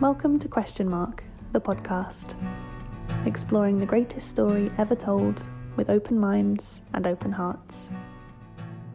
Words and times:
Welcome 0.00 0.38
to 0.38 0.48
Question 0.48 0.88
Mark, 0.88 1.22
the 1.52 1.60
podcast, 1.60 2.34
exploring 3.26 3.78
the 3.78 3.84
greatest 3.84 4.30
story 4.30 4.72
ever 4.78 4.94
told 4.94 5.42
with 5.76 5.90
open 5.90 6.18
minds 6.18 6.80
and 6.94 7.06
open 7.06 7.32
hearts. 7.32 7.90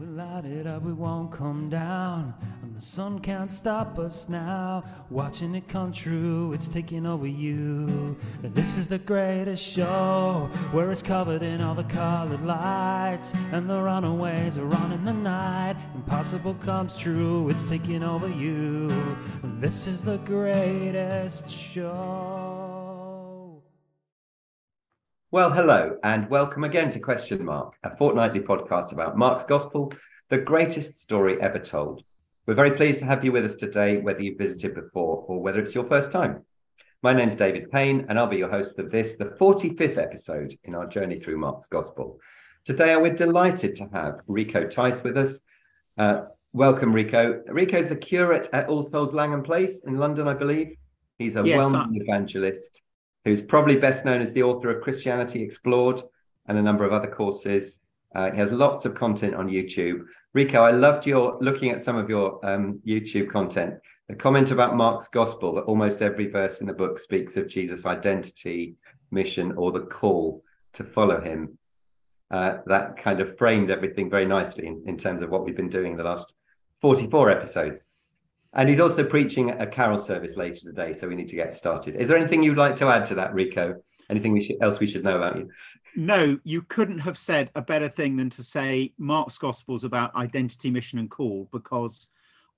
We 0.05 0.11
light 0.11 0.45
it 0.45 0.67
up, 0.67 0.83
we 0.83 0.93
won't 0.93 1.31
come 1.31 1.67
down. 1.67 2.35
And 2.61 2.75
the 2.75 2.81
sun 2.81 3.19
can't 3.19 3.49
stop 3.49 3.97
us 3.97 4.29
now. 4.29 4.83
Watching 5.09 5.55
it 5.55 5.67
come 5.67 5.91
true, 5.91 6.53
it's 6.53 6.67
taking 6.67 7.07
over 7.07 7.25
you. 7.25 8.15
And 8.43 8.53
this 8.53 8.77
is 8.77 8.87
the 8.87 8.99
greatest 8.99 9.63
show 9.63 10.49
where 10.71 10.91
it's 10.91 11.01
covered 11.01 11.41
in 11.41 11.59
all 11.59 11.73
the 11.73 11.85
colored 11.85 12.45
lights. 12.45 13.33
And 13.51 13.67
the 13.67 13.81
runaways 13.81 14.57
are 14.57 14.75
on 14.75 14.91
in 14.91 15.05
the 15.05 15.13
night. 15.13 15.75
Impossible 15.95 16.53
comes 16.55 16.97
true, 16.97 17.49
it's 17.49 17.67
taking 17.67 18.03
over 18.03 18.27
you. 18.27 18.87
And 19.41 19.59
this 19.59 19.87
is 19.87 20.03
the 20.03 20.17
greatest 20.19 21.49
show. 21.49 22.74
Well, 25.35 25.51
hello, 25.51 25.97
and 26.01 26.29
welcome 26.29 26.63
again 26.63 26.89
to 26.91 26.99
Question 27.01 27.43
Mark, 27.43 27.73
a 27.83 27.93
fortnightly 27.93 28.39
podcast 28.39 28.93
about 28.93 29.17
Mark's 29.17 29.43
Gospel, 29.43 29.91
the 30.29 30.37
greatest 30.37 30.95
story 30.95 31.41
ever 31.41 31.59
told. 31.59 32.05
We're 32.45 32.53
very 32.53 32.71
pleased 32.71 33.01
to 33.01 33.05
have 33.05 33.25
you 33.25 33.33
with 33.33 33.43
us 33.43 33.55
today, 33.55 33.97
whether 33.97 34.21
you've 34.21 34.37
visited 34.37 34.73
before 34.75 35.25
or 35.27 35.41
whether 35.41 35.59
it's 35.59 35.75
your 35.75 35.83
first 35.83 36.09
time. 36.09 36.45
My 37.03 37.11
name's 37.11 37.35
David 37.35 37.69
Payne, 37.69 38.05
and 38.07 38.17
I'll 38.17 38.27
be 38.27 38.37
your 38.37 38.49
host 38.49 38.77
for 38.77 38.83
this, 38.83 39.17
the 39.17 39.25
45th 39.25 39.97
episode 39.97 40.57
in 40.63 40.73
our 40.73 40.87
journey 40.87 41.19
through 41.19 41.37
Mark's 41.37 41.67
Gospel. 41.67 42.17
Today, 42.63 42.95
we're 42.95 43.13
delighted 43.13 43.75
to 43.75 43.89
have 43.91 44.21
Rico 44.27 44.65
Tice 44.65 45.03
with 45.03 45.17
us. 45.17 45.41
Uh, 45.97 46.27
welcome, 46.53 46.93
Rico. 46.93 47.43
Rico's 47.47 47.89
the 47.89 47.97
curate 47.97 48.47
at 48.53 48.69
All 48.69 48.83
Souls 48.83 49.13
Langham 49.13 49.43
Place 49.43 49.81
in 49.85 49.97
London, 49.97 50.29
I 50.29 50.33
believe. 50.33 50.77
He's 51.19 51.35
a 51.35 51.45
Yes, 51.45 51.57
well-known 51.57 51.93
evangelist 51.93 52.83
who's 53.25 53.41
probably 53.41 53.75
best 53.75 54.05
known 54.05 54.21
as 54.21 54.31
the 54.31 54.43
author 54.43 54.69
of 54.69 54.83
Christianity 54.83 55.41
Explored 55.41 56.01
and 56.47 56.57
a 56.57 56.61
number 56.61 56.85
of 56.85 56.93
other 56.93 57.07
courses. 57.07 57.81
Uh, 58.13 58.31
he 58.31 58.37
has 58.37 58.51
lots 58.51 58.85
of 58.85 58.95
content 58.95 59.33
on 59.33 59.49
YouTube. 59.49 60.05
Rico, 60.33 60.61
I 60.61 60.71
loved 60.71 61.05
your 61.05 61.37
looking 61.41 61.71
at 61.71 61.81
some 61.81 61.97
of 61.97 62.09
your 62.09 62.45
um, 62.45 62.79
YouTube 62.85 63.29
content. 63.31 63.75
The 64.07 64.15
comment 64.15 64.51
about 64.51 64.77
Mark's 64.77 65.07
gospel 65.07 65.55
that 65.55 65.61
almost 65.61 66.01
every 66.01 66.27
verse 66.27 66.61
in 66.61 66.67
the 66.67 66.73
book 66.73 66.99
speaks 66.99 67.35
of 67.35 67.47
Jesus' 67.47 67.85
identity, 67.85 68.75
mission, 69.09 69.53
or 69.53 69.71
the 69.71 69.81
call 69.81 70.43
to 70.73 70.83
follow 70.83 71.19
him. 71.19 71.57
Uh, 72.29 72.57
that 72.67 72.97
kind 72.97 73.19
of 73.19 73.37
framed 73.37 73.71
everything 73.71 74.09
very 74.09 74.25
nicely 74.25 74.67
in, 74.67 74.83
in 74.85 74.97
terms 74.97 75.21
of 75.21 75.29
what 75.29 75.43
we've 75.43 75.55
been 75.55 75.69
doing 75.69 75.93
in 75.93 75.97
the 75.97 76.03
last 76.03 76.33
44 76.81 77.31
episodes. 77.31 77.89
And 78.55 78.69
he's 78.69 78.79
also 78.79 79.03
preaching 79.03 79.51
a 79.51 79.67
carol 79.67 79.99
service 79.99 80.37
later 80.37 80.61
today, 80.61 80.93
so 80.93 81.07
we 81.07 81.15
need 81.15 81.27
to 81.27 81.35
get 81.35 81.53
started. 81.53 81.95
Is 81.97 82.07
there 82.07 82.17
anything 82.17 82.41
you'd 82.41 82.57
like 82.57 82.77
to 82.77 82.87
add 82.87 83.05
to 83.07 83.15
that, 83.15 83.33
Rico? 83.33 83.81
Anything 84.09 84.31
we 84.31 84.43
should, 84.45 84.57
else 84.61 84.79
we 84.79 84.87
should 84.87 85.03
know 85.03 85.17
about 85.17 85.35
you? 85.37 85.49
No, 85.97 86.39
you 86.43 86.61
couldn't 86.61 86.99
have 86.99 87.17
said 87.17 87.51
a 87.55 87.61
better 87.61 87.89
thing 87.89 88.15
than 88.15 88.29
to 88.31 88.43
say 88.43 88.93
Mark's 88.97 89.37
Gospel's 89.37 89.83
about 89.83 90.15
identity, 90.15 90.71
mission, 90.71 90.99
and 90.99 91.11
call, 91.11 91.49
because 91.51 92.07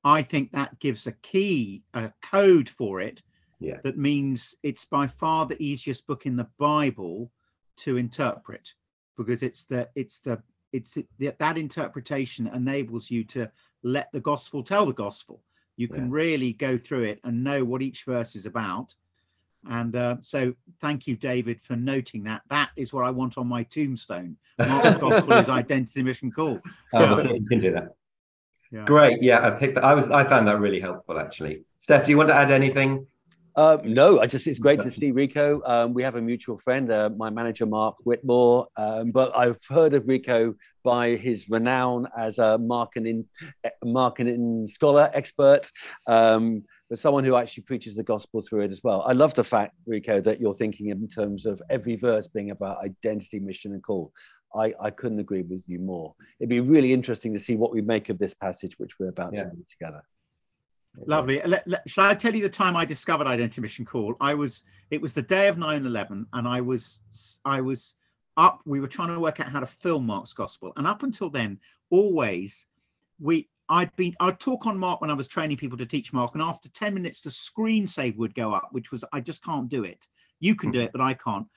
I 0.03 0.21
think 0.21 0.51
that 0.51 0.79
gives 0.79 1.07
a 1.07 1.13
key, 1.13 1.83
a 1.93 2.11
code 2.21 2.69
for 2.69 3.01
it 3.01 3.21
Yeah. 3.59 3.77
that 3.83 3.97
means 3.97 4.53
it's 4.61 4.85
by 4.85 5.07
far 5.07 5.45
the 5.47 5.61
easiest 5.61 6.05
book 6.05 6.25
in 6.27 6.35
the 6.35 6.47
Bible 6.59 7.31
to 7.77 7.97
interpret, 7.97 8.73
because 9.17 9.41
it's 9.41 9.65
the 9.65 9.89
it's 9.95 10.19
the 10.19 10.43
it's 10.73 10.97
it, 10.97 11.07
that 11.19 11.39
that 11.39 11.57
interpretation 11.57 12.47
enables 12.47 13.09
you 13.09 13.23
to 13.23 13.51
let 13.83 14.11
the 14.11 14.19
gospel 14.19 14.63
tell 14.63 14.85
the 14.85 14.93
gospel. 14.93 15.43
You 15.77 15.87
can 15.87 16.05
Yeah. 16.05 16.11
really 16.11 16.53
go 16.53 16.77
through 16.77 17.03
it 17.03 17.19
and 17.23 17.43
know 17.43 17.63
what 17.63 17.81
each 17.81 18.03
verse 18.03 18.35
is 18.35 18.45
about. 18.45 18.93
And 19.69 19.95
uh, 19.95 20.17
so, 20.21 20.53
thank 20.79 21.07
you, 21.07 21.15
David, 21.15 21.61
for 21.61 21.75
noting 21.75 22.23
that. 22.23 22.41
That 22.49 22.69
is 22.75 22.93
what 22.93 23.05
I 23.05 23.09
want 23.11 23.37
on 23.37 23.47
my 23.47 23.63
tombstone. 23.63 24.37
Mark's 24.59 24.95
gospel 24.99 25.33
is 25.33 25.49
identity, 25.49 26.03
mission, 26.03 26.31
call. 26.31 26.61
Oh, 26.93 27.01
Yeah. 27.01 27.15
so 27.15 27.33
you 27.33 27.45
can 27.47 27.59
do 27.59 27.71
that. 27.73 27.95
Yeah. 28.71 28.85
Great. 28.85 29.21
Yeah, 29.21 29.45
I 29.45 29.51
picked 29.51 29.75
that. 29.75 29.83
I 29.83 29.93
was. 29.93 30.09
I 30.09 30.23
found 30.25 30.47
that 30.47 30.59
really 30.59 30.79
helpful, 30.79 31.17
actually. 31.19 31.63
Steph, 31.77 32.05
do 32.05 32.11
you 32.11 32.17
want 32.17 32.29
to 32.29 32.35
add 32.35 32.51
anything? 32.51 33.07
Uh, 33.57 33.79
no, 33.83 34.19
I 34.19 34.27
just 34.27 34.45
it's 34.45 34.59
great 34.59 34.81
to 34.81 34.91
see 34.91 35.11
Rico. 35.11 35.63
Um, 35.65 35.91
we 35.95 36.03
have 36.03 36.15
a 36.15 36.21
mutual 36.21 36.59
friend, 36.59 36.91
uh, 36.91 37.09
my 37.17 37.31
manager 37.31 37.65
Mark 37.65 37.95
Whitmore. 38.03 38.67
Um, 38.77 39.09
but 39.09 39.35
I've 39.35 39.59
heard 39.67 39.95
of 39.95 40.07
Rico 40.07 40.53
by 40.83 41.15
his 41.15 41.49
renown 41.49 42.07
as 42.15 42.37
a 42.37 42.59
marketing 42.59 43.25
eh, 43.63 43.71
marketing 43.83 44.67
scholar 44.67 45.09
expert, 45.11 45.71
um, 46.05 46.63
but 46.87 46.99
someone 46.99 47.23
who 47.23 47.35
actually 47.35 47.63
preaches 47.63 47.95
the 47.95 48.03
gospel 48.03 48.41
through 48.41 48.61
it 48.61 48.71
as 48.71 48.81
well. 48.83 49.01
I 49.07 49.13
love 49.13 49.33
the 49.33 49.43
fact, 49.43 49.73
Rico, 49.87 50.21
that 50.21 50.39
you're 50.39 50.53
thinking 50.53 50.89
in 50.89 51.07
terms 51.07 51.47
of 51.47 51.59
every 51.67 51.95
verse 51.95 52.27
being 52.27 52.51
about 52.51 52.77
identity, 52.85 53.39
mission, 53.39 53.73
and 53.73 53.81
call. 53.81 54.13
I, 54.55 54.71
I 54.79 54.91
couldn't 54.91 55.19
agree 55.19 55.41
with 55.41 55.67
you 55.67 55.79
more. 55.79 56.13
It'd 56.39 56.49
be 56.49 56.59
really 56.59 56.93
interesting 56.93 57.33
to 57.33 57.39
see 57.39 57.55
what 57.55 57.73
we 57.73 57.81
make 57.81 58.09
of 58.09 58.19
this 58.19 58.35
passage, 58.35 58.77
which 58.77 58.99
we're 58.99 59.09
about 59.09 59.33
Yeah. 59.33 59.45
to 59.45 59.49
read 59.49 59.65
together. 59.67 60.03
Lovely. 61.05 61.41
Let, 61.45 61.67
let- 61.67 61.89
shall 61.89 62.05
I 62.05 62.15
tell 62.15 62.35
you 62.35 62.41
the 62.41 62.49
time 62.49 62.75
I 62.75 62.85
discovered 62.85 63.27
Identity 63.27 63.61
Mission 63.61 63.85
Call? 63.85 64.15
I 64.19 64.33
was. 64.33 64.63
It 64.89 65.01
was 65.01 65.13
the 65.13 65.21
day 65.21 65.47
of 65.47 65.57
9/11, 65.57 66.25
and 66.33 66.47
I 66.47 66.61
was. 66.61 67.01
I 67.45 67.61
was 67.61 67.95
up. 68.35 68.61
We 68.65 68.79
were 68.79 68.87
trying 68.87 69.09
to 69.09 69.19
work 69.19 69.39
out 69.39 69.49
how 69.49 69.59
to 69.59 69.67
film 69.67 70.05
Mark's 70.05 70.33
Gospel, 70.33 70.73
and 70.75 70.87
up 70.87 71.03
until 71.03 71.29
then, 71.29 71.59
always 71.89 72.67
we. 73.19 73.49
I'd 73.69 73.93
been. 73.95 74.15
I'd 74.19 74.39
talk 74.39 74.65
on 74.65 74.77
Mark 74.77 75.01
when 75.01 75.09
I 75.11 75.13
was 75.13 75.27
training 75.27 75.57
people 75.57 75.77
to 75.77 75.85
teach 75.85 76.13
Mark, 76.13 76.33
and 76.33 76.41
after 76.41 76.69
10 76.69 76.93
minutes, 76.93 77.21
the 77.21 77.31
screen 77.31 77.85
save 77.85 78.17
would 78.17 78.33
go 78.33 78.53
up, 78.53 78.69
which 78.71 78.91
was 78.91 79.03
I 79.11 79.19
just 79.19 79.43
can't 79.43 79.67
do 79.69 79.83
it. 79.83 80.07
You 80.39 80.55
can 80.55 80.71
do 80.71 80.79
it, 80.79 80.91
but 80.91 81.01
I 81.01 81.13
can't. 81.13 81.47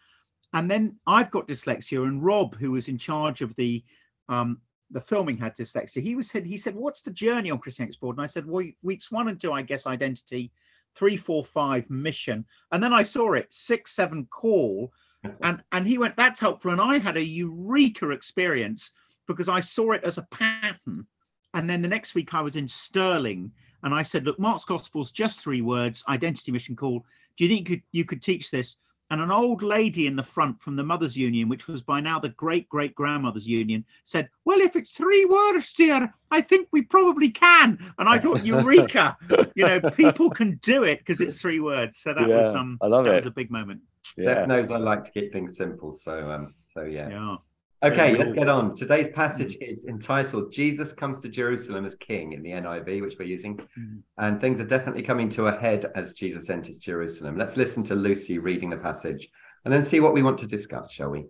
And 0.53 0.69
then 0.69 0.97
I've 1.07 1.31
got 1.31 1.47
dyslexia, 1.47 2.03
and 2.03 2.23
Rob, 2.25 2.57
who 2.57 2.73
was 2.73 2.89
in 2.89 2.99
charge 2.99 3.43
of 3.43 3.55
the 3.55 3.85
um, 4.29 4.61
the 4.91 5.01
filming 5.01 5.37
had 5.37 5.57
dyslexia. 5.57 6.03
He 6.03 6.15
was 6.15 6.29
said 6.29 6.45
he 6.45 6.57
said, 6.57 6.75
"What's 6.75 7.03
the 7.03 7.11
journey 7.11 7.51
on 7.51 7.59
Christian 7.59 7.87
Explored?" 7.87 8.17
And 8.17 8.23
I 8.23 8.27
said, 8.27 8.47
"Well, 8.47 8.67
weeks 8.83 9.11
one 9.11 9.29
and 9.29 9.41
two, 9.41 9.53
I 9.53 9.63
guess, 9.63 9.87
identity, 9.87 10.51
three, 10.95 11.17
four, 11.17 11.45
five, 11.45 11.89
mission." 11.89 12.45
And 12.73 12.83
then 12.83 12.93
I 12.93 13.03
saw 13.03 13.35
it 13.35 13.53
six, 13.53 13.93
seven, 13.93 14.27
call, 14.27 14.93
and 15.43 15.63
and 15.73 15.87
he 15.87 15.99
went, 15.99 16.17
"That's 16.17 16.41
helpful." 16.41 16.73
And 16.73 16.81
I 16.81 16.99
had 16.99 17.17
a 17.17 17.25
eureka 17.25 18.11
experience 18.11 18.93
because 19.27 19.49
I 19.49 19.61
saw 19.61 19.93
it 19.93 20.05
as 20.05 20.19
a 20.19 20.27
pattern. 20.31 21.07
And 21.55 21.69
then 21.69 21.83
the 21.83 21.89
next 21.89 22.15
week 22.15 22.35
I 22.35 22.43
was 22.43 22.57
in 22.57 22.69
Stirling, 22.69 23.53
and 23.83 23.95
I 23.95 24.03
said, 24.03 24.25
"Look, 24.25 24.39
Mark's 24.39 24.65
Gospel's 24.65 25.13
just 25.13 25.41
three 25.41 25.63
words: 25.63 26.03
identity, 26.09 26.53
mission, 26.53 26.77
call. 26.77 27.05
Do 27.37 27.45
you 27.45 27.49
think 27.49 27.69
you 27.69 27.77
could, 27.77 27.85
you 27.93 28.05
could 28.05 28.23
teach 28.23 28.51
this?" 28.51 28.77
And 29.11 29.21
an 29.21 29.33
old 29.33 29.63
lady 29.63 30.07
in 30.07 30.15
the 30.15 30.23
front 30.23 30.63
from 30.63 30.77
the 30.77 30.85
Mothers 30.85 31.17
Union, 31.17 31.49
which 31.49 31.67
was 31.67 31.83
by 31.83 32.01
now 32.01 32.21
the 32.21 32.29
great 32.31 32.69
great 32.69 32.95
grandmothers 32.95 33.47
union, 33.47 33.85
said, 34.05 34.29
Well, 34.45 34.61
if 34.61 34.77
it's 34.77 34.93
three 34.93 35.25
words, 35.25 35.73
dear, 35.75 36.15
I 36.31 36.41
think 36.43 36.69
we 36.71 36.83
probably 36.83 37.31
can. 37.31 37.93
And 37.99 38.09
I 38.09 38.19
thought, 38.19 38.47
Eureka! 38.47 39.17
you 39.57 39.65
know, 39.67 39.81
people 39.91 40.31
can 40.31 40.61
do 40.63 40.85
it 40.85 41.01
because 41.01 41.21
it's 41.21 41.41
three 41.41 41.59
words. 41.61 41.99
So 41.99 42.15
that 42.15 42.29
was 42.29 42.55
Yeah, 42.55 42.61
um 42.61 42.79
I 42.81 42.87
love 42.87 43.05
that 43.05 43.15
it. 43.15 43.17
was 43.17 43.27
a 43.27 43.33
big 43.33 43.51
moment. 43.51 43.81
Steph 44.05 44.47
knows 44.47 44.71
I 44.71 44.77
like 44.77 45.05
to 45.05 45.11
keep 45.11 45.33
things 45.33 45.57
simple, 45.57 45.93
so 45.93 46.31
um, 46.31 46.55
so 46.67 46.83
yeah. 46.83 47.09
Yeah. 47.09 47.37
Okay, 47.83 48.15
let's 48.15 48.33
get 48.33 48.49
on. 48.49 48.75
Today's 48.75 49.09
passage 49.09 49.57
is 49.59 49.87
entitled 49.87 50.53
"Jesus 50.53 50.93
Comes 50.93 51.23
to 51.23 51.31
Jerusalem 51.31 51.87
as 51.87 51.95
King" 51.95 52.35
in 52.35 52.43
the 52.43 52.51
NIV, 52.51 53.01
which 53.01 53.17
we're 53.19 53.25
using, 53.25 53.57
Mhm. 53.57 54.03
and 54.19 54.39
things 54.39 54.61
are 54.61 54.67
definitely 54.67 55.03
coming 55.03 55.31
to 55.31 55.47
a 55.47 55.59
head 55.59 55.91
as 55.95 56.13
Jesus 56.13 56.51
enters 56.51 56.77
Jerusalem. 56.77 57.39
Let's 57.39 57.57
listen 57.57 57.83
to 57.85 57.95
Lucy 57.95 58.39
reading 58.39 58.69
the 58.69 58.77
passage, 58.77 59.31
and 59.65 59.73
then 59.73 59.83
see 59.83 59.99
what 59.99 60.13
we 60.13 60.23
want 60.23 60.37
to 60.41 60.47
discuss, 60.47 60.93
shall 60.93 61.11
we? 61.11 61.29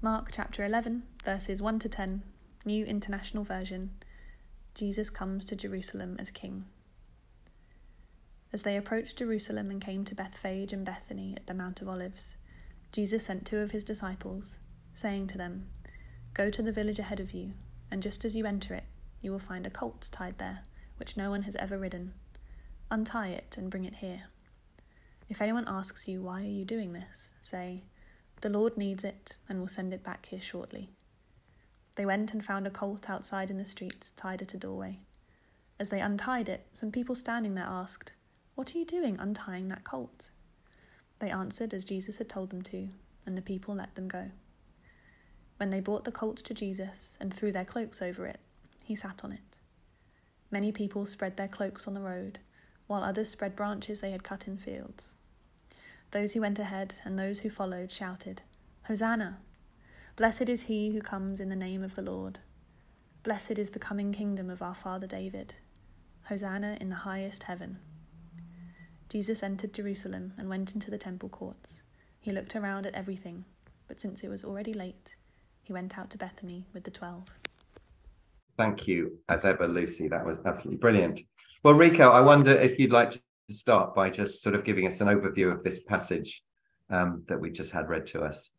Mark 0.00 0.28
chapter 0.30 0.64
11, 0.64 1.02
verses 1.24 1.60
1 1.60 1.80
to 1.80 1.88
10, 1.88 2.22
New 2.64 2.84
International 2.84 3.42
Version. 3.42 3.90
Jesus 4.74 5.10
comes 5.10 5.44
to 5.46 5.56
Jerusalem 5.56 6.14
as 6.20 6.30
King. 6.30 6.66
As 8.52 8.62
they 8.62 8.76
approached 8.76 9.18
Jerusalem 9.18 9.72
and 9.72 9.80
came 9.80 10.04
to 10.04 10.14
Bethphage 10.14 10.72
and 10.72 10.86
Bethany 10.86 11.34
at 11.36 11.48
the 11.48 11.54
Mount 11.54 11.82
of 11.82 11.88
Olives, 11.88 12.36
Jesus 12.94 13.24
sent 13.24 13.44
two 13.44 13.58
of 13.58 13.72
his 13.72 13.82
disciples, 13.82 14.60
saying 14.94 15.26
to 15.26 15.36
them, 15.36 15.66
Go 16.32 16.48
to 16.48 16.62
the 16.62 16.70
village 16.70 17.00
ahead 17.00 17.18
of 17.18 17.32
you, 17.32 17.54
and 17.90 18.00
just 18.00 18.24
as 18.24 18.36
you 18.36 18.46
enter 18.46 18.72
it, 18.72 18.84
you 19.20 19.32
will 19.32 19.40
find 19.40 19.66
a 19.66 19.70
colt 19.70 20.08
tied 20.12 20.38
there, 20.38 20.60
which 20.96 21.16
no 21.16 21.28
one 21.28 21.42
has 21.42 21.56
ever 21.56 21.76
ridden. 21.76 22.14
Untie 22.92 23.30
it 23.30 23.56
and 23.58 23.68
bring 23.68 23.84
it 23.84 23.96
here. 23.96 24.26
If 25.28 25.42
anyone 25.42 25.64
asks 25.66 26.06
you, 26.06 26.22
Why 26.22 26.42
are 26.42 26.44
you 26.44 26.64
doing 26.64 26.92
this? 26.92 27.30
say, 27.42 27.82
The 28.42 28.48
Lord 28.48 28.76
needs 28.76 29.02
it 29.02 29.38
and 29.48 29.58
will 29.58 29.66
send 29.66 29.92
it 29.92 30.04
back 30.04 30.26
here 30.26 30.40
shortly. 30.40 30.90
They 31.96 32.06
went 32.06 32.32
and 32.32 32.44
found 32.44 32.64
a 32.64 32.70
colt 32.70 33.10
outside 33.10 33.50
in 33.50 33.58
the 33.58 33.66
street, 33.66 34.12
tied 34.14 34.40
at 34.40 34.54
a 34.54 34.56
doorway. 34.56 35.00
As 35.80 35.88
they 35.88 35.98
untied 35.98 36.48
it, 36.48 36.68
some 36.72 36.92
people 36.92 37.16
standing 37.16 37.56
there 37.56 37.66
asked, 37.68 38.12
What 38.54 38.72
are 38.72 38.78
you 38.78 38.84
doing 38.84 39.18
untying 39.18 39.66
that 39.66 39.82
colt? 39.82 40.30
They 41.18 41.30
answered 41.30 41.72
as 41.72 41.84
Jesus 41.84 42.18
had 42.18 42.28
told 42.28 42.50
them 42.50 42.62
to, 42.62 42.88
and 43.26 43.36
the 43.36 43.42
people 43.42 43.74
let 43.74 43.94
them 43.94 44.08
go. 44.08 44.30
When 45.56 45.70
they 45.70 45.80
brought 45.80 46.04
the 46.04 46.12
colt 46.12 46.38
to 46.38 46.54
Jesus 46.54 47.16
and 47.20 47.32
threw 47.32 47.52
their 47.52 47.64
cloaks 47.64 48.02
over 48.02 48.26
it, 48.26 48.40
he 48.84 48.94
sat 48.94 49.22
on 49.24 49.32
it. 49.32 49.58
Many 50.50 50.72
people 50.72 51.06
spread 51.06 51.36
their 51.36 51.48
cloaks 51.48 51.86
on 51.86 51.94
the 51.94 52.00
road, 52.00 52.38
while 52.86 53.02
others 53.02 53.30
spread 53.30 53.56
branches 53.56 54.00
they 54.00 54.10
had 54.10 54.22
cut 54.22 54.46
in 54.46 54.56
fields. 54.58 55.14
Those 56.10 56.32
who 56.32 56.40
went 56.40 56.58
ahead 56.58 56.94
and 57.04 57.18
those 57.18 57.40
who 57.40 57.50
followed 57.50 57.90
shouted, 57.90 58.42
Hosanna! 58.84 59.38
Blessed 60.16 60.48
is 60.48 60.64
he 60.64 60.92
who 60.92 61.00
comes 61.00 61.40
in 61.40 61.48
the 61.48 61.56
name 61.56 61.82
of 61.82 61.94
the 61.94 62.02
Lord. 62.02 62.38
Blessed 63.24 63.58
is 63.58 63.70
the 63.70 63.78
coming 63.78 64.12
kingdom 64.12 64.48
of 64.48 64.62
our 64.62 64.74
father 64.74 65.06
David. 65.06 65.54
Hosanna 66.24 66.76
in 66.80 66.88
the 66.88 66.96
highest 66.96 67.44
heaven. 67.44 67.78
Jesus 69.14 69.44
entered 69.44 69.72
Jerusalem 69.72 70.32
and 70.36 70.48
went 70.48 70.74
into 70.74 70.90
the 70.90 70.98
temple 70.98 71.28
courts. 71.28 71.84
He 72.18 72.32
looked 72.32 72.56
around 72.56 72.84
at 72.84 72.94
everything, 72.94 73.44
but 73.86 74.00
since 74.00 74.24
it 74.24 74.28
was 74.28 74.42
already 74.42 74.74
late, 74.74 75.14
he 75.62 75.72
went 75.72 75.96
out 75.96 76.10
to 76.10 76.18
Bethany 76.18 76.66
with 76.74 76.82
the 76.82 76.90
twelve. 76.90 77.22
Thank 78.56 78.88
you, 78.88 79.16
as 79.28 79.44
ever, 79.44 79.68
Lucy. 79.68 80.08
That 80.08 80.26
was 80.26 80.40
absolutely 80.44 80.78
brilliant. 80.78 81.20
Well, 81.62 81.74
Rico, 81.74 82.10
I 82.10 82.22
wonder 82.22 82.50
if 82.50 82.76
you'd 82.80 82.90
like 82.90 83.12
to 83.12 83.20
start 83.50 83.94
by 83.94 84.10
just 84.10 84.42
sort 84.42 84.56
of 84.56 84.64
giving 84.64 84.84
us 84.84 85.00
an 85.00 85.06
overview 85.06 85.52
of 85.52 85.62
this 85.62 85.84
passage 85.84 86.42
um, 86.90 87.22
that 87.28 87.40
we 87.40 87.52
just 87.52 87.70
had 87.70 87.88
read 87.88 88.06
to 88.06 88.22
us. 88.22 88.50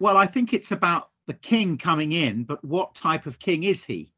Well, 0.00 0.18
I 0.18 0.26
think 0.26 0.52
it's 0.52 0.70
about 0.70 1.08
the 1.26 1.32
king 1.32 1.78
coming 1.78 2.12
in, 2.12 2.44
but 2.44 2.62
what 2.62 2.94
type 2.94 3.24
of 3.24 3.38
king 3.38 3.64
is 3.64 3.84
he? 3.84 4.12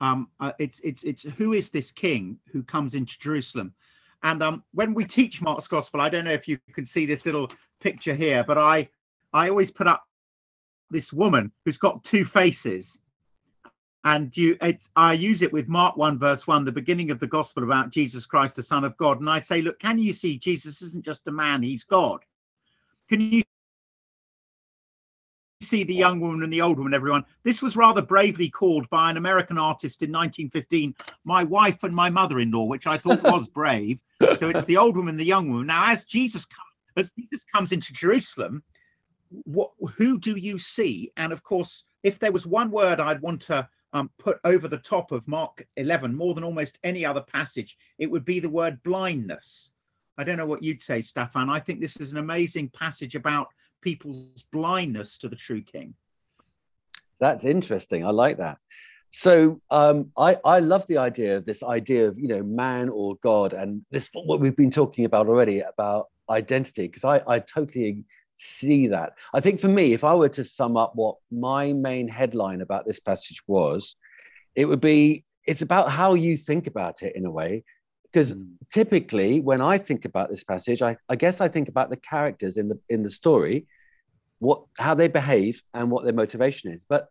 Um, 0.00 0.28
uh, 0.40 0.52
it's 0.58 0.80
it's 0.80 1.02
it's 1.04 1.22
who 1.22 1.52
is 1.52 1.70
this 1.70 1.90
king 1.90 2.38
who 2.52 2.62
comes 2.62 2.94
into 2.94 3.18
Jerusalem? 3.18 3.74
And 4.22 4.42
um, 4.42 4.64
when 4.72 4.94
we 4.94 5.04
teach 5.04 5.40
Mark's 5.40 5.68
Gospel, 5.68 6.00
I 6.00 6.08
don't 6.08 6.24
know 6.24 6.32
if 6.32 6.48
you 6.48 6.58
can 6.72 6.84
see 6.84 7.06
this 7.06 7.24
little 7.24 7.50
picture 7.80 8.14
here, 8.14 8.44
but 8.44 8.58
I 8.58 8.88
I 9.32 9.48
always 9.48 9.70
put 9.70 9.86
up 9.86 10.04
this 10.90 11.12
woman 11.12 11.52
who's 11.64 11.78
got 11.78 12.04
two 12.04 12.24
faces, 12.24 13.00
and 14.04 14.36
you 14.36 14.58
I 14.94 15.14
use 15.14 15.42
it 15.42 15.52
with 15.52 15.68
Mark 15.68 15.96
one 15.96 16.18
verse 16.18 16.46
one, 16.46 16.64
the 16.64 16.72
beginning 16.72 17.10
of 17.10 17.18
the 17.18 17.26
Gospel 17.26 17.64
about 17.64 17.90
Jesus 17.90 18.26
Christ, 18.26 18.56
the 18.56 18.62
Son 18.62 18.84
of 18.84 18.96
God, 18.96 19.20
and 19.20 19.30
I 19.30 19.40
say, 19.40 19.62
look, 19.62 19.78
can 19.78 19.98
you 19.98 20.12
see 20.12 20.38
Jesus 20.38 20.82
isn't 20.82 21.04
just 21.04 21.26
a 21.28 21.32
man; 21.32 21.62
he's 21.62 21.84
God. 21.84 22.20
Can 23.08 23.20
you 23.20 23.42
see 25.66 25.84
the 25.84 25.94
young 25.94 26.20
woman 26.20 26.42
and 26.42 26.52
the 26.52 26.62
old 26.62 26.78
woman, 26.78 26.94
everyone. 26.94 27.24
This 27.42 27.60
was 27.60 27.76
rather 27.76 28.02
bravely 28.02 28.48
called 28.48 28.88
by 28.90 29.10
an 29.10 29.16
American 29.16 29.58
artist 29.58 30.02
in 30.02 30.10
1915, 30.10 30.94
My 31.24 31.44
Wife 31.44 31.82
and 31.82 31.94
My 31.94 32.08
Mother 32.08 32.40
in 32.40 32.50
Law, 32.50 32.64
which 32.64 32.86
I 32.86 32.96
thought 32.96 33.22
was 33.22 33.48
brave. 33.54 33.98
So 34.38 34.48
it's 34.48 34.64
the 34.64 34.76
old 34.76 34.96
woman, 34.96 35.16
the 35.16 35.24
young 35.24 35.50
woman. 35.50 35.66
Now, 35.66 35.90
as 35.90 36.04
Jesus, 36.04 36.46
as 36.96 37.12
Jesus 37.12 37.44
comes 37.44 37.72
into 37.72 37.92
Jerusalem, 37.92 38.62
what, 39.28 39.70
who 39.96 40.18
do 40.18 40.36
you 40.36 40.58
see? 40.58 41.12
And 41.16 41.32
of 41.32 41.42
course, 41.42 41.84
if 42.02 42.18
there 42.18 42.32
was 42.32 42.46
one 42.46 42.70
word 42.70 43.00
I'd 43.00 43.20
want 43.20 43.42
to 43.42 43.68
um, 43.92 44.10
put 44.18 44.38
over 44.44 44.68
the 44.68 44.78
top 44.78 45.12
of 45.12 45.26
Mark 45.26 45.66
11 45.76 46.14
more 46.14 46.34
than 46.34 46.44
almost 46.44 46.78
any 46.84 47.04
other 47.04 47.22
passage, 47.22 47.76
it 47.98 48.10
would 48.10 48.24
be 48.24 48.40
the 48.40 48.48
word 48.48 48.82
blindness. 48.82 49.72
I 50.18 50.24
don't 50.24 50.36
know 50.36 50.46
what 50.46 50.62
you'd 50.62 50.82
say, 50.82 51.02
Stefan. 51.02 51.50
I 51.50 51.60
think 51.60 51.80
this 51.80 51.96
is 51.96 52.12
an 52.12 52.18
amazing 52.18 52.70
passage 52.70 53.14
about 53.14 53.48
people's 53.82 54.44
blindness 54.52 55.18
to 55.18 55.28
the 55.28 55.36
true 55.36 55.62
king. 55.62 55.94
That's 57.20 57.44
interesting. 57.44 58.04
I 58.04 58.10
like 58.10 58.38
that. 58.38 58.58
So 59.10 59.60
um, 59.70 60.08
I, 60.18 60.36
I 60.44 60.58
love 60.58 60.86
the 60.86 60.98
idea 60.98 61.38
of 61.38 61.46
this 61.46 61.62
idea 61.62 62.06
of 62.06 62.18
you 62.18 62.28
know 62.28 62.42
man 62.42 62.88
or 62.90 63.16
God, 63.22 63.54
and 63.54 63.82
this 63.90 64.10
what 64.12 64.40
we've 64.40 64.56
been 64.56 64.70
talking 64.70 65.04
about 65.04 65.28
already 65.28 65.60
about 65.60 66.08
identity 66.28 66.88
because 66.88 67.04
I, 67.04 67.22
I 67.26 67.38
totally 67.38 68.04
see 68.38 68.88
that. 68.88 69.14
I 69.32 69.40
think 69.40 69.60
for 69.60 69.68
me, 69.68 69.94
if 69.94 70.04
I 70.04 70.14
were 70.14 70.28
to 70.30 70.44
sum 70.44 70.76
up 70.76 70.92
what 70.94 71.16
my 71.30 71.72
main 71.72 72.08
headline 72.08 72.60
about 72.60 72.86
this 72.86 73.00
passage 73.00 73.40
was, 73.46 73.96
it 74.54 74.66
would 74.66 74.80
be 74.80 75.24
it's 75.46 75.62
about 75.62 75.90
how 75.90 76.14
you 76.14 76.36
think 76.36 76.66
about 76.66 77.02
it 77.02 77.16
in 77.16 77.24
a 77.24 77.30
way. 77.30 77.64
Because 78.16 78.32
mm. 78.32 78.46
typically, 78.72 79.40
when 79.40 79.60
I 79.60 79.76
think 79.76 80.06
about 80.06 80.30
this 80.30 80.42
passage, 80.42 80.80
I, 80.80 80.96
I 81.06 81.16
guess 81.16 81.42
I 81.42 81.48
think 81.48 81.68
about 81.68 81.90
the 81.90 81.98
characters 81.98 82.56
in 82.56 82.68
the 82.68 82.78
in 82.88 83.02
the 83.02 83.10
story, 83.10 83.66
what 84.38 84.62
how 84.78 84.94
they 84.94 85.08
behave 85.08 85.62
and 85.74 85.90
what 85.90 86.04
their 86.04 86.14
motivation 86.14 86.72
is. 86.72 86.80
But 86.88 87.08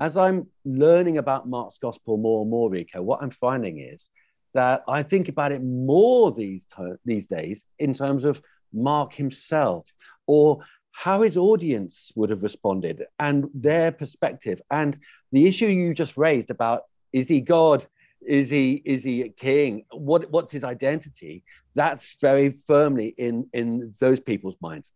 as 0.00 0.16
I'm 0.16 0.46
learning 0.64 1.18
about 1.18 1.48
Mark's 1.48 1.78
gospel 1.78 2.18
more 2.18 2.42
and 2.42 2.50
more, 2.50 2.70
Rico, 2.70 3.02
what 3.02 3.20
I'm 3.20 3.32
finding 3.32 3.80
is 3.80 4.08
that 4.52 4.84
I 4.86 5.02
think 5.02 5.28
about 5.28 5.50
it 5.50 5.60
more 5.60 6.30
these 6.30 6.66
to- 6.76 7.00
these 7.04 7.26
days 7.26 7.64
in 7.80 7.92
terms 7.92 8.24
of 8.24 8.40
Mark 8.72 9.12
himself 9.12 9.92
or 10.28 10.60
how 10.92 11.22
his 11.22 11.36
audience 11.36 12.12
would 12.14 12.30
have 12.30 12.44
responded 12.44 13.02
and 13.18 13.50
their 13.54 13.90
perspective. 13.90 14.62
And 14.70 14.96
the 15.32 15.48
issue 15.48 15.66
you 15.66 15.94
just 15.94 16.16
raised 16.16 16.50
about 16.50 16.82
is 17.12 17.26
he 17.26 17.40
God? 17.40 17.88
Is 18.26 18.50
he 18.50 18.82
is 18.84 19.04
he 19.04 19.22
a 19.22 19.28
king? 19.28 19.84
What 19.92 20.30
what's 20.30 20.52
his 20.52 20.64
identity? 20.64 21.44
That's 21.74 22.16
very 22.20 22.50
firmly 22.50 23.14
in 23.18 23.48
in 23.52 23.92
those 24.00 24.20
people's 24.20 24.56
minds. 24.60 24.92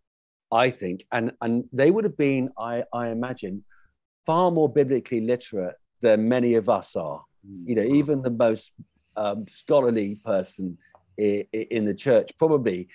I 0.50 0.70
think, 0.70 1.04
and 1.12 1.32
and 1.42 1.64
they 1.72 1.90
would 1.90 2.04
have 2.04 2.16
been, 2.16 2.50
I 2.58 2.84
I 2.92 3.08
imagine, 3.08 3.64
far 4.24 4.50
more 4.50 4.68
biblically 4.68 5.20
literate 5.20 5.76
than 6.00 6.28
many 6.28 6.54
of 6.54 6.68
us 6.68 6.96
are. 6.96 7.22
You 7.64 7.74
know, 7.74 7.82
even 7.82 8.22
the 8.22 8.30
most 8.30 8.72
um, 9.16 9.46
scholarly 9.48 10.16
person 10.24 10.78
in, 11.16 11.44
in 11.52 11.84
the 11.84 11.94
church 11.94 12.30
probably 12.38 12.88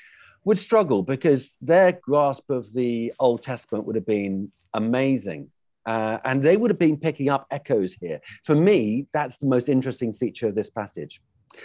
would 0.46 0.58
struggle 0.58 1.04
because 1.04 1.56
their 1.62 1.94
grasp 1.94 2.50
of 2.50 2.72
the 2.74 3.14
Old 3.20 3.42
Testament 3.42 3.86
would 3.86 3.96
have 3.96 4.06
been 4.06 4.52
amazing. 4.74 5.50
Uh, 5.86 6.18
and 6.24 6.42
they 6.42 6.58
would 6.58 6.72
have 6.72 6.80
been 6.80 6.98
picking 6.98 7.30
up 7.30 7.46
echoes 7.52 7.94
here. 7.94 8.22
For 8.44 8.56
me, 8.56 9.08
that's 9.14 9.38
the 9.38 9.48
most 9.48 9.70
interesting 9.70 10.14
feature 10.14 10.48
of 10.48 10.56
this 10.56 10.70
passage. 10.70 11.22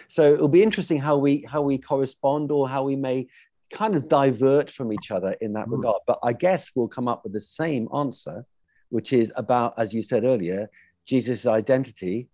So 0.08 0.34
it'll 0.34 0.48
be 0.48 0.62
interesting 0.62 0.98
how 0.98 1.16
we 1.16 1.42
how 1.42 1.62
we 1.62 1.78
correspond 1.78 2.50
or 2.50 2.68
how 2.68 2.82
we 2.82 2.96
may 2.96 3.26
kind 3.70 3.94
of 3.94 4.08
divert 4.08 4.70
from 4.70 4.92
each 4.92 5.10
other 5.10 5.32
in 5.40 5.52
that 5.54 5.66
mm. 5.66 5.72
regard. 5.72 6.02
But 6.06 6.18
I 6.22 6.32
guess 6.32 6.70
we'll 6.74 6.88
come 6.88 7.08
up 7.08 7.24
with 7.24 7.32
the 7.32 7.40
same 7.40 7.88
answer, 7.94 8.44
which 8.90 9.12
is 9.12 9.32
about, 9.36 9.74
as 9.78 9.92
you 9.92 10.02
said 10.02 10.24
earlier, 10.24 10.68
Jesus' 11.06 11.46
identity, 11.46 12.28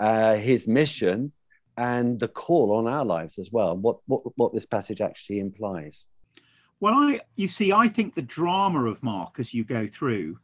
uh, 0.00 0.34
his 0.34 0.66
mission, 0.66 1.32
and 1.76 2.18
the 2.18 2.28
call 2.28 2.72
on 2.72 2.88
our 2.88 3.04
lives 3.04 3.38
as 3.38 3.50
well. 3.52 3.76
What 3.76 3.98
what 4.06 4.22
what 4.36 4.54
this 4.54 4.66
passage 4.66 5.00
actually 5.00 5.40
implies. 5.40 6.06
Well, 6.80 6.94
I 6.94 7.20
you 7.36 7.48
see, 7.48 7.72
I 7.72 7.88
think 7.88 8.14
the 8.14 8.22
drama 8.22 8.86
of 8.86 9.02
Mark 9.02 9.38
as 9.38 9.54
you 9.54 9.64
go 9.64 9.86
through 9.86 10.38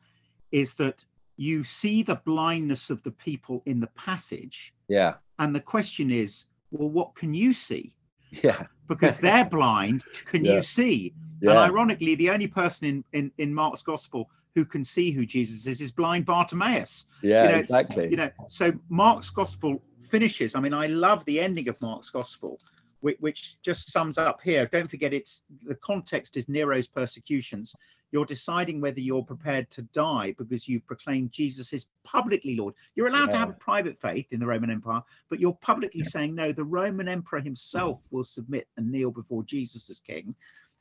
is 0.53 0.75
that 0.75 1.05
you 1.37 1.65
see 1.65 2.03
the 2.03 2.21
blindness 2.25 2.91
of 2.91 3.03
the 3.03 3.11
people 3.11 3.63
in 3.67 3.81
the 3.81 3.89
passage. 3.89 4.73
Yeah. 4.89 5.15
And 5.39 5.55
the 5.55 5.61
question 5.61 6.11
is, 6.11 6.47
well, 6.71 6.91
what 6.91 7.15
can 7.15 7.35
you 7.35 7.53
see? 7.53 7.95
Yeah. 8.31 8.67
because 8.89 9.19
they're 9.19 9.45
blind. 9.45 10.05
Can 10.27 10.45
yeah. 10.45 10.57
you 10.57 10.63
see? 10.63 11.15
Yeah. 11.41 11.51
And 11.51 11.59
ironically, 11.59 12.15
the 12.15 12.31
only 12.31 12.47
person 12.47 12.87
in, 12.87 13.05
in, 13.13 13.33
in 13.39 13.55
Mark's 13.55 13.83
gospel 13.83 14.31
who 14.55 14.65
can 14.65 14.85
see 14.85 15.11
who 15.11 15.25
Jesus 15.25 15.67
is 15.67 15.81
is 15.81 15.93
blind 15.93 16.27
Bartimaeus. 16.27 17.07
Yeah, 17.23 17.45
you 17.45 17.53
know, 17.53 17.59
exactly. 17.59 18.11
You 18.11 18.17
know, 18.17 18.31
so 18.49 18.73
Mark's 18.89 19.31
gospel 19.31 19.83
finishes. 20.03 20.55
I 20.55 20.61
mean, 20.61 20.75
I 20.75 20.87
love 20.87 21.25
the 21.25 21.41
ending 21.41 21.69
of 21.69 21.81
Mark's 21.81 22.11
gospel, 22.11 22.59
which, 23.03 23.19
which 23.21 23.57
just 23.63 23.93
sums 23.93 24.17
up 24.17 24.41
here. 24.43 24.67
Don't 24.67 24.91
forget, 24.91 25.13
it's 25.13 25.43
the 25.63 25.75
context 25.75 26.37
is 26.37 26.49
Nero's 26.49 26.87
persecutions. 26.87 27.75
You're 28.13 28.27
deciding 28.27 28.81
whether 28.81 29.01
you're 29.01 29.25
prepared 29.25 29.71
to 29.71 29.83
die 29.83 30.35
because 30.39 30.69
you've 30.69 30.87
proclaimed 30.87 31.33
Jesus 31.33 31.73
is 31.73 31.87
publicly 32.05 32.57
Lord. 32.57 32.75
You're 32.95 33.09
allowed 33.09 33.27
yeah. 33.27 33.33
to 33.33 33.39
have 33.39 33.49
a 33.51 33.55
private 33.55 34.01
faith 34.01 34.27
in 34.31 34.41
the 34.41 34.47
Roman 34.47 34.71
Empire, 34.71 35.03
but 35.29 35.41
you're 35.41 35.59
publicly 35.61 36.03
yeah. 36.05 36.11
saying, 36.11 36.35
no, 36.35 36.53
the 36.53 36.65
Roman 36.65 37.09
emperor 37.09 37.41
himself 37.41 38.07
will 38.11 38.25
submit 38.25 38.69
and 38.77 38.91
kneel 38.91 39.11
before 39.11 39.43
Jesus 39.45 39.89
as 39.91 40.01
king. 40.01 40.35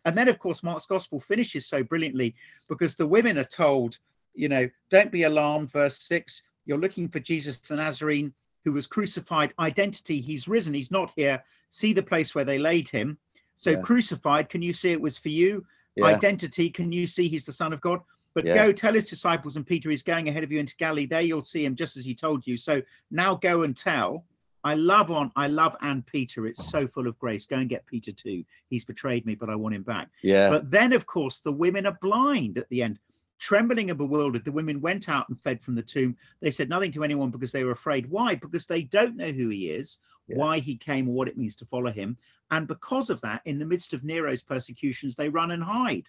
And 0.05 0.15
then, 0.17 0.27
of 0.27 0.39
course, 0.39 0.63
Mark's 0.63 0.85
gospel 0.85 1.19
finishes 1.19 1.67
so 1.67 1.83
brilliantly 1.83 2.35
because 2.67 2.95
the 2.95 3.07
women 3.07 3.37
are 3.37 3.43
told, 3.43 3.97
you 4.33 4.49
know, 4.49 4.69
don't 4.89 5.11
be 5.11 5.23
alarmed, 5.23 5.71
verse 5.71 5.99
six, 5.99 6.43
you're 6.65 6.79
looking 6.79 7.07
for 7.07 7.19
Jesus 7.19 7.57
the 7.57 7.75
Nazarene 7.75 8.33
who 8.63 8.71
was 8.71 8.87
crucified. 8.87 9.53
Identity, 9.59 10.21
he's 10.21 10.47
risen, 10.47 10.73
he's 10.73 10.91
not 10.91 11.11
here. 11.15 11.43
See 11.71 11.93
the 11.93 12.03
place 12.03 12.35
where 12.35 12.45
they 12.45 12.59
laid 12.59 12.89
him. 12.89 13.17
So, 13.55 13.71
yeah. 13.71 13.81
crucified, 13.81 14.49
can 14.49 14.61
you 14.61 14.73
see 14.73 14.91
it 14.91 15.01
was 15.01 15.17
for 15.17 15.29
you? 15.29 15.65
Yeah. 15.95 16.05
Identity, 16.05 16.69
can 16.69 16.91
you 16.91 17.07
see 17.07 17.27
he's 17.27 17.45
the 17.45 17.51
Son 17.51 17.73
of 17.73 17.81
God? 17.81 18.01
But 18.33 18.45
yeah. 18.45 18.55
go 18.55 18.71
tell 18.71 18.93
his 18.93 19.09
disciples, 19.09 19.55
and 19.57 19.67
Peter 19.67 19.91
is 19.91 20.03
going 20.03 20.29
ahead 20.29 20.43
of 20.43 20.51
you 20.51 20.59
into 20.59 20.75
Galilee. 20.77 21.05
There 21.05 21.21
you'll 21.21 21.43
see 21.43 21.65
him 21.65 21.75
just 21.75 21.97
as 21.97 22.05
he 22.05 22.15
told 22.15 22.47
you. 22.47 22.55
So 22.57 22.81
now 23.09 23.35
go 23.35 23.63
and 23.63 23.75
tell. 23.75 24.25
I 24.63 24.75
love 24.75 25.09
on 25.09 25.31
I 25.35 25.47
love 25.47 25.75
and 25.81 26.05
Peter. 26.05 26.45
It's 26.45 26.69
so 26.69 26.87
full 26.87 27.07
of 27.07 27.17
grace. 27.17 27.45
Go 27.45 27.57
and 27.57 27.67
get 27.69 27.85
Peter 27.87 28.11
too. 28.11 28.43
He's 28.69 28.85
betrayed 28.85 29.25
me, 29.25 29.35
but 29.35 29.49
I 29.49 29.55
want 29.55 29.75
him 29.75 29.83
back. 29.83 30.09
Yeah. 30.21 30.49
But 30.49 30.69
then, 30.69 30.93
of 30.93 31.05
course, 31.05 31.39
the 31.39 31.51
women 31.51 31.85
are 31.87 31.97
blind 31.99 32.57
at 32.57 32.69
the 32.69 32.83
end. 32.83 32.99
Trembling 33.41 33.89
and 33.89 33.97
bewildered, 33.97 34.45
the 34.45 34.51
women 34.51 34.81
went 34.81 35.09
out 35.09 35.27
and 35.27 35.41
fled 35.41 35.63
from 35.63 35.73
the 35.73 35.81
tomb. 35.81 36.15
They 36.41 36.51
said 36.51 36.69
nothing 36.69 36.91
to 36.91 37.03
anyone 37.03 37.31
because 37.31 37.51
they 37.51 37.63
were 37.63 37.71
afraid. 37.71 38.07
Why? 38.07 38.35
Because 38.35 38.67
they 38.67 38.83
don't 38.83 39.17
know 39.17 39.31
who 39.31 39.49
he 39.49 39.71
is, 39.71 39.97
yeah. 40.27 40.37
why 40.37 40.59
he 40.59 40.77
came, 40.77 41.09
or 41.09 41.13
what 41.13 41.27
it 41.27 41.39
means 41.39 41.55
to 41.55 41.65
follow 41.65 41.91
him. 41.91 42.17
And 42.51 42.67
because 42.67 43.09
of 43.09 43.19
that, 43.21 43.41
in 43.45 43.57
the 43.57 43.65
midst 43.65 43.95
of 43.95 44.03
Nero's 44.03 44.43
persecutions, 44.43 45.15
they 45.15 45.27
run 45.27 45.49
and 45.49 45.63
hide. 45.63 46.07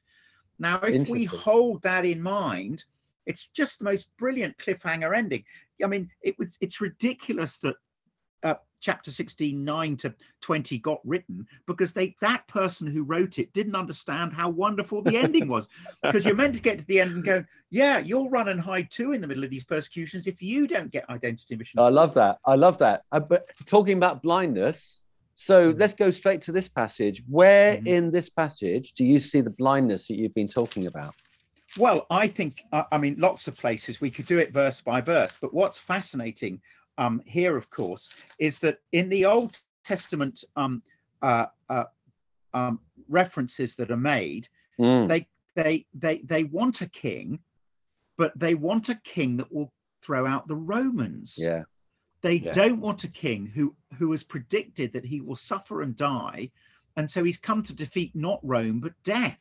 Now, 0.58 0.78
if 0.82 1.08
we 1.08 1.24
hold 1.24 1.80
that 1.82 2.04
in 2.04 2.20
mind, 2.20 2.84
it's 3.24 3.46
just 3.46 3.78
the 3.78 3.86
most 3.86 4.14
brilliant 4.18 4.58
cliffhanger 4.58 5.16
ending. 5.16 5.44
I 5.82 5.86
mean, 5.86 6.10
it 6.20 6.38
was 6.38 6.58
it's 6.60 6.82
ridiculous 6.82 7.56
that 7.60 7.76
chapter 8.82 9.10
16 9.10 9.64
9 9.64 9.96
to 9.96 10.14
20 10.42 10.76
got 10.78 11.00
written 11.04 11.46
because 11.66 11.94
they 11.94 12.14
that 12.20 12.46
person 12.48 12.86
who 12.86 13.04
wrote 13.04 13.38
it 13.38 13.52
didn't 13.54 13.76
understand 13.76 14.32
how 14.32 14.50
wonderful 14.50 15.00
the 15.00 15.16
ending 15.16 15.48
was 15.48 15.68
because 16.02 16.26
you're 16.26 16.34
meant 16.34 16.54
to 16.56 16.60
get 16.60 16.78
to 16.80 16.86
the 16.86 17.00
end 17.00 17.12
and 17.12 17.24
go 17.24 17.42
yeah 17.70 17.98
you'll 17.98 18.28
run 18.28 18.48
and 18.48 18.60
hide 18.60 18.90
too 18.90 19.12
in 19.12 19.20
the 19.20 19.26
middle 19.26 19.44
of 19.44 19.50
these 19.50 19.64
persecutions 19.64 20.26
if 20.26 20.42
you 20.42 20.66
don't 20.66 20.90
get 20.90 21.08
identity 21.08 21.56
mission 21.56 21.80
I 21.80 21.88
love 21.88 22.14
that. 22.14 22.38
I 22.44 22.56
love 22.56 22.78
that. 22.78 23.02
Uh, 23.12 23.20
but 23.20 23.48
talking 23.64 23.96
about 23.96 24.22
blindness, 24.22 25.02
so 25.36 25.72
Mhm. 25.72 25.80
let's 25.80 25.94
go 25.94 26.10
straight 26.10 26.42
to 26.42 26.52
this 26.52 26.68
passage. 26.68 27.22
Where 27.28 27.76
Mhm. 27.76 27.86
in 27.86 28.10
this 28.10 28.28
passage 28.28 28.92
do 28.92 29.04
you 29.06 29.18
see 29.18 29.40
the 29.40 29.50
blindness 29.50 30.08
that 30.08 30.16
you've 30.18 30.34
been 30.34 30.48
talking 30.48 30.86
about? 30.86 31.14
Well, 31.78 32.06
I 32.10 32.28
think, 32.28 32.62
I 32.72 32.98
mean, 32.98 33.16
lots 33.18 33.48
of 33.48 33.56
places 33.56 34.00
we 34.00 34.10
could 34.10 34.26
do 34.26 34.38
it 34.38 34.52
verse 34.52 34.82
by 34.82 35.00
verse, 35.00 35.38
but 35.40 35.54
what's 35.54 35.78
fascinating 35.78 36.60
um, 36.98 37.22
here, 37.26 37.56
of 37.56 37.70
course, 37.70 38.10
is 38.38 38.58
that 38.60 38.78
in 38.92 39.08
the 39.08 39.24
Old 39.26 39.58
Testament 39.84 40.44
um, 40.56 40.82
uh, 41.20 41.46
uh, 41.68 41.84
um, 42.54 42.80
references 43.08 43.74
that 43.76 43.90
are 43.90 43.96
made, 43.96 44.48
Mm, 44.78 45.08
they 45.08 45.28
they 45.54 45.86
they 45.94 46.18
they 46.18 46.44
want 46.44 46.80
a 46.80 46.88
king, 46.88 47.38
but 48.16 48.36
they 48.38 48.54
want 48.54 48.88
a 48.88 48.94
king 49.04 49.36
that 49.36 49.52
will 49.52 49.72
throw 50.02 50.26
out 50.26 50.48
the 50.48 50.56
Romans. 50.56 51.34
yeah, 51.36 51.64
They 52.22 52.38
Yeah. 52.38 52.52
don't 52.52 52.80
want 52.80 53.04
a 53.04 53.08
king 53.08 53.46
who 53.46 53.76
who 53.98 54.10
has 54.12 54.24
predicted 54.24 54.92
that 54.92 55.04
he 55.04 55.20
will 55.20 55.36
suffer 55.36 55.82
and 55.82 55.94
die, 55.94 56.50
and 56.96 57.10
so 57.10 57.22
he's 57.22 57.38
come 57.38 57.62
to 57.64 57.74
defeat 57.74 58.14
not 58.14 58.40
Rome 58.42 58.80
but 58.80 58.94
death 59.04 59.38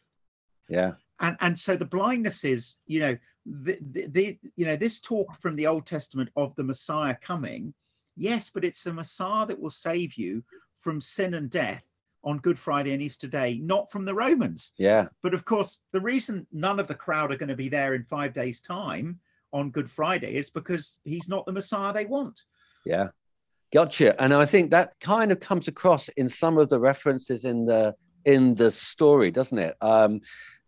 yeah, 0.70 0.93
and 1.22 1.38
and 1.40 1.58
so 1.58 1.75
the 1.75 1.86
blindness 1.86 2.44
is 2.44 2.78
you 2.86 3.00
know 3.00 3.18
the, 3.46 3.78
the, 3.92 4.08
the 4.08 4.40
you 4.56 4.66
know 4.66 4.75
this 4.75 5.00
talk 5.00 5.40
from 5.40 5.56
the 5.56 5.68
old 5.68 5.86
testament 5.86 6.30
of 6.36 6.54
the 6.56 6.63
messiah 6.63 7.16
coming 7.22 7.74
yes 8.18 8.51
but 8.54 8.66
it's 8.66 8.84
the 8.84 8.94
messiah 8.94 9.46
that 9.46 9.60
will 9.60 9.70
save 9.70 10.16
you 10.16 10.44
from 10.78 11.00
sin 11.00 11.34
and 11.36 11.50
death 11.50 11.84
on 12.24 12.38
good 12.38 12.60
friday 12.60 12.92
and 12.92 13.01
easter 13.01 13.28
day 13.28 13.60
not 13.63 13.92
from 13.92 14.06
the 14.06 14.13
romans 14.13 14.74
yeah. 14.78 15.08
but 15.24 15.34
of 15.34 15.46
course 15.46 15.80
the 15.92 16.01
reason 16.01 16.46
none 16.51 16.80
of 16.80 16.88
the 16.88 16.94
crowd 16.94 17.32
are 17.32 17.38
going 17.38 17.50
to 17.50 17.56
be 17.56 17.70
there 17.70 17.96
in 17.96 18.04
five 18.04 18.34
days 18.34 18.62
time 18.62 19.20
on 19.54 19.72
good 19.72 19.90
friday 19.90 20.36
is 20.36 20.50
because 20.50 21.00
he's 21.04 21.28
not 21.28 21.46
the 21.46 21.51
messiah 21.51 21.94
they 21.94 22.06
want 22.06 22.44
Yeah, 22.86 23.10
gotcha. 23.74 24.20
And 24.22 24.34
I 24.34 24.46
think 24.46 24.72
that 24.72 25.00
kind 25.00 25.32
of 25.32 25.40
comes 25.40 25.68
across 25.68 26.10
in 26.10 26.30
some 26.30 26.58
of 26.58 26.70
the 26.70 26.80
references 26.80 27.46
in 27.46 27.66
the 27.66 27.96
in 28.25 28.54
the 28.54 28.70
story, 28.70 29.32
doesn't 29.32 29.58
it? 29.58 29.75
Um, 29.82 30.22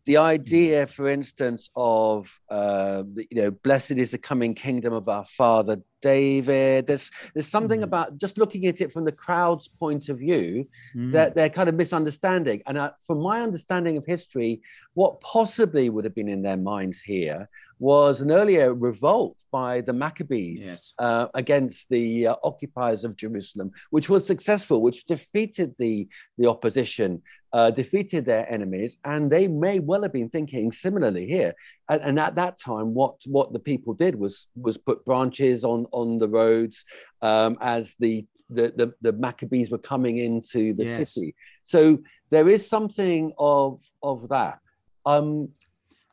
the 0.06 0.18
idea, 0.18 0.86
for 0.88 1.08
instance, 1.08 1.70
of 1.76 2.30
uh, 2.50 3.04
you 3.32 3.42
know, 3.42 3.52
blessed 3.52 3.92
is 3.92 4.12
the 4.12 4.18
coming 4.18 4.54
kingdom 4.54 4.94
of 4.94 5.08
our 5.08 5.26
father 5.26 5.78
David. 6.02 6.88
There's 6.88 7.10
there's 7.34 7.48
something 7.48 7.80
Mhm. 7.80 7.84
about 7.90 8.18
just 8.18 8.38
looking 8.38 8.66
at 8.66 8.82
it 8.82 8.92
from 8.92 9.06
the 9.06 9.12
crowd's 9.14 9.68
point 9.70 10.10
of 10.10 10.20
view 10.20 10.68
Mm. 10.96 11.12
that 11.14 11.36
they're 11.36 11.50
kind 11.50 11.70
of 11.70 11.76
misunderstanding. 11.76 12.62
And 12.68 12.78
uh, 12.78 12.92
from 13.08 13.20
my 13.22 13.42
understanding 13.42 13.96
of 13.98 14.06
history, 14.06 14.62
what 14.94 15.22
possibly 15.22 15.90
would 15.90 16.04
have 16.04 16.16
been 16.16 16.28
in 16.28 16.42
their 16.42 16.58
minds 16.58 17.00
here 17.00 17.48
was 17.80 18.22
an 18.22 18.32
earlier 18.32 18.74
revolt 18.74 19.38
by 19.52 19.82
the 19.82 19.94
Maccabees 19.94 20.64
Yes. 20.64 20.94
uh, 21.00 21.28
against 21.34 21.90
the 21.90 22.28
uh, 22.28 22.36
occupiers 22.44 23.04
of 23.04 23.16
Jerusalem, 23.16 23.72
which 23.90 24.10
was 24.10 24.26
successful, 24.28 24.82
which 24.82 25.06
defeated 25.06 25.74
the, 25.80 26.08
the 26.38 26.48
opposition, 26.50 27.22
uh, 27.54 27.70
defeated 27.72 28.26
their 28.26 28.52
enemies. 28.52 28.98
And 29.06 29.32
they 29.32 29.48
may 29.48 29.80
well 29.80 30.02
have 30.02 30.12
been 30.14 30.30
thinking 30.30 30.72
similarly 30.72 31.26
here. 31.28 31.54
And, 31.88 32.02
and 32.02 32.20
at 32.20 32.36
that 32.36 32.60
time, 32.60 32.94
what, 32.94 33.16
what 33.28 33.54
the 33.54 33.60
people 33.60 33.94
did 33.94 34.16
was, 34.16 34.48
was 34.56 34.78
put 34.78 35.06
branches 35.06 35.64
on, 35.64 35.86
on 35.92 36.18
the 36.18 36.28
roads 36.28 36.84
um, 37.22 37.58
as 37.62 37.96
the 38.00 38.26
the, 38.50 38.72
the, 38.76 38.94
the 39.02 39.14
Maccabees 39.14 39.72
were 39.72 39.80
coming 39.80 40.18
into 40.18 40.74
the 40.74 40.84
Yes. 40.84 40.98
city. 41.14 41.34
So 41.64 41.98
there 42.30 42.50
is 42.50 42.68
something 42.70 43.32
of 43.40 43.82
of 44.04 44.30
that. 44.30 44.60
Um, 45.08 45.50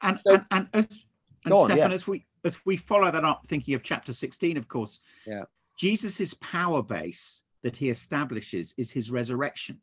and 0.01 0.19
So- 0.25 0.35
and, 0.35 0.45
and 0.53 0.69
as 0.73 0.89
and 1.45 1.53
on, 1.53 1.67
Stefan, 1.67 1.91
yeah. 1.91 1.95
as 1.95 2.07
we 2.07 2.25
as 2.45 2.57
we 2.65 2.77
follow 2.79 3.11
that 3.11 3.25
up, 3.25 3.43
thinking 3.49 3.75
of 3.75 3.83
chapter 3.83 4.13
16, 4.15 4.57
of 4.57 4.69
course, 4.69 5.01
Yeah. 5.27 5.43
Jesus's 5.77 6.33
power 6.35 6.83
base 6.83 7.43
that 7.63 7.77
he 7.77 7.91
establishes 7.91 8.73
is 8.79 8.91
his 8.91 9.11
resurrection. 9.11 9.79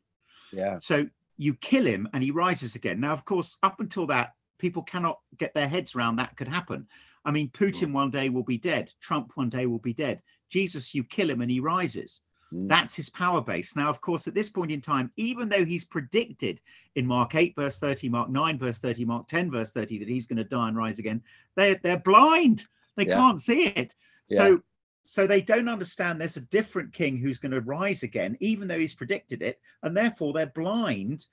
yeah, 0.52 0.78
So 0.82 1.06
you 1.38 1.54
kill 1.54 1.86
him 1.86 2.08
and 2.12 2.22
he 2.22 2.30
rises 2.30 2.74
again. 2.74 3.00
Now, 3.00 3.12
of 3.12 3.24
course, 3.24 3.56
up 3.62 3.80
until 3.80 4.06
that, 4.08 4.34
people 4.58 4.82
cannot 4.82 5.20
get 5.38 5.54
their 5.54 5.68
heads 5.68 5.94
around 5.94 6.16
that 6.16 6.36
could 6.36 6.48
happen. 6.48 6.86
I 7.24 7.30
mean, 7.30 7.48
Putin 7.50 7.92
one 7.92 8.10
day 8.10 8.28
will 8.28 8.42
be 8.42 8.58
dead, 8.58 8.92
Trump 9.00 9.32
one 9.34 9.48
day 9.48 9.66
will 9.66 9.78
be 9.78 9.94
dead. 9.94 10.20
Jesus, 10.50 10.94
you 10.94 11.04
kill 11.04 11.30
him 11.30 11.40
and 11.40 11.50
he 11.50 11.60
rises. 11.60 12.20
Mm. 12.52 12.68
That's 12.68 12.94
his 12.94 13.10
power 13.10 13.40
base. 13.40 13.76
Now, 13.76 13.88
of 13.88 14.00
course, 14.00 14.26
at 14.26 14.34
this 14.34 14.48
point 14.48 14.72
in 14.72 14.80
time, 14.80 15.12
even 15.16 15.48
though 15.48 15.64
he's 15.64 15.84
predicted 15.84 16.60
in 16.96 17.06
Mark 17.06 17.34
8, 17.34 17.54
verse 17.54 17.78
30, 17.78 18.08
Mark 18.08 18.30
9, 18.30 18.58
verse 18.58 18.78
30, 18.78 19.04
Mark 19.04 19.28
10, 19.28 19.50
verse 19.50 19.70
30, 19.70 19.98
that 19.98 20.08
he's 20.08 20.26
going 20.26 20.38
to 20.38 20.44
die 20.44 20.68
and 20.68 20.76
rise 20.76 20.98
again, 20.98 21.22
they're, 21.54 21.78
they're 21.82 21.98
blind. 21.98 22.66
They 22.96 23.06
Yeah. 23.06 23.16
can't 23.16 23.40
see 23.40 23.66
it. 23.66 23.94
Yeah. 24.28 24.38
So, 24.38 24.62
so 25.10 25.26
they 25.26 25.40
don't 25.40 25.70
understand 25.70 26.20
there's 26.20 26.36
a 26.36 26.42
different 26.42 26.92
king 26.92 27.16
who's 27.16 27.38
going 27.38 27.52
to 27.52 27.62
rise 27.62 28.02
again, 28.02 28.36
even 28.40 28.68
though 28.68 28.78
he's 28.78 28.94
predicted 28.94 29.40
it. 29.40 29.58
And 29.82 29.96
therefore, 29.96 30.34
they're 30.34 30.52
blind 30.54 31.24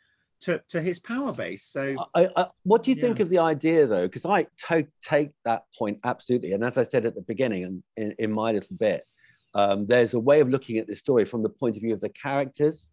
to, 0.43 0.61
to 0.69 0.81
his 0.81 0.97
power 0.97 1.33
base. 1.33 1.63
So, 1.65 1.93
I, 2.15 2.29
I, 2.37 2.45
what 2.63 2.83
do 2.83 2.91
you 2.91 2.95
think 2.95 3.19
of 3.19 3.27
the 3.27 3.39
idea 3.39 3.85
though? 3.85 4.07
Because 4.07 4.25
I 4.25 4.47
to- 4.69 4.87
take 5.03 5.31
that 5.43 5.65
point 5.77 5.99
absolutely, 6.05 6.53
and 6.53 6.63
as 6.63 6.77
I 6.77 6.83
said 6.83 7.05
at 7.05 7.15
the 7.15 7.21
beginning, 7.21 7.65
and 7.65 7.83
in, 7.97 8.15
in 8.17 8.31
my 8.31 8.53
little 8.53 8.77
bit, 8.77 9.03
um, 9.55 9.85
there's 9.85 10.13
a 10.13 10.19
way 10.21 10.39
of 10.39 10.47
looking 10.47 10.77
at 10.77 10.87
this 10.87 10.99
story 10.99 11.25
from 11.25 11.43
the 11.43 11.49
point 11.49 11.75
of 11.75 11.81
view 11.81 11.93
of 11.93 11.99
the 11.99 12.09
characters, 12.09 12.91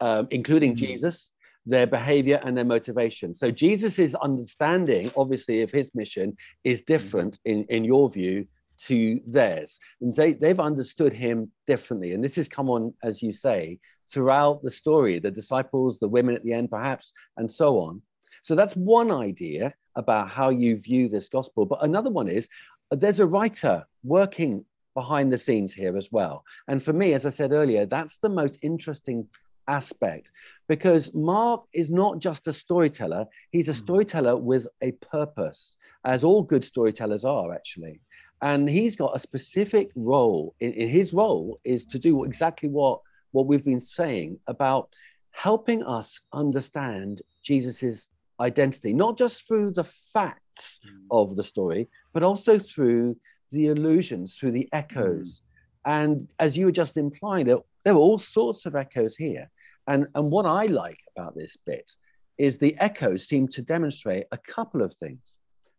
um, 0.00 0.26
including 0.32 0.72
Mm. 0.72 0.78
Jesus, 0.78 1.30
their 1.64 1.86
behavior 1.86 2.40
and 2.42 2.56
their 2.56 2.64
motivation. 2.64 3.36
So 3.36 3.52
Jesus's 3.52 4.16
understanding, 4.16 5.12
obviously, 5.16 5.62
of 5.62 5.70
his 5.70 5.94
mission 5.94 6.36
is 6.64 6.82
different 6.82 7.38
in 7.44 7.66
in 7.66 7.84
your 7.84 8.10
view 8.10 8.48
to 8.86 9.20
theirs, 9.26 9.78
and 10.00 10.14
they 10.14 10.32
they've 10.32 10.60
understood 10.60 11.12
him 11.12 11.50
differently. 11.66 12.12
And 12.12 12.22
this 12.22 12.36
has 12.36 12.48
come 12.48 12.68
on, 12.68 12.94
as 13.02 13.22
you 13.22 13.32
say, 13.32 13.78
throughout 14.10 14.62
the 14.62 14.70
story. 14.70 15.18
The 15.18 15.30
disciples, 15.30 15.98
the 15.98 16.08
women 16.08 16.34
at 16.34 16.44
the 16.44 16.52
end, 16.52 16.70
perhaps, 16.70 17.12
and 17.36 17.50
so 17.50 17.78
on. 17.78 18.02
So 18.42 18.54
that's 18.54 18.76
one 18.76 19.10
idea 19.10 19.74
about 19.96 20.28
how 20.28 20.50
you 20.50 20.76
view 20.76 21.08
this 21.08 21.28
gospel. 21.28 21.64
But 21.66 21.82
another 21.82 22.10
one 22.10 22.28
is 22.28 22.48
there's 22.90 23.20
a 23.20 23.26
writer 23.26 23.86
working 24.02 24.64
behind 24.94 25.32
the 25.32 25.38
scenes 25.38 25.72
here 25.72 25.96
as 25.96 26.10
well. 26.12 26.44
And 26.68 26.82
for 26.82 26.92
me, 26.92 27.14
as 27.14 27.26
I 27.26 27.30
said 27.30 27.52
earlier, 27.52 27.86
that's 27.86 28.18
the 28.18 28.28
most 28.28 28.58
interesting 28.62 29.26
aspect 29.66 30.30
because 30.68 31.12
Mark 31.14 31.64
is 31.72 31.90
not 31.90 32.18
just 32.18 32.46
a 32.46 32.52
storyteller, 32.52 33.26
he's 33.50 33.68
a 33.68 33.72
Mhm. 33.72 33.84
storyteller 33.84 34.36
with 34.36 34.66
a 34.82 34.92
purpose, 34.92 35.76
as 36.04 36.22
all 36.22 36.42
good 36.42 36.64
storytellers 36.64 37.24
are 37.24 37.52
actually. 37.54 38.00
And 38.44 38.68
he's 38.68 38.94
got 38.94 39.16
a 39.16 39.18
specific 39.18 39.90
role. 39.96 40.54
In, 40.60 40.74
in 40.74 40.86
his 40.86 41.14
role 41.14 41.58
is 41.64 41.86
to 41.86 41.98
do 41.98 42.24
exactly 42.24 42.68
what, 42.68 43.00
what 43.32 43.46
we've 43.46 43.64
been 43.64 43.80
saying 43.80 44.38
about 44.48 44.94
helping 45.30 45.82
us 45.82 46.20
understand 46.34 47.22
Jesus's 47.42 48.10
identity, 48.38 48.92
not 48.92 49.16
just 49.16 49.48
through 49.48 49.70
the 49.70 49.84
facts 49.84 50.80
mm. 50.86 50.90
of 51.10 51.36
the 51.36 51.42
story, 51.42 51.88
but 52.12 52.22
also 52.22 52.58
through 52.58 53.16
the 53.50 53.68
illusions, 53.68 54.36
through 54.36 54.52
the 54.52 54.68
echoes. 54.74 55.40
Mm. 55.86 55.90
And 56.02 56.34
as 56.38 56.54
you 56.54 56.66
were 56.66 56.72
just 56.82 56.98
implying, 56.98 57.46
there, 57.46 57.60
there 57.82 57.94
were 57.94 58.00
all 58.00 58.18
sorts 58.18 58.66
of 58.66 58.76
echoes 58.76 59.16
here. 59.16 59.50
And, 59.86 60.06
and 60.14 60.30
what 60.30 60.44
I 60.44 60.66
like 60.66 61.00
about 61.16 61.34
this 61.34 61.56
bit 61.56 61.90
is 62.36 62.58
the 62.58 62.76
echoes 62.78 63.26
seem 63.26 63.48
to 63.48 63.62
demonstrate 63.62 64.26
a 64.32 64.38
couple 64.38 64.82
of 64.82 64.92
things. 64.92 65.38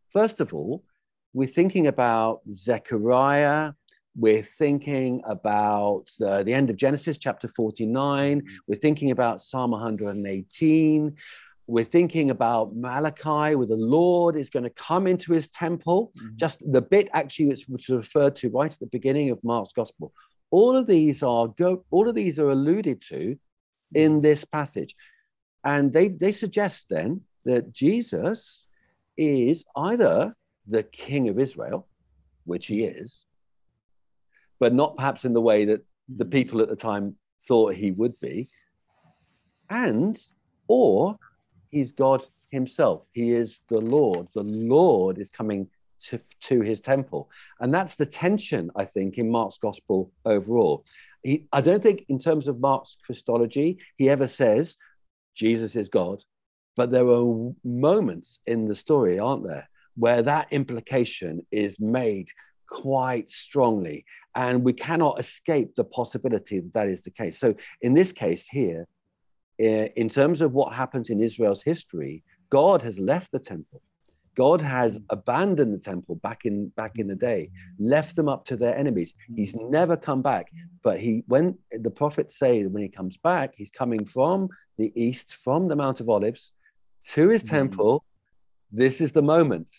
First 0.10 0.40
of 0.42 0.52
all, 0.52 0.84
we're 1.36 1.48
thinking 1.60 1.88
about 1.88 2.40
Zechariah, 2.54 3.74
we're 4.18 4.42
thinking 4.42 5.22
about 5.26 6.06
uh, 6.26 6.42
the 6.44 6.54
end 6.54 6.70
of 6.70 6.78
Genesis 6.78 7.18
chapter 7.18 7.50
49, 7.50 8.42
we're 8.68 8.76
thinking 8.80 9.12
about 9.12 9.42
Psalm 9.42 9.72
118, 9.72 11.14
we're 11.68 11.84
thinking 11.84 12.30
about 12.30 12.74
Malachi, 12.74 13.56
where 13.56 13.68
the 13.68 13.76
Lord 13.76 14.38
is 14.38 14.50
going 14.50 14.64
to 14.64 14.70
come 14.70 15.08
into 15.08 15.34
his 15.34 15.50
temple 15.50 16.14
Mhm. 16.16 16.36
just 16.38 16.72
the 16.72 16.82
bit 16.82 17.10
actually 17.12 17.48
which, 17.48 17.66
which 17.68 17.90
is 17.90 17.96
referred 17.96 18.38
to 18.38 18.50
right 18.50 18.72
at 18.72 18.80
the 18.80 18.88
beginning 18.88 19.30
of 19.30 19.44
Mark's 19.44 19.74
gospel. 19.74 20.14
All 20.52 20.74
of 20.78 20.88
these 20.88 21.22
are 21.22 21.50
go 21.50 21.84
all 21.90 22.08
of 22.08 22.16
these 22.16 22.40
are 22.40 22.50
alluded 22.50 23.02
to 23.10 23.38
in 23.94 24.22
this 24.22 24.46
passage. 24.46 24.96
And 25.66 25.92
they, 25.92 26.08
they 26.08 26.32
suggest 26.32 26.88
then 26.90 27.22
that 27.44 27.74
Jesus 27.74 28.68
is 29.18 29.66
either 29.76 30.34
the 30.68 30.84
king 30.84 31.30
of 31.30 31.40
Israel, 31.40 31.88
which 32.46 32.68
he 32.68 32.84
is, 32.84 33.26
but 34.60 34.74
not 34.74 34.98
perhaps 34.98 35.26
in 35.26 35.34
the 35.34 35.42
way 35.42 35.66
that 35.66 35.86
the 36.08 36.26
Mhm. 36.26 36.32
people 36.32 36.62
at 36.62 36.70
the 36.70 36.76
time 36.76 37.18
thought 37.48 37.76
he 37.76 37.92
would 37.92 38.20
be, 38.20 38.50
and 39.70 40.20
or 40.68 41.18
he's 41.72 41.92
God 41.92 42.26
himself. 42.52 43.06
He 43.12 43.34
is 43.34 43.62
the 43.70 43.82
Lord. 43.82 44.28
The 44.34 44.44
Lord 44.44 45.18
is 45.18 45.30
coming 45.30 45.70
to, 46.02 46.20
to 46.42 46.62
his 46.62 46.80
temple. 46.80 47.30
And 47.60 47.74
that's 47.74 47.96
the 47.96 48.06
tension, 48.06 48.72
I 48.76 48.86
think, 48.86 49.18
in 49.18 49.30
Mark's 49.30 49.58
gospel 49.58 50.12
overall. 50.26 50.86
he, 51.24 51.48
I 51.52 51.62
don't 51.62 51.82
think, 51.82 52.06
in 52.10 52.20
terms 52.20 52.48
of 52.48 52.60
Mark's 52.60 52.98
Christology, 53.04 53.80
he 53.98 54.10
ever 54.10 54.28
says 54.28 54.78
Jesus 55.36 55.76
is 55.76 55.90
God. 55.90 56.24
But 56.76 56.92
there 56.92 57.08
are 57.08 57.52
moments 57.64 58.40
in 58.46 58.66
the 58.66 58.76
story, 58.76 59.18
aren't 59.18 59.48
there, 59.48 59.68
where 59.96 60.22
that 60.22 60.48
implication 60.52 61.46
is 61.52 61.80
made 61.80 62.28
quite 62.68 63.30
strongly. 63.30 64.06
And 64.36 64.64
we 64.64 64.74
cannot 64.74 65.20
escape 65.20 65.76
the 65.76 65.84
possibility 65.84 66.60
that 66.60 66.74
that 66.74 66.90
is 66.90 67.04
the 67.04 67.12
case. 67.12 67.38
So, 67.38 67.56
in 67.82 67.94
this 67.94 68.12
case 68.12 68.48
here, 68.48 68.88
eh, 69.60 69.90
in 69.96 70.10
terms 70.10 70.42
of 70.42 70.54
what 70.54 70.74
happens 70.74 71.10
in 71.10 71.22
Israel's 71.22 71.64
history, 71.64 72.24
God 72.50 72.82
has 72.82 73.00
left 73.00 73.32
the 73.32 73.40
temple. 73.40 73.82
God 74.36 74.62
has 74.62 75.00
abandoned 75.10 75.74
the 75.74 75.78
temple 75.78 76.16
back 76.16 76.46
in 76.46 76.68
back 76.76 77.00
in 77.00 77.08
the 77.08 77.16
day, 77.16 77.52
left 77.80 78.18
them 78.18 78.28
up 78.28 78.44
to 78.46 78.58
their 78.58 78.78
enemies. 78.78 79.14
He's 79.34 79.56
never 79.56 79.96
come 79.96 80.22
back. 80.22 80.52
But 80.84 81.00
he 81.00 81.24
when 81.28 81.58
the 81.72 81.90
prophets 81.90 82.38
say 82.38 82.62
that 82.62 82.70
when 82.70 82.84
he 82.84 82.90
comes 82.90 83.16
back, 83.16 83.54
he's 83.56 83.72
coming 83.72 84.06
from 84.06 84.50
the 84.78 84.92
east, 85.02 85.36
from 85.36 85.70
the 85.70 85.76
Mount 85.78 86.02
of 86.02 86.10
Olives 86.10 86.54
to 87.14 87.30
his 87.30 87.44
temple. 87.44 88.04
This 88.72 89.00
is 89.00 89.14
the 89.14 89.22
moment 89.22 89.70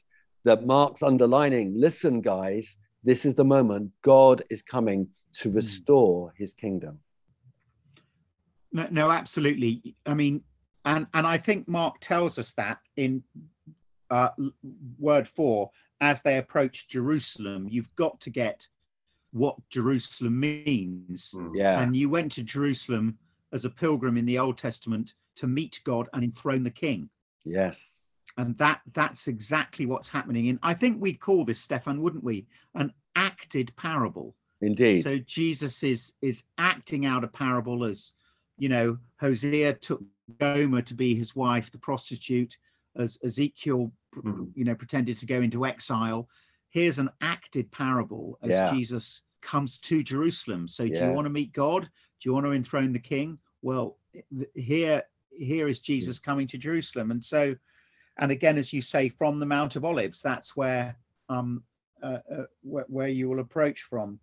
that 0.47 0.65
Mark's 0.65 1.03
underlining. 1.03 1.75
Listen, 1.77 2.21
guys, 2.21 2.77
this 3.03 3.25
is 3.25 3.35
the 3.35 3.45
moment 3.45 3.91
God 4.03 4.43
is 4.49 4.63
coming 4.63 5.09
to 5.35 5.51
restore 5.51 6.33
his 6.39 6.55
kingdom. 6.55 7.01
No, 8.73 8.87
no, 8.91 9.11
absolutely. 9.11 9.97
I 10.07 10.15
mean, 10.15 10.43
and 10.85 11.07
and 11.15 11.27
I 11.27 11.37
think 11.37 11.67
Mark 11.69 11.97
tells 12.01 12.39
us 12.39 12.53
that 12.55 12.79
in 12.97 13.25
uh, 14.09 14.29
word 14.99 15.27
four, 15.27 15.71
as 16.01 16.23
they 16.23 16.39
approach 16.39 16.89
Jerusalem, 16.89 17.67
you've 17.69 17.95
got 17.97 18.21
to 18.21 18.31
get 18.31 18.67
what 19.33 19.57
Jerusalem 19.69 20.39
means. 20.39 21.35
Yeah. 21.55 21.81
And 21.81 21.97
you 21.97 22.09
went 22.09 22.31
to 22.33 22.45
Jerusalem 22.45 23.19
as 23.53 23.65
a 23.65 23.71
pilgrim 23.71 24.17
in 24.17 24.27
the 24.27 24.39
Old 24.39 24.59
Testament 24.59 25.15
to 25.37 25.49
meet 25.49 25.81
God 25.85 26.09
and 26.13 26.23
enthrone 26.23 26.63
the 26.63 26.71
King. 26.71 27.11
Yes. 27.45 28.05
And 28.39 28.57
that 28.59 28.83
that's 28.93 29.29
exactly 29.29 29.87
what's 29.87 30.09
happening. 30.09 30.47
In 30.47 30.59
I 30.63 30.75
think 30.75 31.01
we'd 31.01 31.21
call 31.21 31.45
this, 31.45 31.59
Stefan, 31.61 32.03
wouldn't 32.03 32.25
we? 32.25 32.47
An 32.75 32.93
acted 33.15 33.75
parable. 33.77 34.37
Indeed. 34.61 35.03
So 35.03 35.19
Jesus 35.19 35.83
is 35.83 36.15
is 36.21 36.45
acting 36.59 37.07
out 37.07 37.25
a 37.25 37.29
parable 37.29 37.85
as, 37.85 38.13
you 38.59 38.69
know, 38.69 38.99
Hosea 39.21 39.75
took 39.75 40.03
Gomer 40.39 40.83
to 40.83 40.95
be 40.95 41.15
his 41.15 41.35
wife, 41.35 41.71
the 41.71 41.79
prostitute, 41.79 42.59
as 42.97 43.19
Ezekiel, 43.25 43.93
Mhm. 44.17 44.51
you 44.55 44.65
know, 44.65 44.75
pretended 44.75 45.17
to 45.19 45.27
go 45.27 45.41
into 45.41 45.65
exile. 45.67 46.29
Here's 46.69 46.99
an 46.99 47.11
acted 47.21 47.71
parable 47.71 48.39
as 48.43 48.51
Yeah. 48.51 48.71
Jesus 48.73 49.23
comes 49.41 49.79
to 49.79 50.03
Jerusalem. 50.03 50.69
So, 50.69 50.87
do 50.87 50.93
Yeah. 50.93 51.09
you 51.09 51.13
want 51.15 51.27
to 51.27 51.31
meet 51.31 51.53
God? 51.53 51.85
Do 52.21 52.29
you 52.29 52.33
want 52.35 52.45
to 52.47 52.53
enthrone 52.53 52.93
the 52.93 52.99
King? 52.99 53.39
Well, 53.63 53.99
here, 54.55 55.05
here 55.31 55.69
is 55.69 55.81
Jesus 55.81 56.19
coming 56.19 56.47
to 56.49 56.59
Jerusalem, 56.59 57.11
and 57.11 57.25
so, 57.25 57.57
and 58.19 58.31
again, 58.31 58.57
as 58.57 58.73
you 58.73 58.83
say, 58.83 59.09
from 59.09 59.39
the 59.39 59.47
Mount 59.47 59.77
of 59.77 59.85
Olives, 59.85 60.23
that's 60.23 60.57
where, 60.57 60.97
um, 61.29 61.63
uh, 62.03 62.19
uh, 62.31 62.43
where, 62.63 62.87
where 62.89 63.09
you 63.09 63.29
will 63.29 63.41
approach 63.41 63.83
from. 63.83 64.19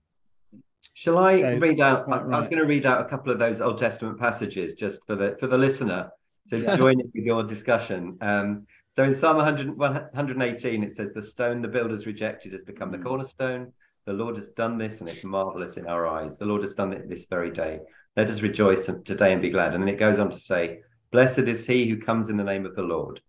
Shall 0.93 1.17
I 1.17 1.39
So, 1.39 1.57
read 1.57 1.79
out? 1.79 2.01
I, 2.01 2.03
quite 2.03 2.21
I 2.21 2.39
was 2.39 2.47
going 2.47 2.59
to 2.59 2.65
read 2.65 2.85
out 2.85 3.01
a 3.01 3.09
couple 3.09 3.31
of 3.31 3.39
those 3.39 3.61
Old 3.61 3.77
Testament 3.77 4.19
passages 4.19 4.75
just 4.75 5.05
for 5.07 5.15
the 5.15 5.35
for 5.39 5.47
the 5.47 5.57
listener 5.57 6.11
to 6.49 6.57
Yeah. 6.59 6.75
join 6.75 6.99
in 6.99 7.11
with 7.13 7.23
your 7.25 7.43
discussion. 7.43 8.17
Um, 8.21 8.67
so 8.91 9.03
in 9.03 9.15
Psalm 9.15 9.37
100, 9.37 9.75
118, 9.77 10.83
it 10.83 10.95
says, 10.95 11.13
"The 11.13 11.21
stone 11.23 11.61
the 11.61 11.67
builders 11.67 12.05
rejected 12.05 12.51
has 12.53 12.63
become 12.63 12.91
the 12.91 12.99
cornerstone. 12.99 13.73
The 14.05 14.13
Lord 14.13 14.35
has 14.35 14.49
done 14.49 14.77
this, 14.77 14.99
and 14.99 15.09
it's 15.09 15.23
marvelous 15.23 15.77
in 15.77 15.87
our 15.87 16.05
eyes. 16.05 16.37
The 16.37 16.45
Lord 16.45 16.61
has 16.61 16.73
done 16.73 16.93
it 16.93 17.07
this 17.09 17.25
very 17.25 17.49
day. 17.49 17.79
Let 18.17 18.29
us 18.29 18.41
rejoice 18.41 18.85
today 19.05 19.33
and 19.33 19.41
be 19.41 19.49
glad." 19.49 19.73
And 19.73 19.81
then 19.81 19.89
it 19.93 19.97
goes 19.99 20.19
on 20.19 20.29
to 20.31 20.39
say, 20.39 20.81
"Blessed 21.11 21.39
is 21.39 21.65
he 21.65 21.89
who 21.89 21.97
comes 21.97 22.29
in 22.29 22.37
the 22.37 22.43
name 22.43 22.65
of 22.65 22.75
the 22.75 22.83
Lord. 22.83 23.21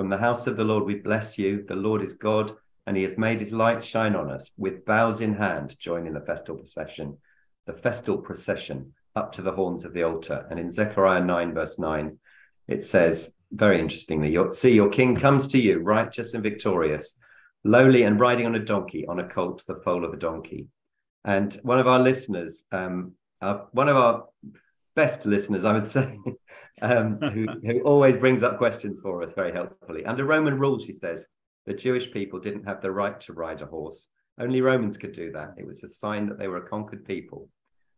From 0.00 0.08
the 0.08 0.16
house 0.16 0.46
of 0.46 0.56
the 0.56 0.64
Lord 0.64 0.84
we 0.84 0.94
bless 0.94 1.36
you. 1.36 1.62
The 1.68 1.76
Lord 1.76 2.00
is 2.00 2.14
God." 2.14 2.52
And 2.86 2.96
he 2.96 3.02
has 3.02 3.18
made 3.18 3.38
his 3.38 3.52
light 3.52 3.84
shine 3.84 4.16
on 4.16 4.30
us 4.30 4.50
with 4.56 4.86
bows 4.86 5.20
in 5.20 5.34
hand, 5.34 5.78
joining 5.78 6.14
the 6.14 6.22
festal 6.22 6.56
procession 6.56 7.18
the 7.66 7.74
festal 7.74 8.16
procession 8.16 8.94
up 9.14 9.32
to 9.32 9.42
the 9.42 9.52
horns 9.52 9.84
of 9.84 9.92
the 9.92 10.04
altar. 10.04 10.46
And 10.50 10.58
in 10.58 10.70
Zechariah 10.70 11.22
9, 11.22 11.52
verse 11.52 11.78
9, 11.78 12.18
it 12.66 12.82
says, 12.82 13.34
very 13.52 13.78
interestingly, 13.78 14.30
your, 14.30 14.48
see, 14.48 14.72
your 14.72 14.88
king 14.88 15.16
comes 15.16 15.48
to 15.48 15.58
you, 15.58 15.80
righteous 15.80 16.32
and 16.32 16.42
victorious, 16.42 17.18
lowly 17.62 18.04
and 18.04 18.18
riding 18.18 18.46
on 18.46 18.54
a 18.54 18.64
donkey, 18.64 19.06
on 19.06 19.20
a 19.20 19.28
colt, 19.28 19.64
the 19.68 19.74
foal 19.84 20.06
of 20.06 20.14
a 20.14 20.16
donkey. 20.16 20.68
And 21.26 21.52
one 21.62 21.78
of 21.78 21.86
our 21.86 22.00
listeners, 22.00 22.64
um, 22.72 23.12
uh, 23.42 23.64
one 23.72 23.90
of 23.90 23.98
our 23.98 24.28
best 24.96 25.26
listeners, 25.26 25.66
I 25.66 25.74
would 25.74 25.84
say, 25.92 26.18
um, 26.82 27.18
who, 27.34 27.46
who 27.64 27.80
always 27.80 28.16
brings 28.16 28.42
up 28.42 28.58
questions 28.58 29.00
for 29.00 29.22
us 29.22 29.32
very 29.32 29.52
helpfully. 29.52 30.04
Under 30.04 30.24
Roman 30.24 30.58
rule, 30.58 30.78
she 30.78 30.92
says, 30.92 31.26
the 31.66 31.74
Jewish 31.74 32.10
people 32.10 32.40
didn't 32.40 32.64
have 32.64 32.80
the 32.80 32.90
right 32.90 33.20
to 33.22 33.32
ride 33.32 33.62
a 33.62 33.66
horse. 33.66 34.08
Only 34.38 34.60
Romans 34.60 34.96
could 34.96 35.12
do 35.12 35.32
that. 35.32 35.54
It 35.58 35.66
was 35.66 35.84
a 35.84 35.88
sign 35.88 36.28
that 36.28 36.38
they 36.38 36.48
were 36.48 36.56
a 36.58 36.68
conquered 36.68 37.04
people. 37.04 37.48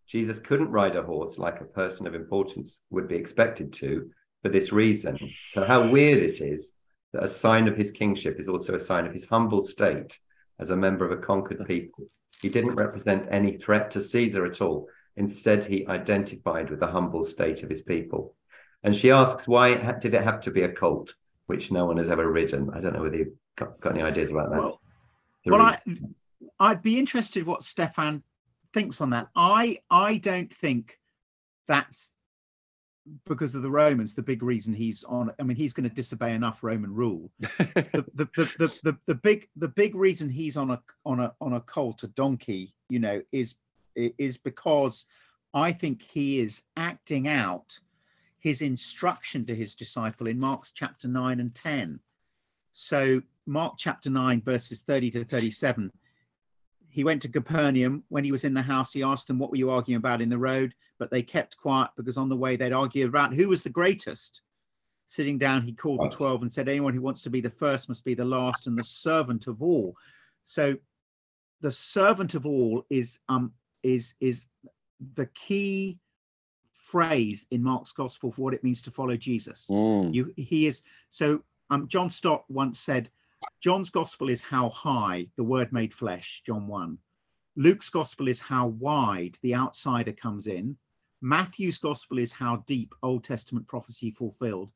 Jesus 0.09 0.39
couldn't 0.39 0.71
ride 0.71 0.97
a 0.97 1.03
horse 1.03 1.39
like 1.39 1.61
a 1.61 1.65
person 1.65 2.07
of 2.07 2.15
importance 2.15 2.85
would 2.91 3.09
be 3.09 3.17
expected 3.17 3.73
to 3.75 4.11
for 4.43 4.49
this 4.49 4.73
reason. 4.73 5.17
So, 5.53 5.65
how 5.65 5.89
weird 5.89 6.19
it 6.19 6.41
is 6.41 6.73
that 7.13 7.23
a 7.23 7.29
sign 7.29 7.69
of 7.69 7.77
his 7.77 7.93
kingship 7.93 8.41
is 8.41 8.49
also 8.49 8.75
a 8.75 8.81
sign 8.81 9.07
of 9.07 9.13
his 9.13 9.27
humble 9.27 9.63
state 9.63 10.19
as 10.59 10.71
a 10.71 10.77
member 10.77 11.05
of 11.05 11.17
a 11.17 11.23
conquered 11.23 11.65
people. 11.67 12.07
He 12.41 12.49
didn't 12.49 12.75
represent 12.75 13.29
any 13.31 13.57
threat 13.57 13.91
to 13.93 14.01
Caesar 14.01 14.45
at 14.45 14.61
all. 14.61 14.89
Instead, 15.17 15.65
he 15.65 15.87
identified 15.87 16.71
with 16.71 16.81
the 16.81 16.89
humble 16.89 17.25
state 17.25 17.63
of 17.63 17.69
his 17.69 17.83
people. 17.83 18.35
And 18.85 18.95
she 18.95 19.11
asks, 19.11 19.47
why 19.47 19.75
did 19.75 20.15
it 20.15 20.23
have 20.23 20.41
to 20.43 20.51
be 20.51 20.63
a 20.63 20.73
colt, 20.73 21.15
which 21.47 21.71
no 21.71 21.85
one 21.87 21.99
has 21.99 22.09
ever 22.09 22.31
ridden? 22.31 22.71
I 22.75 22.81
don't 22.81 22.95
know 22.95 23.03
whether 23.03 23.17
you've 23.17 23.35
got, 23.57 23.81
got 23.81 23.93
any 23.93 24.03
ideas 24.03 24.31
about 24.31 24.51
that. 24.51 24.59
Well, 24.59 24.81
well, 25.47 25.63
I, 25.63 25.79
I'd 26.59 26.83
be 26.83 26.99
interested 26.99 27.47
what 27.47 27.63
Stefan 27.63 28.23
thinks 28.73 29.01
on 29.01 29.11
that. 29.11 29.29
I 29.37 29.81
I 29.91 30.17
don't 30.19 30.53
think 30.53 30.99
that's 31.69 32.13
because 33.27 33.55
of 33.55 33.63
the 33.63 33.71
Romans 33.71 34.15
the 34.15 34.23
big 34.23 34.43
reason 34.43 34.73
he's 34.73 35.03
on. 35.05 35.33
I 35.39 35.43
mean, 35.43 35.57
he's 35.57 35.73
going 35.73 35.89
to 35.89 35.95
disobey 35.95 36.35
enough 36.35 36.63
Roman 36.63 36.95
rule. 36.95 37.31
The 37.59 38.05
the, 38.15 38.29
the 38.37 38.45
the 38.59 38.81
the 38.85 38.99
the 39.07 39.15
big 39.17 39.49
the 39.57 39.69
big 39.69 39.95
reason 39.95 40.29
he's 40.29 40.57
on 40.57 40.71
a 40.71 40.81
on 41.05 41.21
a 41.21 41.33
on 41.41 41.55
a 41.55 41.61
colt, 41.61 42.05
a 42.05 42.09
donkey, 42.09 42.75
you 42.89 42.99
know, 42.99 43.21
is 43.33 43.57
is 43.95 44.39
because 44.39 45.07
I 45.55 45.73
think 45.73 46.03
he 46.03 46.41
is 46.41 46.63
acting 46.77 47.29
out 47.29 47.79
his 48.43 48.61
instruction 48.61 49.47
to 49.47 49.55
his 49.55 49.77
disciple 49.77 50.27
in 50.27 50.39
Mark's 50.39 50.73
chapter 50.73 51.07
9 51.07 51.39
and 51.39 51.55
10. 51.55 52.01
So, 52.73 53.23
Mark 53.47 53.75
chapter 53.79 54.11
9, 54.11 54.43
verses 54.43 54.81
30 54.81 55.13
to 55.13 55.25
37. 55.25 55.93
He 56.89 57.05
went 57.05 57.23
to 57.23 57.29
Capernaum. 57.29 58.03
When 58.09 58.25
he 58.25 58.33
was 58.33 58.43
in 58.43 58.53
the 58.53 58.63
house, 58.63 58.93
he 58.93 59.05
asked 59.05 59.29
them, 59.29 59.39
What 59.39 59.51
were 59.51 59.57
you 59.57 59.71
arguing 59.71 59.99
about 59.99 60.21
in 60.21 60.29
the 60.29 60.39
road? 60.39 60.75
But 60.99 61.11
they 61.11 61.23
kept 61.23 61.57
quiet 61.57 61.91
because 61.97 62.17
on 62.17 62.29
the 62.29 62.37
way 62.37 62.57
they'd 62.57 62.73
argue 62.73 63.07
about 63.07 63.33
who 63.33 63.49
was 63.49 63.63
the 63.63 63.71
greatest. 63.71 64.43
Sitting 65.07 65.39
down, 65.39 65.63
he 65.63 65.73
called 65.73 66.01
the 66.01 66.09
12 66.09 66.43
and 66.43 66.53
said, 66.53 66.69
Anyone 66.69 66.95
who 66.95 67.03
wants 67.03 67.23
to 67.23 67.31
be 67.31 67.41
the 67.41 67.51
first 67.51 67.89
must 67.89 68.05
be 68.05 68.15
the 68.15 68.25
last 68.25 68.67
and 68.67 68.77
the 68.77 68.85
servant 68.85 69.47
of 69.47 69.63
all. 69.63 69.95
So, 70.43 70.77
the 71.61 71.71
servant 71.71 72.35
of 72.35 72.45
all 72.45 72.85
is 72.91 73.21
um 73.29 73.53
is 73.85 74.15
is 74.21 74.47
the 75.15 75.27
key 75.27 76.01
phrase 76.93 77.47
in 77.51 77.63
Mark's 77.63 77.93
gospel 77.93 78.31
for 78.31 78.43
what 78.43 78.55
it 78.55 78.63
means 78.63 78.83
to 78.83 78.91
follow 78.91 79.17
Jesus. 79.17 79.67
Mm. 79.71 80.15
You 80.15 80.33
he 80.37 80.67
is 80.67 80.83
so 81.11 81.43
um 81.71 81.89
John 81.89 82.11
Stott 82.11 82.45
once 82.49 82.79
said 82.79 83.11
John's 83.61 83.91
gospel 83.91 84.29
is 84.29 84.43
how 84.43 84.69
high 84.69 85.29
the 85.37 85.45
word 85.45 85.73
made 85.73 85.95
flesh, 85.95 86.43
John 86.47 86.67
1. 86.69 86.99
Luke's 87.57 87.91
gospel 87.91 88.29
is 88.29 88.41
how 88.41 88.67
wide 88.67 89.37
the 89.43 89.55
outsider 89.55 90.13
comes 90.13 90.47
in. 90.47 90.77
Matthew's 91.23 91.79
gospel 91.79 92.19
is 92.19 92.33
how 92.33 92.65
deep 92.67 92.95
Old 93.03 93.25
Testament 93.25 93.67
prophecy 93.69 94.11
fulfilled. 94.11 94.71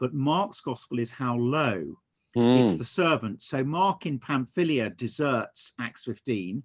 But 0.00 0.14
Mark's 0.14 0.60
gospel 0.60 0.98
is 0.98 1.12
how 1.12 1.36
low 1.36 1.96
it's 2.34 2.72
Mm. 2.72 2.78
the 2.78 2.84
servant. 2.84 3.42
So 3.42 3.62
Mark 3.64 4.06
in 4.06 4.18
Pamphylia 4.18 4.90
deserts 4.90 5.72
Acts 5.78 6.04
15, 6.04 6.62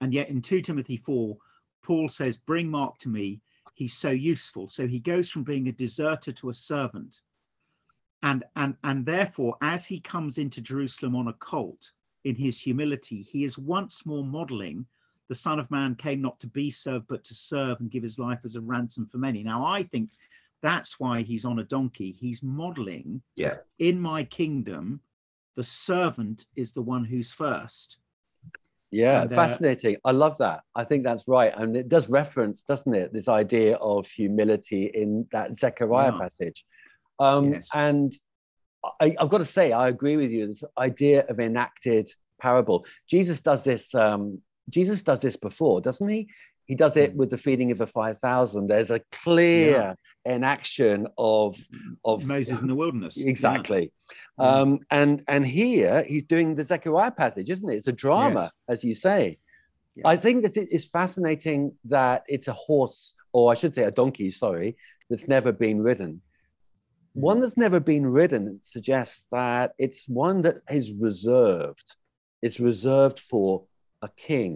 and 0.00 0.14
yet 0.14 0.28
in 0.30 0.40
2 0.42 0.62
Timothy 0.62 0.96
4, 0.96 1.36
Paul 1.82 2.08
says, 2.08 2.36
Bring 2.36 2.70
Mark 2.70 2.98
to 2.98 3.08
me. 3.08 3.40
He's 3.74 3.94
so 3.94 4.10
useful. 4.10 4.68
So 4.68 4.86
he 4.86 4.98
goes 4.98 5.30
from 5.30 5.44
being 5.44 5.68
a 5.68 5.72
deserter 5.72 6.32
to 6.32 6.50
a 6.50 6.54
servant. 6.54 7.20
And 8.22 8.44
and 8.56 8.76
and 8.84 9.06
therefore, 9.06 9.56
as 9.62 9.86
he 9.86 10.00
comes 10.00 10.36
into 10.38 10.60
Jerusalem 10.60 11.16
on 11.16 11.28
a 11.28 11.32
colt 11.34 11.92
in 12.24 12.34
his 12.34 12.60
humility, 12.60 13.22
he 13.22 13.44
is 13.44 13.56
once 13.56 14.04
more 14.04 14.24
modeling 14.24 14.86
the 15.28 15.34
Son 15.34 15.60
of 15.60 15.70
Man 15.70 15.94
came 15.94 16.20
not 16.20 16.40
to 16.40 16.48
be 16.48 16.70
served, 16.70 17.06
but 17.08 17.22
to 17.24 17.34
serve 17.34 17.78
and 17.80 17.90
give 17.90 18.02
his 18.02 18.18
life 18.18 18.40
as 18.44 18.56
a 18.56 18.60
ransom 18.60 19.06
for 19.06 19.18
many. 19.18 19.44
Now, 19.44 19.64
I 19.64 19.84
think 19.84 20.10
that's 20.60 20.98
why 20.98 21.22
he's 21.22 21.44
on 21.44 21.60
a 21.60 21.64
donkey. 21.64 22.10
He's 22.10 22.42
modeling 22.42 23.22
Yeah. 23.36 23.58
in 23.78 24.00
my 24.00 24.24
kingdom, 24.24 25.00
the 25.54 25.62
servant 25.64 26.46
is 26.56 26.72
the 26.72 26.82
one 26.82 27.04
who's 27.04 27.32
first. 27.32 27.98
Yeah, 28.92 29.22
And, 29.22 29.32
uh, 29.32 29.36
fascinating. 29.36 29.96
I 30.04 30.10
love 30.12 30.36
that. 30.38 30.62
I 30.74 30.84
think 30.84 31.04
that's 31.04 31.28
right. 31.28 31.52
And 31.56 31.76
it 31.76 31.88
does 31.88 32.08
reference, 32.08 32.62
doesn't 32.62 32.92
it, 32.94 33.12
this 33.12 33.28
idea 33.28 33.76
of 33.76 34.06
humility 34.06 34.90
in 34.94 35.26
that 35.32 35.56
Zechariah 35.56 36.12
Yeah. 36.12 36.18
passage. 36.18 36.64
Um, 37.18 37.52
Yes. 37.52 37.68
And 37.72 38.12
I, 39.00 39.14
I've 39.18 39.28
got 39.28 39.38
to 39.38 39.44
say, 39.44 39.72
I 39.72 39.88
agree 39.88 40.16
with 40.16 40.30
you. 40.30 40.46
This 40.46 40.64
idea 40.78 41.24
of 41.28 41.38
enacted 41.38 42.10
parable. 42.40 42.86
Jesus 43.08 43.40
does 43.42 43.62
this. 43.62 43.94
Um, 43.94 44.40
Jesus 44.70 45.02
does 45.02 45.20
this 45.20 45.36
before, 45.36 45.80
doesn't 45.80 46.08
he? 46.08 46.28
He 46.70 46.76
does 46.84 46.96
it 46.96 47.10
Mm. 47.12 47.16
with 47.20 47.30
the 47.34 47.42
feeding 47.46 47.70
of 47.72 47.78
the 47.78 47.86
five 47.98 48.16
thousand. 48.26 48.62
There's 48.68 48.92
a 48.98 49.00
clear 49.24 49.96
enaction 50.36 50.98
of 51.18 51.48
of 52.10 52.16
Moses 52.34 52.60
in 52.62 52.68
the 52.72 52.78
wilderness. 52.82 53.14
Exactly 53.34 53.84
Mm. 54.38 54.44
um 54.50 54.70
and 54.98 55.14
and 55.34 55.42
here 55.60 55.94
he's 56.10 56.26
doing 56.34 56.48
the 56.54 56.64
zechariah 56.72 57.14
passage 57.22 57.48
isn't 57.54 57.70
it 57.72 57.76
it's 57.80 57.92
a 57.94 57.98
drama 58.06 58.44
Yes. 58.46 58.52
as 58.72 58.78
you 58.88 58.94
say 59.06 59.22
Yeah. 59.98 60.08
i 60.12 60.16
think 60.24 60.36
that 60.44 60.56
it 60.62 60.68
is 60.76 60.84
fascinating 60.98 61.60
that 61.96 62.18
it's 62.34 62.48
a 62.54 62.58
horse 62.66 63.00
or 63.34 63.42
i 63.52 63.56
should 63.60 63.74
say 63.76 63.84
a 63.90 63.96
donkey 64.00 64.30
sorry 64.44 64.70
that's 65.08 65.28
never 65.36 65.50
been 65.64 65.78
ridden 65.90 66.12
one 67.30 67.36
Mm. 67.38 67.40
that's 67.42 67.60
never 67.66 67.80
been 67.92 68.06
ridden 68.20 68.44
suggests 68.74 69.20
that 69.38 69.66
it's 69.84 70.02
one 70.26 70.38
that 70.46 70.56
is 70.80 70.86
reserved 71.08 71.88
it's 72.46 72.58
reserved 72.72 73.18
for 73.30 73.48
a 74.08 74.10
king 74.28 74.52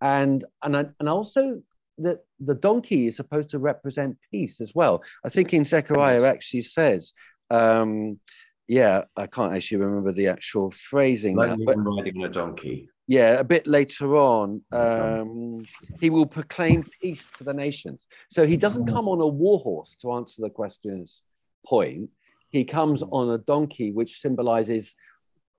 and 0.00 0.44
and 0.62 0.76
I- 0.76 0.90
and 1.00 1.08
also 1.08 1.62
the 1.98 2.20
the 2.40 2.54
donkey 2.54 3.06
is 3.06 3.16
supposed 3.16 3.50
to 3.50 3.58
represent 3.58 4.18
peace 4.30 4.60
as 4.60 4.74
well 4.74 5.02
i 5.24 5.28
think 5.30 5.54
in 5.54 5.64
zechariah 5.64 6.24
actually 6.24 6.62
says 6.62 7.14
um 7.50 8.20
yeah 8.68 9.04
i 9.16 9.26
can't 9.26 9.54
actually 9.54 9.78
remember 9.78 10.12
the 10.12 10.28
actual 10.28 10.70
phrasing 10.70 11.36
now, 11.36 11.56
but 11.64 11.76
riding 11.78 12.24
a 12.24 12.28
donkey. 12.28 12.90
yeah, 13.06 13.38
a 13.38 13.44
bit 13.44 13.66
later 13.66 14.16
on, 14.16 14.62
um, 14.72 15.64
he 16.00 16.10
will 16.10 16.26
proclaim 16.26 16.84
peace 17.00 17.28
to 17.38 17.44
the 17.44 17.54
nations. 17.54 18.06
So 18.30 18.44
he 18.44 18.56
doesn't 18.56 18.86
come 18.86 19.06
on 19.08 19.20
a 19.20 19.26
war 19.26 19.60
horse 19.60 19.94
to 20.00 20.12
answer 20.12 20.42
the 20.42 20.50
question's 20.50 21.22
point. 21.64 22.10
He 22.50 22.64
comes 22.64 23.02
on 23.04 23.30
a 23.30 23.38
donkey, 23.38 23.92
which 23.92 24.20
symbolizes 24.20 24.96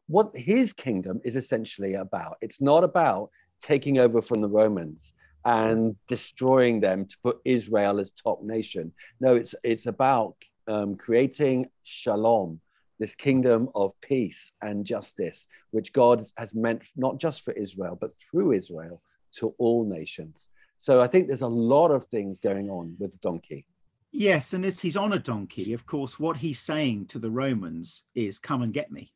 what 0.08 0.36
his 0.36 0.74
kingdom 0.74 1.22
is 1.24 1.36
essentially 1.38 1.94
about. 1.94 2.36
It's 2.42 2.60
not 2.60 2.84
about 2.84 3.30
taking 3.62 4.00
over 4.00 4.22
from 4.22 4.42
the 4.42 4.48
Romans 4.48 5.14
and 5.46 5.96
destroying 6.08 6.80
them 6.80 7.06
to 7.06 7.18
put 7.24 7.40
Israel 7.46 8.00
as 8.00 8.12
top 8.12 8.44
nation. 8.44 8.92
No, 9.20 9.36
it's 9.36 9.56
it's 9.64 9.86
about 9.86 10.36
um, 10.68 10.96
creating 10.96 11.70
shalom, 11.84 12.60
this 13.00 13.16
kingdom 13.16 13.70
of 13.76 13.94
peace 14.02 14.52
and 14.62 14.86
justice, 14.86 15.48
which 15.72 15.94
God 15.94 16.26
has 16.38 16.54
meant 16.54 16.84
not 16.96 17.18
just 17.20 17.44
for 17.46 17.54
Israel, 17.54 17.98
but 18.00 18.12
through 18.20 18.52
Israel 18.52 19.02
to 19.34 19.54
all 19.58 19.86
nations. 19.86 20.50
So 20.78 21.00
I 21.00 21.08
think 21.08 21.28
there's 21.28 21.42
a 21.42 21.48
lot 21.48 21.92
of 21.92 22.06
things 22.06 22.40
going 22.40 22.70
on 22.70 22.96
with 23.00 23.12
the 23.12 23.18
donkey. 23.20 23.66
Yes, 24.12 24.54
and 24.54 24.66
as 24.66 24.80
he's 24.80 24.98
on 24.98 25.14
a 25.14 25.20
donkey, 25.20 25.74
of 25.74 25.86
course, 25.86 26.20
what 26.20 26.38
he's 26.38 26.60
saying 26.60 27.08
to 27.08 27.20
the 27.20 27.30
Romans 27.30 28.04
is, 28.16 28.40
"Come 28.40 28.62
and 28.62 28.74
get 28.74 28.92
me." 28.92 29.14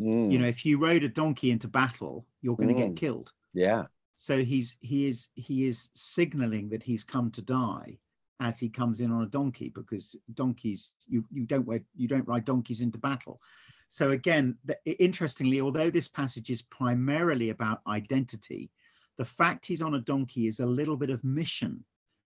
Mm, 0.00 0.32
You 0.32 0.38
know, 0.38 0.46
if 0.46 0.64
you 0.64 0.78
rode 0.78 1.04
a 1.04 1.08
donkey 1.08 1.50
into 1.50 1.68
battle, 1.68 2.26
you're 2.40 2.56
going 2.56 2.68
to 2.68 2.74
Mm. 2.74 2.88
get 2.88 2.96
killed. 2.96 3.32
Yeah, 3.54 3.84
So 4.14 4.42
he's 4.44 4.76
he 4.80 5.06
is 5.08 5.28
he 5.34 5.66
is 5.66 5.90
signaling 5.94 6.68
that 6.70 6.82
he's 6.82 7.04
come 7.04 7.30
to 7.32 7.42
die 7.42 7.98
as 8.40 8.58
he 8.58 8.68
comes 8.68 9.00
in 9.00 9.10
on 9.12 9.22
a 9.22 9.26
donkey 9.26 9.68
because 9.74 10.16
donkeys 10.34 10.92
you 11.08 11.24
you 11.30 11.44
don't 11.46 11.66
wear 11.66 11.80
you 11.96 12.08
don't 12.08 12.26
ride 12.28 12.44
donkeys 12.44 12.80
into 12.80 12.98
battle. 12.98 13.40
So 13.88 14.10
again, 14.10 14.56
the, 14.64 14.76
interestingly, 15.02 15.60
although 15.60 15.90
this 15.90 16.08
passage 16.08 16.48
is 16.50 16.62
primarily 16.62 17.50
about 17.50 17.80
identity, 17.86 18.70
the 19.18 19.24
fact 19.24 19.66
he's 19.66 19.82
on 19.82 19.94
a 19.94 20.00
donkey 20.00 20.46
is 20.46 20.60
a 20.60 20.66
little 20.66 20.96
bit 20.96 21.10
of 21.10 21.24
mission 21.24 21.84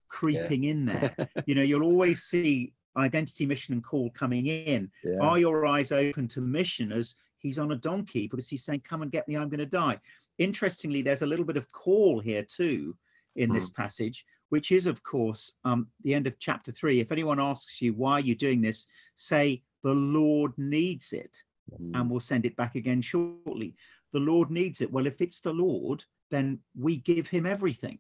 creeping 0.09 0.65
Yes. 0.65 0.73
in 0.77 0.85
there. 0.87 1.17
you 1.47 1.55
know, 1.55 1.63
you'll 1.63 1.83
always 1.83 2.23
see 2.23 2.73
identity, 2.97 3.47
mission, 3.47 3.75
and 3.75 3.83
call 3.83 4.11
coming 4.11 4.47
in. 4.47 4.91
yeah, 5.03 5.19
Are 5.21 5.39
your 5.39 5.67
eyes 5.67 5.91
open 5.91 6.29
to 6.29 6.41
mission 6.41 6.93
as 6.93 7.15
he's 7.39 7.59
on 7.59 7.73
a 7.73 7.77
donkey 7.77 8.29
because 8.29 8.49
he's 8.49 8.63
saying, 8.65 8.83
Come 8.85 9.03
and 9.03 9.11
get 9.11 9.27
me, 9.27 9.37
I'm 9.37 9.49
going 9.49 9.59
to 9.59 9.67
die? 9.67 9.99
Interestingly, 10.39 11.03
there's 11.03 11.23
a 11.23 11.27
little 11.27 11.45
bit 11.45 11.57
of 11.57 11.71
call 11.73 12.21
here 12.21 12.43
too 12.43 12.97
in 13.37 13.53
this 13.53 13.71
passage, 13.71 14.25
which 14.49 14.73
is, 14.73 14.87
of 14.87 15.03
course, 15.03 15.53
um, 15.65 15.89
the 16.03 16.15
end 16.15 16.27
of 16.27 16.39
chapter 16.39 16.73
three. 16.73 17.01
If 17.01 17.13
anyone 17.13 17.41
asks 17.41 17.81
you, 17.83 17.95
Why 17.95 18.13
are 18.15 18.21
you 18.21 18.35
doing 18.35 18.61
this? 18.61 18.87
say, 19.17 19.63
The 19.83 19.95
Lord 19.95 20.53
needs 20.57 21.13
it, 21.13 21.43
Mm, 21.81 21.91
and 21.95 22.11
we'll 22.11 22.21
send 22.21 22.45
it 22.47 22.57
back 22.57 22.75
again 22.75 23.01
shortly. 23.01 23.75
The 24.13 24.19
Lord 24.19 24.51
needs 24.51 24.81
it. 24.81 24.93
Well, 24.93 25.07
if 25.07 25.21
it's 25.21 25.41
the 25.41 25.53
Lord, 25.53 26.05
then 26.31 26.61
we 26.79 26.99
give 26.99 27.27
him 27.27 27.47
everything. 27.47 27.99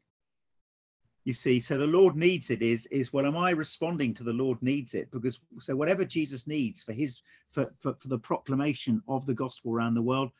You 1.24 1.32
see, 1.32 1.58
so 1.58 1.78
the 1.78 1.86
Lord 1.86 2.16
needs 2.16 2.50
it 2.50 2.60
is 2.60 2.84
is 2.86 3.12
well, 3.12 3.24
am 3.24 3.36
I 3.36 3.50
responding 3.50 4.12
to 4.14 4.24
the 4.24 4.32
Lord 4.32 4.62
needs 4.62 4.92
it? 4.94 5.10
Because 5.10 5.40
so 5.58 5.74
whatever 5.74 6.04
Jesus 6.04 6.46
needs 6.46 6.82
for 6.82 6.92
his 6.92 7.22
for, 7.50 7.72
for, 7.80 7.94
for 7.94 8.08
the 8.08 8.18
proclamation 8.18 9.02
of 9.08 9.24
the 9.24 9.34
gospel 9.34 9.72
around 9.72 9.94
the 9.94 10.02
world, 10.02 10.30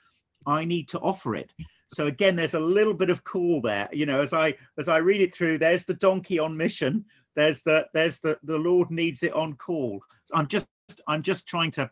I 0.46 0.64
need 0.64 0.88
to 0.90 0.98
offer 1.00 1.35
it. 1.35 1.52
So 1.88 2.07
again, 2.07 2.35
there's 2.37 2.54
a 2.54 2.61
little 2.61 2.94
bit 2.94 3.11
of 3.11 3.24
call 3.24 3.61
there. 3.61 3.88
You 3.92 4.07
know, 4.07 4.20
as 4.20 4.33
I 4.33 4.54
as 4.78 4.88
I 4.88 4.98
read 4.98 5.20
it 5.20 5.35
through, 5.35 5.59
there's 5.59 5.85
the 5.85 5.94
donkey 5.94 6.38
on 6.38 6.57
mission. 6.57 7.04
There's 7.37 7.62
the 7.62 7.87
there's 7.94 8.20
the 8.20 8.38
the 8.42 8.57
Lord 8.59 8.90
needs 8.90 9.22
it 9.22 9.33
on 9.33 9.54
call. 9.54 10.02
I'm 10.33 10.48
just 10.48 10.66
I'm 11.07 11.22
just 11.22 11.46
trying 11.46 11.70
to 11.72 11.90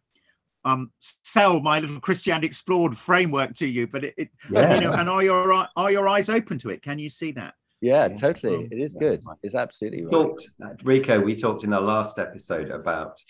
um 0.65 0.93
sell 1.01 1.61
my 1.61 1.81
little 1.81 2.01
Christianity 2.01 2.47
explored 2.47 2.97
framework 2.97 3.55
to 3.57 3.67
you, 3.67 3.87
but 3.87 4.05
it, 4.05 4.15
it 4.17 4.29
Yeah. 4.51 4.75
you 4.75 4.81
know, 4.81 4.93
and 4.93 5.09
are 5.09 5.23
your 5.23 5.67
are 5.77 5.91
your 5.93 6.09
eyes 6.09 6.29
open 6.29 6.59
to 6.61 6.71
it? 6.71 6.83
Can 6.83 6.99
you 6.99 7.09
see 7.09 7.33
that? 7.33 7.55
yeah, 7.81 8.07
Yeah. 8.07 8.17
totally. 8.17 8.69
It 8.71 8.79
is 8.79 8.95
good. 8.95 9.23
It's 9.43 9.55
absolutely 9.57 10.05
right. 10.05 10.13
talked 10.13 10.47
Rico. 10.85 11.21
We 11.21 11.35
talked 11.35 11.65
in 11.65 11.73
our 11.73 11.81
last 11.81 12.19
episode 12.19 12.71
about 12.71 13.21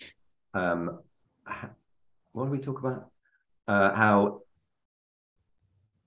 um, 0.53 0.99
what 2.33 2.45
did 2.45 2.51
we 2.51 2.59
talk 2.59 2.79
about? 2.79 3.09
Uh, 3.67 3.95
how 3.95 4.41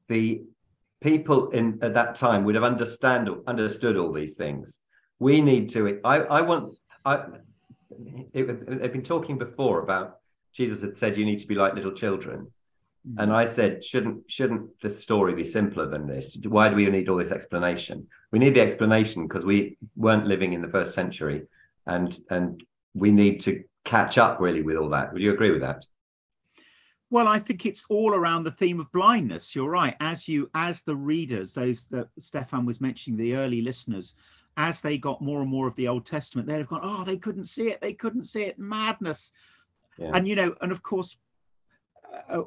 the 0.09 0.42
people 1.01 1.51
in 1.51 1.79
at 1.83 1.95
that 1.95 2.14
time 2.14 2.45
would 2.45 2.55
have 2.55 2.64
understand 2.64 3.29
understood 3.47 3.97
all 3.97 4.12
these 4.12 4.37
things. 4.37 4.79
We 5.19 5.40
need 5.40 5.69
to. 5.71 6.01
I 6.05 6.16
I 6.21 6.40
want. 6.42 6.79
I 7.05 7.25
it, 8.33 8.81
they've 8.81 8.92
been 8.92 9.03
talking 9.03 9.38
before 9.38 9.81
about 9.81 10.19
Jesus 10.53 10.81
had 10.81 10.95
said 10.95 11.16
you 11.16 11.25
need 11.25 11.38
to 11.40 11.47
be 11.47 11.55
like 11.55 11.75
little 11.75 11.92
children. 11.92 12.51
Mm. 13.09 13.23
And 13.23 13.33
I 13.33 13.47
said, 13.47 13.85
shouldn't 13.85 14.31
shouldn't 14.31 14.81
the 14.81 14.90
story 14.90 15.35
be 15.35 15.45
simpler 15.45 15.88
than 15.88 16.07
this? 16.07 16.37
Why 16.49 16.69
do 16.69 16.77
we 16.77 16.87
need 16.87 17.09
all 17.09 17.19
this 17.19 17.31
explanation? 17.31 18.07
We 18.33 18.38
need 18.38 18.55
the 18.55 18.62
explanation 18.62 19.27
because 19.27 19.45
we 19.45 19.77
weren't 19.97 20.27
living 20.27 20.55
in 20.55 20.62
the 20.62 20.69
first 20.69 20.95
century, 20.95 21.42
and 21.87 22.19
and 22.31 22.62
we 22.95 23.12
need 23.12 23.40
to 23.40 23.62
catch 23.85 24.19
up 24.19 24.40
really 24.40 24.62
with 24.62 24.77
all 24.77 24.88
that. 24.90 25.12
Would 25.12 25.23
you 25.23 25.33
agree 25.33 25.51
with 25.51 25.61
that? 25.61 25.85
Well, 27.11 27.29
I 27.29 27.38
think 27.38 27.66
it's 27.66 27.85
all 27.88 28.14
around 28.14 28.45
the 28.45 28.51
theme 28.51 28.81
of 28.81 28.90
blindness. 28.90 29.55
You're 29.55 29.71
right. 29.71 29.95
As 30.01 30.27
you, 30.27 30.51
as 30.55 30.83
the 30.83 30.97
readers, 30.97 31.53
those 31.53 31.87
that 31.88 32.09
Stefan 32.19 32.66
was 32.66 32.81
mentioning, 32.81 33.16
the 33.16 33.37
early 33.37 33.62
listeners, 33.62 34.14
as 34.57 34.81
they 34.81 34.99
got 34.99 35.23
more 35.23 35.40
and 35.40 35.51
more 35.51 35.69
of 35.69 35.77
the 35.77 35.87
Old 35.87 36.05
Testament, 36.05 36.49
they'd 36.49 36.59
have 36.59 36.69
gone, 36.69 36.81
"Oh, 36.83 37.05
they 37.05 37.16
couldn't 37.16 37.45
see 37.45 37.69
it. 37.69 37.81
They 37.81 37.92
couldn't 37.92 38.25
see 38.25 38.42
it. 38.42 38.59
Madness." 38.59 39.33
Yeah. 39.99 40.11
And 40.14 40.27
you 40.27 40.35
know, 40.35 40.55
and 40.61 40.73
of 40.73 40.83
course, 40.83 41.16
uh, 42.29 42.42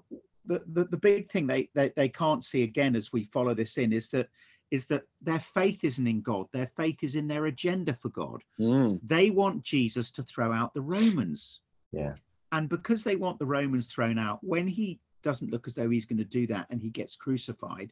the, 0.45 0.61
the 0.67 0.85
the 0.85 0.97
big 0.97 1.31
thing 1.31 1.47
they, 1.47 1.69
they 1.73 1.89
they 1.95 2.09
can't 2.09 2.43
see 2.43 2.63
again 2.63 2.95
as 2.95 3.13
we 3.13 3.23
follow 3.23 3.53
this 3.53 3.77
in 3.77 3.93
is 3.93 4.09
that 4.09 4.27
is 4.71 4.87
that 4.87 5.03
their 5.21 5.39
faith 5.39 5.83
isn't 5.83 6.05
in 6.05 6.21
God. 6.21 6.47
Their 6.51 6.67
faith 6.75 7.01
is 7.01 7.15
in 7.15 7.27
their 7.27 7.45
agenda 7.45 7.93
for 7.93 8.09
God. 8.09 8.43
Mm, 8.59 8.99
They 9.03 9.29
want 9.31 9.63
Jesus 9.63 10.11
to 10.11 10.23
throw 10.23 10.51
out 10.51 10.73
the 10.73 10.81
Romans. 10.81 11.61
Yeah. 11.91 12.13
And 12.51 12.69
because 12.69 13.03
they 13.03 13.15
want 13.15 13.39
the 13.39 13.45
Romans 13.45 13.87
thrown 13.87 14.17
out, 14.17 14.39
when 14.41 14.67
he 14.67 14.99
doesn't 15.21 15.51
look 15.51 15.67
as 15.67 15.75
though 15.75 15.89
he's 15.89 16.05
going 16.05 16.17
to 16.17 16.23
do 16.23 16.47
that 16.47 16.67
and 16.69 16.81
he 16.81 16.89
gets 16.89 17.15
crucified, 17.15 17.91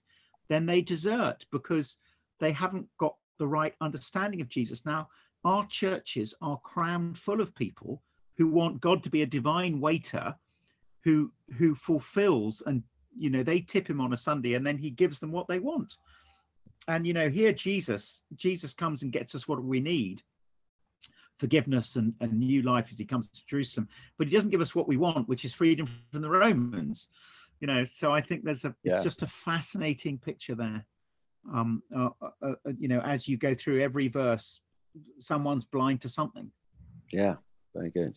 then 0.50 0.65
they 0.65 0.82
desert 0.82 1.46
because 1.52 1.98
they 2.39 2.52
haven't 2.52 2.88
got 2.98 3.15
the 3.38 3.48
right 3.48 3.74
understanding 3.82 4.41
of 4.41 4.50
Jesus. 4.50 4.86
Now, 4.86 5.10
our 5.43 5.65
churches 5.67 6.34
are 6.41 6.60
crammed 6.60 7.17
full 7.17 7.41
of 7.41 7.56
people 7.56 8.02
who 8.38 8.48
want 8.48 8.82
God 8.82 9.04
to 9.04 9.10
be 9.10 9.22
a 9.22 9.28
divine 9.28 9.80
waiter 9.80 10.36
who 11.04 11.32
who 11.58 11.74
fulfills 11.74 12.62
and 12.65 12.84
you 13.15 13.30
know 13.30 13.43
they 13.43 13.62
tip 13.62 13.89
him 13.89 14.02
on 14.02 14.13
a 14.13 14.17
Sunday 14.17 14.56
and 14.56 14.65
then 14.65 14.78
he 14.78 14.89
gives 14.89 15.20
them 15.20 15.32
what 15.32 15.48
they 15.48 15.60
want. 15.60 15.98
And 16.88 17.06
you 17.06 17.13
know, 17.13 17.30
here 17.30 17.54
Jesus, 17.54 18.24
Jesus 18.36 18.74
comes 18.74 19.04
and 19.04 19.12
gets 19.12 19.36
us 19.36 19.48
what 19.48 19.63
we 19.63 19.80
need 19.80 20.22
forgiveness 21.39 21.95
and, 21.95 22.13
and 22.19 22.34
new 22.34 22.62
life 22.62 22.88
as 22.91 22.97
he 22.97 23.06
comes 23.06 23.30
to 23.30 23.45
Jerusalem. 23.45 23.88
But 24.17 24.28
he 24.28 24.34
doesn't 24.34 24.52
give 24.52 24.62
us 24.62 24.73
what 24.76 24.88
we 24.88 24.97
want, 24.97 25.28
which 25.30 25.45
is 25.45 25.54
freedom 25.54 25.88
from 26.12 26.21
the 26.21 26.30
Romans. 26.30 27.08
You 27.60 27.67
know, 27.67 27.84
so 27.86 28.12
I 28.12 28.21
think 28.21 28.43
there's 28.43 28.65
a 28.65 28.76
it's 28.84 28.97
Yeah. 28.97 29.04
just 29.04 29.21
a 29.23 29.28
fascinating 29.28 30.17
picture 30.19 30.56
there. 30.56 30.86
Um, 31.52 31.82
uh, 31.95 32.10
uh, 32.21 32.30
uh, 32.41 32.54
you 32.78 32.88
know, 32.88 33.00
as 33.02 33.28
you 33.28 33.38
go 33.38 33.54
through 33.54 33.82
every 33.82 34.10
verse, 34.10 34.62
someone's 35.19 35.65
blind 35.65 36.02
to 36.02 36.10
something. 36.10 36.52
yeah, 37.12 37.36
very 37.76 37.89
good. 37.89 38.15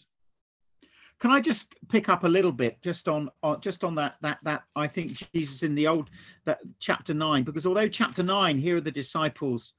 can 1.21 1.31
I 1.31 1.41
just 1.41 1.75
pick 1.89 2.09
up 2.09 2.25
a 2.25 2.29
little 2.29 2.53
bit 2.53 2.83
just 2.83 3.09
on, 3.09 3.31
on 3.43 3.61
just 3.61 3.85
on 3.85 3.95
that 3.97 4.17
that 4.23 4.39
that 4.43 4.63
I 4.75 4.87
think 4.89 5.13
Jesus 5.35 5.63
in 5.63 5.75
the 5.75 5.87
old 5.87 6.11
that 6.47 6.59
chapter 6.81 7.15
nine 7.15 7.45
because 7.45 7.67
although 7.67 7.89
chapter 7.89 8.23
nine 8.23 8.59
here 8.59 8.77
are 8.77 8.81
the 8.81 8.91
disciples 8.91 9.75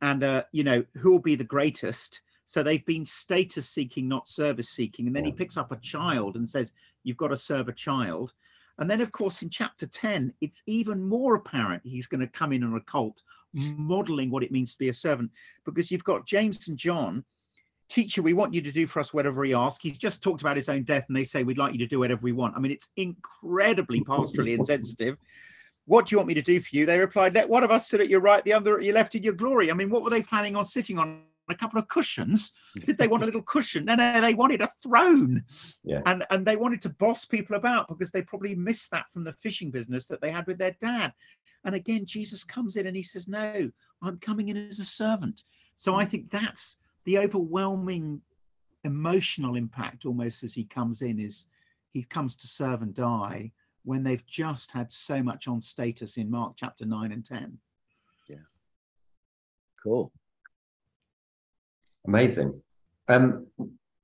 and 0.00 0.24
uh 0.24 0.42
you 0.52 0.64
know 0.64 0.82
who 0.96 1.10
will 1.12 1.20
be 1.20 1.34
the 1.36 1.44
greatest 1.44 2.22
so 2.52 2.62
they've 2.62 2.84
been 2.84 3.04
status 3.04 3.68
seeking 3.68 4.06
not 4.06 4.28
service 4.28 4.68
seeking 4.68 5.06
and 5.06 5.16
then 5.16 5.24
he 5.24 5.32
picks 5.32 5.56
up 5.56 5.72
a 5.72 5.76
child 5.76 6.36
and 6.36 6.50
says 6.50 6.72
you've 7.02 7.16
got 7.16 7.28
to 7.28 7.36
serve 7.36 7.68
a 7.68 7.72
child 7.72 8.34
and 8.78 8.90
then 8.90 9.00
of 9.00 9.10
course 9.10 9.40
in 9.40 9.48
chapter 9.48 9.86
10 9.86 10.34
it's 10.42 10.62
even 10.66 11.02
more 11.02 11.34
apparent 11.34 11.82
he's 11.84 12.06
going 12.06 12.20
to 12.20 12.26
come 12.26 12.52
in 12.52 12.62
on 12.62 12.74
a 12.74 12.80
cult 12.80 13.22
modeling 13.54 14.30
what 14.30 14.42
it 14.42 14.52
means 14.52 14.72
to 14.72 14.78
be 14.78 14.90
a 14.90 14.94
servant 14.94 15.30
because 15.64 15.90
you've 15.90 16.04
got 16.04 16.26
James 16.26 16.68
and 16.68 16.76
John 16.76 17.24
teacher, 17.88 18.22
we 18.22 18.32
want 18.32 18.54
you 18.54 18.62
to 18.62 18.72
do 18.72 18.86
for 18.86 19.00
us 19.00 19.12
whatever 19.12 19.44
he 19.44 19.52
asks. 19.52 19.82
He's 19.82 19.98
just 19.98 20.22
talked 20.22 20.40
about 20.40 20.56
his 20.56 20.70
own 20.70 20.82
death, 20.84 21.04
and 21.08 21.16
they 21.16 21.24
say, 21.24 21.42
we'd 21.42 21.58
like 21.58 21.72
you 21.72 21.78
to 21.80 21.86
do 21.86 21.98
whatever 21.98 22.20
we 22.22 22.32
want. 22.32 22.56
I 22.56 22.60
mean, 22.60 22.72
it's 22.72 22.88
incredibly 22.96 24.00
pastorally 24.00 24.56
insensitive. 24.56 25.18
What 25.84 26.06
do 26.06 26.14
you 26.14 26.18
want 26.18 26.28
me 26.28 26.34
to 26.34 26.42
do 26.42 26.60
for 26.60 26.74
you? 26.74 26.86
They 26.86 26.98
replied, 26.98 27.34
Let 27.34 27.48
one 27.48 27.64
of 27.64 27.70
us 27.70 27.88
sit 27.88 28.00
at 28.00 28.08
your 28.08 28.20
right, 28.20 28.42
the 28.44 28.52
other 28.52 28.78
at 28.78 28.84
your 28.84 28.94
left 28.94 29.14
in 29.14 29.22
your 29.22 29.34
glory. 29.34 29.70
I 29.70 29.74
mean, 29.74 29.90
what 29.90 30.02
were 30.02 30.10
they 30.10 30.22
planning 30.22 30.56
on 30.56 30.64
sitting 30.64 30.98
on? 30.98 31.22
A 31.52 31.56
couple 31.56 31.78
of 31.78 31.88
cushions? 31.88 32.52
Did 32.84 32.98
they 32.98 33.08
want 33.08 33.22
a 33.22 33.26
little 33.26 33.42
cushion? 33.42 33.84
No, 33.84 33.94
no, 33.94 34.20
they 34.20 34.34
wanted 34.34 34.60
a 34.60 34.68
throne. 34.82 35.44
Yes. 35.84 36.02
And 36.06 36.24
and 36.30 36.46
they 36.46 36.56
wanted 36.56 36.80
to 36.82 36.88
boss 36.88 37.24
people 37.24 37.56
about 37.56 37.88
because 37.88 38.10
they 38.10 38.22
probably 38.22 38.54
missed 38.54 38.90
that 38.90 39.10
from 39.12 39.24
the 39.24 39.32
fishing 39.34 39.70
business 39.70 40.06
that 40.06 40.20
they 40.20 40.30
had 40.30 40.46
with 40.46 40.58
their 40.58 40.76
dad. 40.80 41.12
And 41.64 41.74
again, 41.74 42.04
Jesus 42.06 42.44
comes 42.44 42.76
in 42.76 42.86
and 42.86 42.96
he 42.96 43.02
says, 43.02 43.28
No, 43.28 43.70
I'm 44.02 44.18
coming 44.18 44.48
in 44.48 44.56
as 44.56 44.78
a 44.78 44.84
servant. 44.84 45.44
So 45.76 45.94
I 45.94 46.04
think 46.04 46.30
that's 46.30 46.76
the 47.04 47.18
overwhelming 47.18 48.22
emotional 48.84 49.56
impact 49.56 50.06
almost 50.06 50.42
as 50.42 50.54
he 50.54 50.64
comes 50.64 51.02
in 51.02 51.18
is 51.18 51.46
he 51.90 52.02
comes 52.02 52.36
to 52.36 52.46
serve 52.46 52.82
and 52.82 52.94
die 52.94 53.52
when 53.84 54.02
they've 54.02 54.26
just 54.26 54.70
had 54.72 54.90
so 54.92 55.22
much 55.22 55.48
on 55.48 55.60
status 55.60 56.16
in 56.16 56.30
Mark 56.30 56.54
chapter 56.56 56.84
9 56.84 57.12
and 57.12 57.24
10. 57.24 57.58
Yeah. 58.28 58.36
Cool. 59.82 60.12
Amazing. 62.06 62.60
Um, 63.08 63.46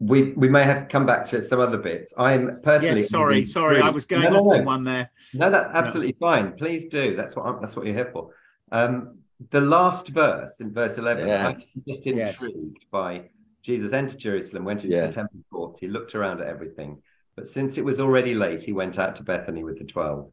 we 0.01 0.33
we 0.35 0.49
may 0.49 0.63
have 0.63 0.89
come 0.89 1.07
back 1.07 1.25
to 1.31 1.43
some 1.43 1.59
other 1.61 1.79
bits. 1.79 2.15
I'm 2.17 2.61
personally. 2.63 3.01
Yes, 3.01 3.11
sorry, 3.11 3.45
sorry, 3.45 3.81
I 3.83 3.91
was 3.91 4.05
going 4.05 4.23
No, 4.23 4.31
no, 4.31 4.39
off 4.41 4.45
no. 4.47 4.59
on 4.61 4.65
one 4.65 4.85
there. 4.85 5.11
No, 5.35 5.51
that's 5.51 5.69
absolutely 5.73 6.15
fine. 6.21 6.53
Please 6.53 6.87
do. 6.87 7.17
That's 7.17 7.35
what 7.35 7.47
I'm, 7.47 7.61
that's 7.61 7.75
what 7.75 7.85
you're 7.85 7.95
here 7.97 8.11
for. 8.13 8.31
Um, 8.71 9.19
the 9.51 9.61
last 9.61 10.09
verse 10.09 10.61
in 10.61 10.73
verse 10.73 10.99
11, 10.99 11.27
Yeah. 11.27 11.49
I'm 11.49 11.55
just 11.59 11.77
Yes. 12.07 12.43
intrigued 12.43 12.85
by 12.91 13.31
Jesus 13.63 13.93
entered 13.93 14.19
Jerusalem, 14.19 14.65
went 14.65 14.85
into 14.85 14.97
Yeah. 14.97 15.07
the 15.07 15.13
temple 15.13 15.41
courts, 15.53 15.81
he 15.81 15.89
looked 15.89 16.15
around 16.15 16.41
at 16.41 16.47
everything. 16.47 17.03
But 17.37 17.49
since 17.49 17.79
it 17.79 17.85
was 17.85 18.01
already 18.01 18.35
late, 18.35 18.63
he 18.63 18.73
went 18.73 18.99
out 18.99 19.17
to 19.17 19.23
Bethany 19.23 19.63
with 19.65 19.79
the 19.79 19.85
12. 19.85 20.31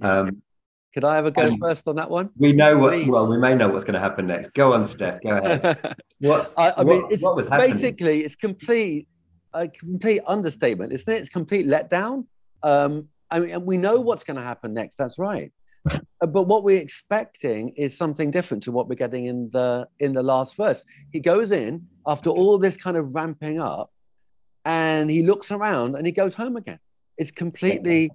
Um, 0.00 0.42
Could 0.92 1.04
I 1.04 1.14
have 1.14 1.26
a 1.26 1.30
go 1.30 1.42
Um, 1.42 1.58
first 1.58 1.86
on 1.86 1.96
that 1.96 2.10
one? 2.10 2.30
we 2.36 2.52
know 2.52 2.76
what, 2.76 2.92
Please. 2.92 3.06
well, 3.08 3.28
we 3.28 3.38
may 3.38 3.54
know 3.54 3.68
what's 3.68 3.84
going 3.84 3.94
to 3.94 4.00
happen 4.00 4.26
next. 4.26 4.50
Go 4.54 4.72
on, 4.72 4.84
Steph. 4.84 5.22
Go 5.22 5.36
ahead. 5.36 5.94
What's, 6.20 6.56
I, 6.58 6.74
I 6.76 6.84
mean, 6.84 7.02
what, 7.02 7.12
it's 7.12 7.22
what 7.22 7.50
basically 7.58 8.24
it's 8.24 8.36
complete 8.36 9.08
a 9.54 9.68
complete 9.68 10.20
understatement, 10.26 10.92
isn't 10.92 11.12
it? 11.12 11.18
It's 11.18 11.30
complete 11.30 11.66
letdown. 11.66 12.26
Um, 12.62 13.08
I 13.30 13.40
mean, 13.40 13.64
we 13.64 13.78
know 13.78 14.00
what's 14.00 14.24
going 14.24 14.36
to 14.36 14.42
happen 14.42 14.74
next. 14.74 14.96
That's 14.96 15.18
right. 15.18 15.52
But 16.20 16.42
what 16.42 16.62
we're 16.64 16.78
expecting 16.82 17.70
is 17.70 17.96
something 17.96 18.30
different 18.30 18.62
to 18.64 18.72
what 18.72 18.86
we're 18.90 18.94
getting 18.96 19.24
in 19.24 19.48
the 19.50 19.88
in 19.98 20.12
the 20.12 20.22
last 20.22 20.54
verse. 20.54 20.84
He 21.10 21.20
goes 21.20 21.50
in 21.50 21.86
after 22.06 22.28
all 22.28 22.58
this 22.58 22.76
kind 22.76 22.98
of 22.98 23.14
ramping 23.14 23.58
up, 23.58 23.90
and 24.66 25.08
he 25.10 25.22
looks 25.22 25.50
around 25.50 25.96
and 25.96 26.04
he 26.04 26.12
goes 26.12 26.34
home 26.34 26.56
again. 26.56 26.78
It's 27.16 27.30
completely 27.30 28.10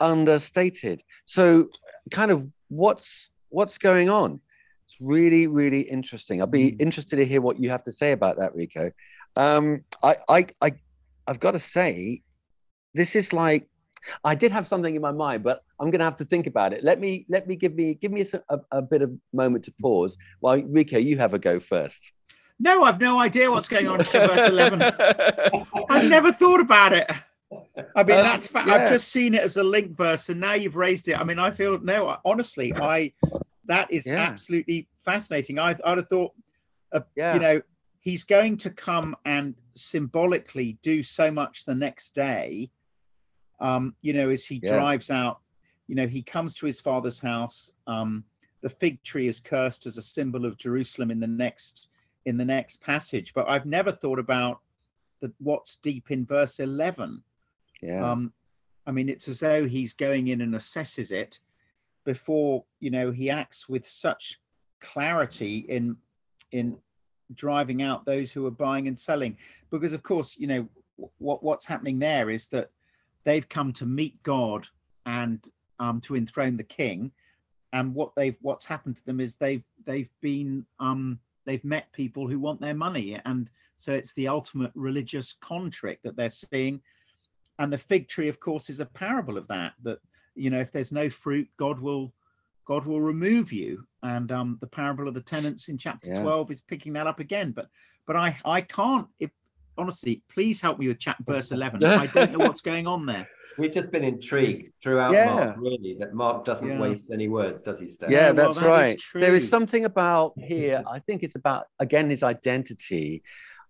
understated. 0.00 1.02
So, 1.24 1.68
kind 2.10 2.30
of 2.30 2.46
what's 2.68 3.30
what's 3.50 3.78
going 3.78 4.08
on? 4.08 4.40
It's 4.86 4.96
really 5.00 5.46
really 5.46 5.82
interesting. 5.82 6.40
I'll 6.40 6.46
be 6.46 6.68
interested 6.68 7.16
to 7.16 7.24
hear 7.24 7.40
what 7.40 7.58
you 7.58 7.70
have 7.70 7.84
to 7.84 7.92
say 7.92 8.12
about 8.12 8.38
that, 8.38 8.54
Rico. 8.54 8.90
Um, 9.36 9.84
I 10.02 10.16
I 10.28 10.46
I 10.60 10.72
I've 11.26 11.40
got 11.40 11.52
to 11.52 11.58
say, 11.58 12.22
this 12.94 13.14
is 13.14 13.32
like 13.32 13.68
I 14.24 14.34
did 14.34 14.52
have 14.52 14.66
something 14.66 14.94
in 14.94 15.02
my 15.02 15.12
mind, 15.12 15.42
but 15.42 15.62
I'm 15.78 15.90
going 15.90 15.98
to 16.00 16.04
have 16.04 16.16
to 16.16 16.24
think 16.24 16.46
about 16.46 16.72
it. 16.72 16.82
Let 16.82 17.00
me 17.00 17.26
let 17.28 17.46
me 17.46 17.56
give 17.56 17.74
me 17.74 17.94
give 17.94 18.12
me 18.12 18.22
a, 18.22 18.54
a, 18.54 18.78
a 18.78 18.82
bit 18.82 19.02
of 19.02 19.12
moment 19.32 19.64
to 19.64 19.72
pause 19.80 20.16
while 20.40 20.60
Rico, 20.62 20.98
you 20.98 21.18
have 21.18 21.34
a 21.34 21.38
go 21.38 21.60
first. 21.60 22.12
No, 22.58 22.84
I've 22.84 23.00
no 23.00 23.18
idea 23.18 23.50
what's 23.50 23.68
going 23.68 23.88
on 23.88 24.00
to 24.00 24.04
verse 24.04 24.48
11. 24.50 24.82
I've 25.90 26.10
never 26.10 26.30
thought 26.30 26.60
about 26.60 26.92
it. 26.92 27.10
I 27.96 28.04
mean, 28.04 28.18
Uh, 28.18 28.22
that's 28.22 28.46
fa- 28.48 28.64
yeah. 28.66 28.74
I've 28.74 28.90
just 28.90 29.08
seen 29.08 29.34
it 29.34 29.42
as 29.42 29.56
a 29.56 29.64
link 29.64 29.96
verse, 29.96 30.28
and 30.28 30.40
now 30.40 30.54
you've 30.54 30.76
raised 30.76 31.08
it. 31.08 31.18
I 31.18 31.24
mean, 31.24 31.38
I 31.38 31.50
feel 31.50 31.78
no, 31.80 32.16
honestly, 32.24 32.72
I 32.74 33.12
that 33.66 33.90
is 33.92 34.06
Yeah. 34.06 34.16
absolutely 34.18 34.88
fascinating. 35.04 35.58
I, 35.58 35.76
I'd 35.84 35.98
have 35.98 36.08
thought, 36.08 36.32
uh, 36.92 37.00
Yeah. 37.16 37.34
you 37.34 37.40
know, 37.40 37.62
he's 38.00 38.24
going 38.24 38.56
to 38.58 38.70
come 38.70 39.16
and 39.24 39.54
symbolically 39.74 40.78
do 40.82 41.02
so 41.02 41.30
much 41.30 41.64
the 41.64 41.74
next 41.74 42.14
day. 42.14 42.70
Um, 43.60 43.94
you 44.00 44.12
know, 44.12 44.28
as 44.28 44.44
he 44.44 44.58
drives 44.58 45.10
out, 45.10 45.40
you 45.86 45.94
know, 45.94 46.06
he 46.06 46.22
comes 46.22 46.54
to 46.54 46.66
his 46.66 46.80
father's 46.80 47.18
house. 47.20 47.72
Um, 47.86 48.24
the 48.62 48.70
fig 48.70 49.02
tree 49.02 49.28
is 49.28 49.40
cursed 49.40 49.86
as 49.86 49.98
a 49.98 50.02
symbol 50.02 50.44
of 50.46 50.56
Jerusalem 50.56 51.10
in 51.10 51.20
the 51.20 51.26
next 51.26 51.88
in 52.26 52.36
the 52.36 52.44
next 52.44 52.80
passage. 52.80 53.32
But 53.34 53.48
I've 53.48 53.66
never 53.66 53.92
thought 53.92 54.18
about 54.18 54.60
the 55.20 55.32
what's 55.38 55.76
deep 55.76 56.10
in 56.10 56.24
verse 56.26 56.58
11 56.60 57.22
yeah. 57.82 58.10
um 58.10 58.32
i 58.86 58.90
mean 58.90 59.08
it's 59.08 59.28
as 59.28 59.40
though 59.40 59.66
he's 59.66 59.92
going 59.92 60.28
in 60.28 60.40
and 60.40 60.54
assesses 60.54 61.10
it 61.10 61.40
before 62.04 62.64
you 62.80 62.90
know 62.90 63.10
he 63.10 63.30
acts 63.30 63.68
with 63.68 63.86
such 63.86 64.40
clarity 64.80 65.58
in 65.68 65.96
in 66.52 66.76
driving 67.34 67.82
out 67.82 68.04
those 68.04 68.32
who 68.32 68.46
are 68.46 68.50
buying 68.50 68.88
and 68.88 68.98
selling. 68.98 69.36
Because 69.70 69.92
of 69.92 70.02
course 70.02 70.36
you 70.38 70.46
know 70.46 70.68
what 71.18 71.42
what's 71.42 71.66
happening 71.66 71.98
there 71.98 72.30
is 72.30 72.46
that 72.48 72.70
they've 73.24 73.48
come 73.48 73.72
to 73.72 73.86
meet 73.86 74.22
god 74.22 74.66
and 75.06 75.50
um 75.78 76.00
to 76.02 76.16
enthrone 76.16 76.56
the 76.56 76.64
king. 76.64 77.10
And 77.72 77.94
what 77.94 78.12
they've 78.16 78.36
what's 78.40 78.66
happened 78.66 78.96
to 78.96 79.04
them 79.04 79.20
is 79.20 79.36
they've 79.36 79.64
they've 79.84 80.10
been 80.20 80.66
um 80.78 81.18
they've 81.46 81.64
met 81.64 81.92
people 81.92 82.28
who 82.28 82.38
want 82.38 82.60
their 82.60 82.74
money. 82.74 83.20
And 83.24 83.50
so 83.76 83.92
it's 83.92 84.12
the 84.14 84.28
ultimate 84.28 84.72
religious 84.74 85.36
con 85.40 85.70
trick 85.70 86.00
that 86.02 86.16
they're 86.16 86.30
seeing 86.30 86.80
and 87.60 87.72
the 87.72 87.78
fig 87.78 88.08
tree 88.08 88.26
of 88.28 88.40
course 88.40 88.68
is 88.70 88.80
a 88.80 88.86
parable 88.86 89.36
of 89.38 89.46
that 89.46 89.74
that 89.82 89.98
you 90.34 90.50
know 90.50 90.58
if 90.58 90.72
there's 90.72 90.90
no 90.90 91.08
fruit 91.08 91.48
god 91.56 91.78
will 91.78 92.12
god 92.66 92.84
will 92.86 93.00
remove 93.00 93.52
you 93.52 93.84
and 94.02 94.32
um 94.32 94.58
the 94.60 94.66
parable 94.66 95.06
of 95.06 95.14
the 95.14 95.22
tenants 95.22 95.68
in 95.68 95.78
chapter 95.78 96.10
Yeah. 96.10 96.20
12 96.22 96.50
is 96.50 96.60
picking 96.62 96.92
that 96.94 97.06
up 97.06 97.20
again 97.20 97.52
but 97.52 97.68
but 98.06 98.16
i 98.16 98.36
i 98.44 98.60
can't 98.60 99.06
if 99.20 99.30
honestly 99.78 100.22
please 100.28 100.60
help 100.60 100.78
me 100.78 100.88
with 100.88 100.98
chap 100.98 101.18
verse 101.26 101.52
11 101.58 101.84
i 101.84 102.06
don't 102.06 102.32
know 102.32 102.38
what's 102.38 102.62
going 102.62 102.86
on 102.88 103.06
there 103.06 103.28
We've 103.58 103.72
just 103.72 103.90
been 103.90 104.04
intrigued 104.04 104.72
throughout 104.82 105.12
Yeah. 105.12 105.26
Mark, 105.26 105.56
really, 105.58 105.96
that 105.98 106.14
Mark 106.14 106.46
doesn't 106.46 106.68
Yeah. 106.68 106.80
waste 106.80 107.08
any 107.12 107.28
words, 107.28 107.62
does 107.62 107.78
he, 107.78 107.88
Steph? 107.90 108.08
Yeah, 108.10 108.26
well, 108.28 108.34
that's 108.34 108.56
that 108.56 108.62
is 108.62 108.66
right. 108.66 109.02
There 109.14 109.34
is 109.34 109.50
something 109.50 109.84
about 109.84 110.32
here. 110.38 110.82
I 110.96 111.00
think 111.00 111.22
it's 111.22 111.34
about 111.34 111.66
again 111.78 112.08
his 112.08 112.22
identity. 112.22 113.22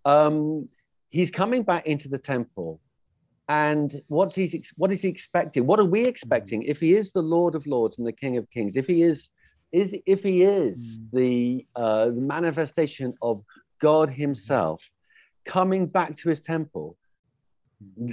Um, 0.05 0.69
he's 1.09 1.33
coming 1.33 1.63
back 1.65 1.87
into 1.87 2.09
the 2.09 2.19
temple, 2.19 2.81
and 3.51 4.01
what's 4.07 4.37
he's 4.37 4.55
ex- 4.55 4.73
what 4.77 4.93
is 4.93 5.03
he 5.03 5.09
expecting? 5.09 5.67
What 5.67 5.81
are 5.81 5.85
we 5.85 6.05
expecting? 6.07 6.63
If 6.63 6.79
he 6.79 6.95
is 6.95 7.11
the 7.11 7.21
Lord 7.23 7.57
of 7.57 7.67
Lords 7.67 7.99
and 7.99 8.07
the 8.07 8.13
King 8.13 8.37
of 8.37 8.49
Kings, 8.51 8.77
if 8.77 8.87
he 8.87 9.03
is 9.03 9.31
is 9.73 9.93
if 10.07 10.23
he 10.23 10.43
is 10.43 11.01
the 11.13 11.67
uh, 11.75 12.11
manifestation 12.15 13.13
of 13.23 13.43
God 13.81 14.09
Himself 14.09 14.89
coming 15.45 15.87
back 15.89 16.15
to 16.19 16.29
His 16.29 16.41
temple, 16.41 16.97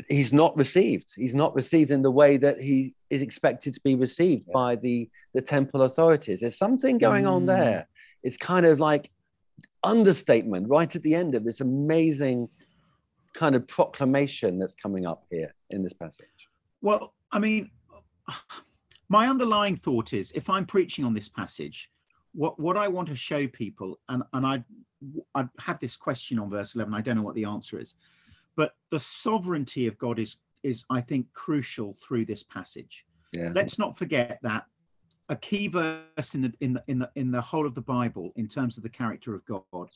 he's 0.10 0.34
not 0.34 0.58
received. 0.58 1.10
He's 1.16 1.36
not 1.36 1.54
received 1.54 1.92
in 1.92 2.02
the 2.02 2.10
way 2.10 2.38
that 2.38 2.60
he 2.60 2.96
is 3.12 3.22
expected 3.22 3.76
to 3.76 3.82
be 3.84 3.94
received 3.94 4.46
Yeah. 4.48 4.54
by 4.54 4.76
the 4.76 5.08
the 5.36 5.42
temple 5.42 5.84
authorities. 5.84 6.40
There's 6.40 6.58
something 6.58 6.98
going 6.98 7.28
on 7.28 7.44
Mm. 7.44 7.48
there. 7.48 7.88
It's 8.24 8.38
kind 8.38 8.66
of 8.66 8.80
like 8.80 9.12
understatement 9.84 10.68
right 10.68 10.96
at 10.96 11.04
the 11.04 11.14
end 11.14 11.36
of 11.36 11.44
this 11.46 11.62
amazing 11.62 12.50
kind 13.34 13.56
of 13.56 13.68
proclamation 13.68 14.60
that's 14.60 14.76
coming 14.76 15.06
up 15.06 15.26
here 15.30 15.54
in 15.70 15.84
this 15.84 15.94
passage. 15.94 16.48
Well, 16.82 17.14
I 17.32 17.40
mean, 17.40 17.72
my 19.10 19.28
underlying 19.28 19.78
thought 19.78 20.14
is 20.14 20.32
if 20.32 20.50
I'm 20.50 20.66
preaching 20.66 21.06
on 21.06 21.14
this 21.14 21.30
passage, 21.30 21.90
what, 22.34 22.60
what 22.60 22.78
I 22.78 22.88
want 22.88 23.08
to 23.10 23.16
show 23.16 23.48
people, 23.48 24.00
and, 24.10 24.24
and 24.34 24.46
I 24.46 24.64
I 25.36 25.48
have 25.60 25.80
this 25.80 25.96
question 25.96 26.40
on 26.40 26.50
verse 26.50 26.76
11, 26.76 26.94
I 26.94 27.02
don't 27.02 27.16
know 27.16 27.22
what 27.22 27.36
the 27.36 27.46
answer 27.46 27.80
is, 27.80 27.94
but 28.56 28.74
the 28.90 29.00
sovereignty 29.00 29.88
of 29.88 29.98
God 29.98 30.20
is 30.20 30.38
is 30.64 30.84
I 30.90 31.02
think 31.02 31.32
crucial 31.34 31.94
through 31.94 32.26
this 32.26 32.44
passage. 32.44 33.06
Yeah. 33.34 33.52
Let's 33.54 33.78
not 33.78 33.98
forget 33.98 34.40
that 34.42 34.66
a 35.30 35.36
key 35.36 35.68
verse 35.68 36.34
in 36.34 36.42
the 36.42 36.54
in 36.62 36.74
the 36.74 36.84
in 36.88 37.00
the 37.00 37.12
in 37.16 37.32
the 37.32 37.42
whole 37.42 37.68
of 37.68 37.76
the 37.76 37.82
Bible 37.82 38.32
in 38.36 38.48
terms 38.48 38.78
of 38.78 38.84
the 38.84 38.90
character 38.90 39.36
of 39.36 39.46
God 39.46 39.90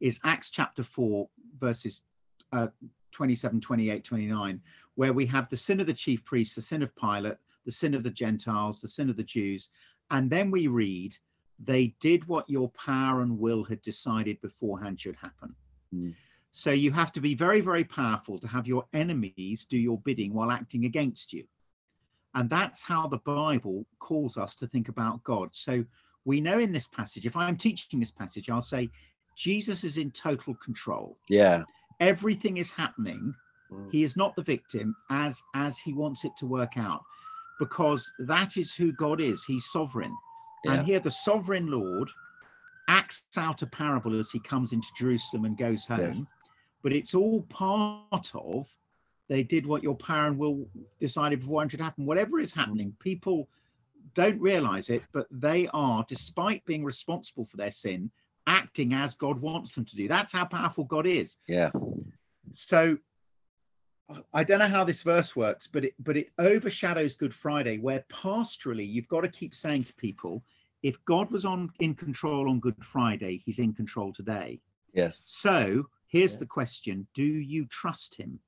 is 0.00 0.20
Acts 0.24 0.50
chapter 0.50 0.82
4 0.82 1.28
verses 1.58 2.02
uh, 2.52 2.68
27, 3.12 3.60
28, 3.60 4.04
29, 4.04 4.60
where 4.94 5.12
we 5.12 5.26
have 5.26 5.48
the 5.48 5.56
sin 5.56 5.80
of 5.80 5.86
the 5.86 5.94
chief 5.94 6.24
priests, 6.24 6.54
the 6.54 6.62
sin 6.62 6.82
of 6.82 6.94
Pilate, 6.96 7.36
the 7.64 7.72
sin 7.72 7.94
of 7.94 8.02
the 8.02 8.10
Gentiles, 8.10 8.80
the 8.80 8.88
sin 8.88 9.10
of 9.10 9.16
the 9.16 9.22
Jews. 9.22 9.70
And 10.10 10.30
then 10.30 10.50
we 10.50 10.66
read, 10.66 11.16
they 11.58 11.94
did 12.00 12.26
what 12.26 12.48
your 12.48 12.70
power 12.70 13.22
and 13.22 13.38
will 13.38 13.64
had 13.64 13.82
decided 13.82 14.40
beforehand 14.40 15.00
should 15.00 15.16
happen. 15.16 15.54
Mm. 15.94 16.14
So 16.52 16.70
you 16.70 16.90
have 16.92 17.12
to 17.12 17.20
be 17.20 17.34
very, 17.34 17.60
very 17.60 17.84
powerful 17.84 18.38
to 18.38 18.48
have 18.48 18.66
your 18.66 18.86
enemies 18.92 19.66
do 19.68 19.78
your 19.78 19.98
bidding 19.98 20.32
while 20.32 20.50
acting 20.50 20.84
against 20.84 21.32
you. 21.32 21.44
And 22.34 22.48
that's 22.48 22.82
how 22.82 23.06
the 23.06 23.18
Bible 23.18 23.86
calls 23.98 24.36
us 24.36 24.54
to 24.56 24.66
think 24.66 24.88
about 24.88 25.22
God. 25.24 25.50
So 25.52 25.84
we 26.24 26.40
know 26.40 26.58
in 26.58 26.72
this 26.72 26.86
passage, 26.86 27.26
if 27.26 27.36
I'm 27.36 27.56
teaching 27.56 28.00
this 28.00 28.10
passage, 28.10 28.50
I'll 28.50 28.62
say 28.62 28.90
Jesus 29.36 29.84
is 29.84 29.98
in 29.98 30.10
total 30.10 30.54
control. 30.54 31.16
Yeah. 31.28 31.64
Everything 32.00 32.56
is 32.56 32.70
happening. 32.70 33.34
Mm. 33.72 33.90
He 33.90 34.04
is 34.04 34.16
not 34.16 34.36
the 34.36 34.42
victim 34.42 34.96
as 35.10 35.42
as 35.54 35.78
he 35.78 35.92
wants 35.92 36.24
it 36.24 36.32
to 36.38 36.46
work 36.46 36.76
out, 36.76 37.02
because 37.58 38.10
that 38.20 38.56
is 38.56 38.74
who 38.74 38.92
God 38.92 39.20
is. 39.20 39.44
He's 39.44 39.66
sovereign. 39.66 40.14
Yeah. 40.64 40.74
And 40.74 40.86
here 40.86 41.00
the 41.00 41.10
sovereign 41.10 41.70
Lord 41.70 42.08
acts 42.88 43.26
out 43.36 43.62
a 43.62 43.66
parable 43.66 44.18
as 44.18 44.30
he 44.30 44.40
comes 44.40 44.72
into 44.72 44.88
Jerusalem 44.96 45.44
and 45.44 45.56
goes 45.56 45.84
home. 45.84 46.00
Yes. 46.00 46.22
But 46.82 46.92
it's 46.92 47.14
all 47.14 47.42
part 47.42 48.32
of 48.34 48.66
they 49.28 49.42
did 49.42 49.66
what 49.66 49.82
your 49.82 49.94
power 49.94 50.26
and 50.26 50.38
will 50.38 50.66
decided 50.98 51.40
beforehand 51.40 51.70
should 51.70 51.80
happen. 51.80 52.06
Whatever 52.06 52.40
is 52.40 52.54
happening, 52.54 52.96
people 52.98 53.48
don't 54.14 54.40
realize 54.40 54.88
it, 54.88 55.02
but 55.12 55.26
they 55.30 55.68
are, 55.74 56.04
despite 56.08 56.64
being 56.64 56.82
responsible 56.82 57.44
for 57.44 57.58
their 57.58 57.70
sin, 57.70 58.10
acting 58.48 58.94
as 58.94 59.14
God 59.14 59.40
wants 59.40 59.72
them 59.72 59.84
to 59.84 59.96
do. 59.96 60.08
That's 60.08 60.32
how 60.32 60.46
powerful 60.46 60.84
God 60.84 61.06
is. 61.06 61.36
Yeah. 61.46 61.70
So 62.52 62.98
I 64.32 64.42
don't 64.42 64.58
know 64.58 64.68
how 64.68 64.84
this 64.84 65.02
verse 65.02 65.36
works, 65.36 65.66
but 65.68 65.84
it 65.84 65.94
but 66.00 66.16
it 66.16 66.30
overshadows 66.38 67.14
Good 67.14 67.34
Friday, 67.34 67.78
where 67.78 68.04
pastorally 68.10 68.90
you've 68.90 69.08
got 69.08 69.20
to 69.20 69.28
keep 69.28 69.54
saying 69.54 69.84
to 69.84 69.94
people, 69.94 70.42
if 70.82 70.96
God 71.04 71.30
was 71.30 71.44
on 71.44 71.70
in 71.78 71.94
control 71.94 72.48
on 72.48 72.58
Good 72.58 72.82
Friday, 72.82 73.36
he's 73.36 73.58
in 73.58 73.74
control 73.74 74.12
today. 74.12 74.60
Yes. 74.94 75.24
So 75.28 75.86
here's 76.06 76.32
Yeah. 76.32 76.38
the 76.40 76.46
question: 76.46 77.06
Do 77.12 77.24
you 77.24 77.66
trust 77.66 78.14
him? 78.14 78.40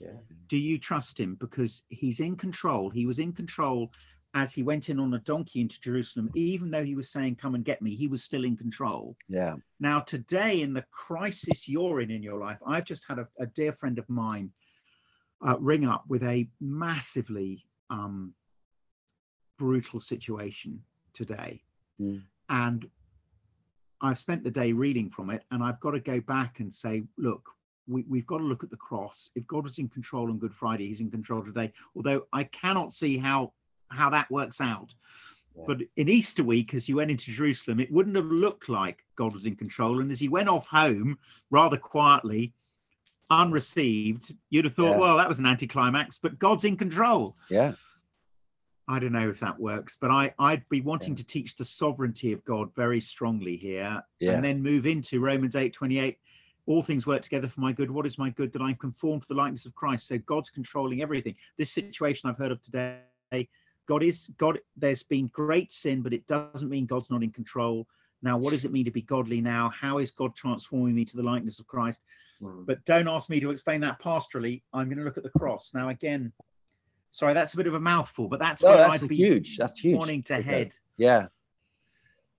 Yeah. 0.00 0.18
Do 0.48 0.58
you 0.58 0.78
trust 0.78 1.20
him? 1.20 1.36
Because 1.36 1.84
he's 1.88 2.18
in 2.18 2.34
control. 2.36 2.90
He 2.90 3.06
was 3.06 3.20
in 3.20 3.32
control 3.32 3.92
as 4.34 4.52
he 4.52 4.62
went 4.62 4.88
in 4.88 4.98
on 4.98 5.14
a 5.14 5.18
donkey 5.20 5.60
into 5.60 5.80
Jerusalem, 5.80 6.28
even 6.34 6.70
though 6.70 6.84
he 6.84 6.96
was 6.96 7.10
saying, 7.10 7.36
Come 7.36 7.54
and 7.54 7.64
get 7.64 7.80
me, 7.80 7.94
he 7.94 8.08
was 8.08 8.24
still 8.24 8.44
in 8.44 8.56
control. 8.56 9.16
Yeah. 9.28 9.54
Now, 9.78 10.00
today, 10.00 10.60
in 10.60 10.74
the 10.74 10.84
crisis 10.90 11.68
you're 11.68 12.00
in 12.00 12.10
in 12.10 12.22
your 12.22 12.38
life, 12.38 12.58
I've 12.66 12.84
just 12.84 13.06
had 13.08 13.18
a, 13.18 13.28
a 13.38 13.46
dear 13.46 13.72
friend 13.72 13.98
of 13.98 14.08
mine 14.08 14.50
uh, 15.46 15.56
ring 15.58 15.86
up 15.86 16.04
with 16.08 16.22
a 16.24 16.48
massively 16.60 17.64
um, 17.90 18.34
brutal 19.58 20.00
situation 20.00 20.82
today. 21.12 21.62
Mm. 22.00 22.22
And 22.48 22.88
I've 24.00 24.18
spent 24.18 24.42
the 24.42 24.50
day 24.50 24.72
reading 24.72 25.08
from 25.08 25.30
it, 25.30 25.44
and 25.52 25.62
I've 25.62 25.80
got 25.80 25.92
to 25.92 26.00
go 26.00 26.20
back 26.20 26.58
and 26.58 26.74
say, 26.74 27.04
look, 27.16 27.48
we, 27.86 28.04
we've 28.08 28.26
got 28.26 28.38
to 28.38 28.44
look 28.44 28.64
at 28.64 28.70
the 28.70 28.76
cross. 28.76 29.30
If 29.36 29.46
God 29.46 29.64
was 29.64 29.78
in 29.78 29.88
control 29.88 30.30
on 30.30 30.38
Good 30.38 30.54
Friday, 30.54 30.88
he's 30.88 31.00
in 31.00 31.10
control 31.10 31.44
today. 31.44 31.72
Although 31.94 32.26
I 32.32 32.44
cannot 32.44 32.92
see 32.92 33.16
how 33.16 33.52
how 33.94 34.10
that 34.10 34.30
works 34.30 34.60
out. 34.60 34.94
Yeah. 35.56 35.64
But 35.66 35.82
in 35.96 36.08
Easter 36.08 36.42
week, 36.42 36.74
as 36.74 36.88
you 36.88 36.96
went 36.96 37.10
into 37.10 37.30
Jerusalem, 37.30 37.78
it 37.80 37.92
wouldn't 37.92 38.16
have 38.16 38.26
looked 38.26 38.68
like 38.68 39.04
God 39.16 39.32
was 39.34 39.46
in 39.46 39.54
control. 39.56 40.00
And 40.00 40.10
as 40.10 40.18
he 40.20 40.28
went 40.28 40.48
off 40.48 40.66
home 40.66 41.18
rather 41.50 41.76
quietly, 41.76 42.52
unreceived, 43.30 44.34
you'd 44.50 44.64
have 44.64 44.74
thought, 44.74 44.92
Yeah. 44.92 44.98
well, 44.98 45.16
that 45.16 45.28
was 45.28 45.38
an 45.38 45.46
anticlimax, 45.46 46.18
but 46.18 46.38
God's 46.38 46.64
in 46.64 46.76
control. 46.76 47.36
Yeah. 47.48 47.74
I 48.86 48.98
don't 48.98 49.12
know 49.12 49.30
if 49.30 49.40
that 49.40 49.58
works, 49.58 49.96
but 49.98 50.10
I, 50.10 50.34
I'd 50.38 50.68
be 50.68 50.80
wanting 50.82 51.12
Yeah. 51.12 51.18
to 51.18 51.26
teach 51.26 51.56
the 51.56 51.64
sovereignty 51.64 52.32
of 52.32 52.44
God 52.44 52.74
very 52.74 53.00
strongly 53.00 53.56
here 53.56 54.02
Yeah. 54.20 54.32
and 54.32 54.44
then 54.44 54.62
move 54.62 54.86
into 54.86 55.20
Romans 55.20 55.56
8 55.56 55.72
28. 55.72 56.18
All 56.66 56.82
things 56.82 57.06
work 57.06 57.22
together 57.22 57.48
for 57.48 57.60
my 57.60 57.72
good. 57.72 57.90
What 57.90 58.06
is 58.06 58.18
my 58.18 58.30
good? 58.30 58.52
That 58.52 58.62
I'm 58.62 58.76
conformed 58.76 59.22
to 59.22 59.28
the 59.28 59.34
likeness 59.34 59.66
of 59.66 59.74
Christ. 59.74 60.06
So 60.06 60.18
God's 60.18 60.50
controlling 60.50 61.02
everything. 61.02 61.34
This 61.58 61.70
situation 61.72 62.28
I've 62.28 62.38
heard 62.38 62.52
of 62.52 62.62
today, 62.62 63.00
God 63.86 64.02
is 64.02 64.30
God. 64.38 64.58
There's 64.76 65.02
been 65.02 65.28
great 65.28 65.72
sin, 65.72 66.02
but 66.02 66.12
it 66.12 66.26
doesn't 66.26 66.68
mean 66.70 66.86
God's 66.86 67.10
not 67.10 67.22
in 67.22 67.30
control. 67.30 67.86
Now, 68.22 68.38
what 68.38 68.52
does 68.52 68.64
it 68.64 68.72
mean 68.72 68.86
to 68.86 68.90
be 68.90 69.02
godly 69.02 69.40
now? 69.40 69.70
How 69.78 69.98
is 69.98 70.10
God 70.10 70.34
transforming 70.34 70.94
me 70.94 71.04
to 71.04 71.16
the 71.16 71.22
likeness 71.22 71.58
of 71.58 71.66
Christ? 71.66 72.00
Mm. 72.42 72.64
But 72.66 72.84
don't 72.86 73.08
ask 73.08 73.28
me 73.28 73.38
to 73.40 73.50
explain 73.50 73.80
that 73.82 74.00
pastorally. 74.00 74.62
I'm 74.72 74.86
going 74.86 74.98
to 74.98 75.04
look 75.04 75.18
at 75.18 75.24
the 75.24 75.38
cross. 75.38 75.72
Now, 75.74 75.90
again, 75.90 76.32
sorry, 77.10 77.34
that's 77.34 77.52
a 77.52 77.56
bit 77.58 77.66
of 77.66 77.74
a 77.74 77.80
mouthful, 77.80 78.28
but 78.28 78.38
that's 78.38 78.62
Well, 78.62 78.76
where 78.76 78.88
that's 78.88 79.02
I'd 79.02 79.08
be 79.08 79.16
huge. 79.16 79.58
That's 79.58 79.78
huge. 79.78 79.96
wanting 79.96 80.22
to 80.24 80.36
Okay. 80.36 80.42
head. 80.42 80.72
Yeah. 80.96 81.26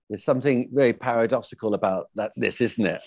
There's 0.08 0.24
something 0.24 0.68
very 0.72 0.92
paradoxical 0.92 1.74
about 1.74 2.08
that. 2.16 2.32
This, 2.36 2.60
isn't 2.60 2.86
it? 2.86 3.02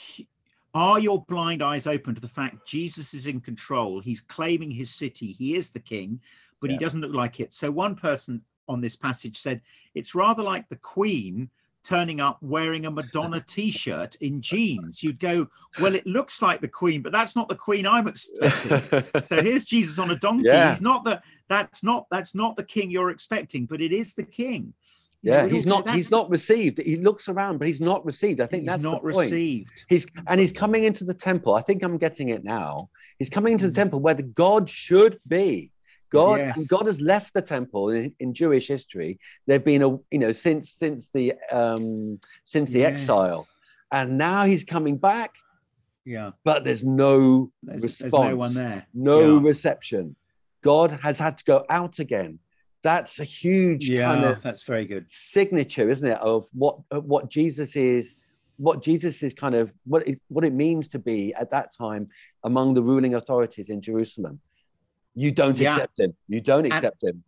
Are 0.74 1.00
your 1.00 1.24
blind 1.26 1.64
eyes 1.64 1.88
open 1.88 2.14
to 2.16 2.22
the 2.22 2.28
fact 2.28 2.68
Jesus 2.68 3.14
is 3.14 3.26
in 3.26 3.42
control? 3.42 4.00
He's 4.00 4.22
claiming 4.22 4.70
his 4.70 4.94
city. 4.94 5.32
He 5.32 5.56
is 5.56 5.72
the 5.72 5.80
king, 5.80 6.22
but 6.62 6.70
he 6.70 6.78
doesn't 6.78 7.02
look 7.02 7.14
like 7.14 7.40
it. 7.40 7.54
So 7.54 7.72
one 7.72 7.96
person 7.96 8.42
on 8.68 8.82
this 8.82 8.96
passage 8.96 9.38
said 9.38 9.62
it's 9.96 10.14
rather 10.16 10.44
like 10.44 10.68
the 10.70 10.76
Queen 10.78 11.50
turning 11.84 12.20
up 12.20 12.38
wearing 12.42 12.86
a 12.86 12.92
Madonna 12.92 13.42
t-shirt 13.48 14.16
in 14.16 14.42
jeans. 14.42 15.02
You'd 15.02 15.20
go, 15.20 15.48
well, 15.80 15.96
it 15.96 16.06
looks 16.06 16.42
like 16.42 16.62
the 16.62 16.68
Queen, 16.68 17.02
but 17.02 17.12
that's 17.12 17.36
not 17.36 17.48
the 17.48 17.56
Queen 17.56 17.88
I'm 17.88 18.08
expecting. 18.08 19.04
so 19.24 19.42
here's 19.42 19.66
Jesus 19.66 19.98
on 19.98 20.12
a 20.12 20.16
donkey. 20.16 20.48
Yeah. 20.48 20.70
He's 20.72 20.82
not 20.82 21.04
the 21.04 21.22
that's 21.48 21.84
not 21.84 22.06
that's 22.12 22.36
not 22.36 22.56
the 22.58 22.64
king 22.64 22.92
you're 22.92 23.10
expecting, 23.10 23.66
but 23.66 23.82
it 23.82 23.92
is 23.92 24.14
the 24.14 24.24
king. 24.24 24.74
You 25.22 25.34
yeah, 25.34 25.42
know, 25.42 25.48
he's 25.50 25.66
not. 25.66 25.90
He's 25.90 26.12
not 26.12 26.30
received. 26.30 26.78
He 26.78 26.96
looks 26.96 27.28
around, 27.28 27.58
but 27.58 27.68
he's 27.68 27.82
not 27.82 28.06
received. 28.06 28.40
I 28.40 28.46
think 28.46 28.64
he's 28.64 28.70
that's 28.70 28.84
not 28.84 29.04
the 29.04 29.12
point. 29.12 29.32
received. 29.32 29.84
He's 29.90 30.08
and 30.28 30.40
he's 30.40 30.54
coming 30.54 30.86
into 30.86 31.04
the 31.04 31.14
temple. 31.14 31.56
I 31.56 31.62
think 31.62 31.84
I'm 31.84 31.98
getting 31.98 32.30
it 32.30 32.46
now. 32.46 32.90
He's 33.18 33.30
coming 33.30 33.52
into 33.54 33.66
the 33.68 33.74
Mm. 33.74 33.76
temple 33.76 34.00
where 34.00 34.14
the 34.14 34.24
God 34.24 34.70
should 34.70 35.20
be. 35.28 35.72
God 36.12 36.40
Yes. 36.40 36.58
and 36.58 36.68
God 36.68 36.88
has 36.88 37.00
left 37.00 37.34
the 37.34 37.42
temple 37.42 37.90
in, 37.90 38.14
in 38.20 38.34
Jewish 38.34 38.68
history. 38.68 39.20
There've 39.48 39.64
been 39.64 39.84
a 39.84 39.90
you 40.12 40.20
know 40.20 40.32
since 40.32 40.72
since 40.72 41.10
the 41.10 41.34
um 41.52 42.20
since 42.46 42.72
the 42.72 42.80
Yes. 42.82 43.02
exile, 43.02 43.48
and 43.92 44.18
now 44.18 44.46
he's 44.46 44.64
coming 44.64 44.98
back, 44.98 45.36
Yeah. 46.06 46.32
but 46.44 46.64
there's 46.64 46.84
no 46.84 47.52
There's, 47.64 47.84
response. 47.84 48.12
there's 48.12 48.32
no 48.32 48.36
one 48.36 48.54
there. 48.54 48.88
no 48.94 49.36
Yeah. 49.38 49.42
reception. 49.42 50.16
God 50.64 50.92
has 50.92 51.18
had 51.18 51.38
to 51.38 51.44
go 51.46 51.66
out 51.70 52.00
again. 52.00 52.40
That's 52.82 53.20
a 53.20 53.24
huge 53.24 53.90
Yeah, 53.90 54.06
kind 54.06 54.24
of 54.26 54.42
that's 54.42 54.64
very 54.64 54.86
good. 54.86 55.06
signature, 55.10 55.90
isn't 55.90 56.08
it, 56.08 56.18
of 56.20 56.48
what 56.54 56.80
what 56.92 57.30
Jesus 57.30 57.76
is, 57.76 58.20
what 58.58 58.82
Jesus 58.82 59.22
is 59.24 59.34
kind 59.34 59.56
of 59.56 59.74
what 59.86 60.08
it, 60.08 60.20
what 60.30 60.44
it 60.46 60.54
means 60.54 60.88
to 60.90 61.00
be 61.00 61.34
at 61.34 61.50
that 61.52 61.74
time 61.78 62.08
among 62.44 62.74
the 62.74 62.82
ruling 62.84 63.16
authorities 63.16 63.70
in 63.70 63.82
Jerusalem. 63.82 64.40
You 65.20 65.32
don't 65.32 65.60
Yeah. 65.60 65.74
accept 65.76 66.00
him. 66.00 66.16
You 66.30 66.40
don't 66.40 66.64
And- 66.64 66.74
accept 66.74 67.04
him. 67.04 67.24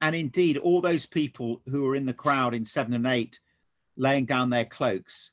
And 0.00 0.16
indeed, 0.16 0.58
all 0.58 0.80
those 0.80 1.06
people 1.06 1.62
who 1.68 1.82
were 1.82 1.94
in 1.94 2.04
the 2.04 2.12
crowd 2.12 2.54
in 2.54 2.64
seven 2.64 2.92
and 2.92 3.06
eight, 3.06 3.38
laying 3.96 4.26
down 4.26 4.50
their 4.50 4.64
cloaks, 4.64 5.30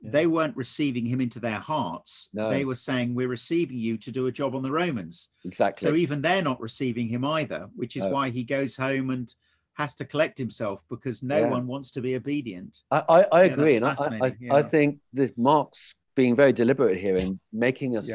Yeah. 0.00 0.10
they 0.12 0.26
weren't 0.26 0.56
receiving 0.56 1.04
him 1.04 1.20
into 1.20 1.38
their 1.38 1.58
hearts. 1.60 2.30
No. 2.32 2.48
They 2.48 2.64
were 2.64 2.74
saying, 2.74 3.14
"We're 3.14 3.28
receiving 3.28 3.78
you 3.78 3.98
to 3.98 4.10
do 4.10 4.26
a 4.26 4.32
job 4.32 4.54
on 4.54 4.62
the 4.62 4.70
Romans." 4.70 5.28
Exactly. 5.44 5.86
So 5.86 5.94
even 5.94 6.22
they're 6.22 6.40
not 6.42 6.58
receiving 6.62 7.08
him 7.08 7.24
either, 7.26 7.68
which 7.76 7.94
is 7.96 8.04
No. 8.04 8.10
why 8.10 8.30
he 8.30 8.42
goes 8.42 8.74
home 8.76 9.10
and 9.10 9.32
has 9.74 9.94
to 9.96 10.04
collect 10.06 10.38
himself 10.38 10.82
because 10.88 11.22
no 11.22 11.40
Yeah. 11.40 11.50
one 11.50 11.66
wants 11.66 11.90
to 11.92 12.00
be 12.00 12.14
obedient. 12.16 12.80
I, 12.90 12.98
I, 13.08 13.22
I 13.40 13.44
Yeah, 13.44 13.52
agree, 13.52 13.76
and 13.76 13.84
I, 13.84 13.94
I, 13.98 14.32
I 14.50 14.62
think 14.62 14.98
that 15.12 15.36
Mark's 15.36 15.94
being 16.16 16.34
very 16.34 16.52
deliberate 16.52 16.96
here 16.96 17.16
in 17.18 17.38
making 17.52 17.96
us. 17.98 18.06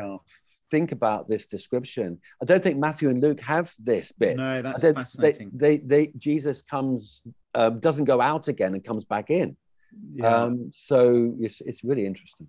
Think 0.76 0.92
about 0.92 1.30
this 1.30 1.46
description. 1.48 2.20
I 2.42 2.46
don't 2.46 2.62
think 2.66 2.78
Matthew 2.78 3.10
and 3.10 3.22
Luke 3.22 3.40
have 3.42 3.74
this 3.80 4.12
bit. 4.12 4.36
No, 4.38 4.62
that's 4.62 4.82
don't- 4.82 4.96
fascinating. 4.96 5.50
They, 5.54 5.78
they, 5.78 6.06
they, 6.08 6.12
Jesus 6.18 6.62
comes, 6.62 7.24
um, 7.54 7.80
doesn't 7.80 8.06
go 8.06 8.20
out 8.22 8.48
again 8.48 8.74
and 8.74 8.84
comes 8.84 9.06
back 9.06 9.30
in. 9.30 9.56
yeah. 10.14 10.36
Um, 10.44 10.72
so 10.74 11.34
it's, 11.40 11.62
it's 11.70 11.84
really 11.90 12.06
interesting. 12.06 12.48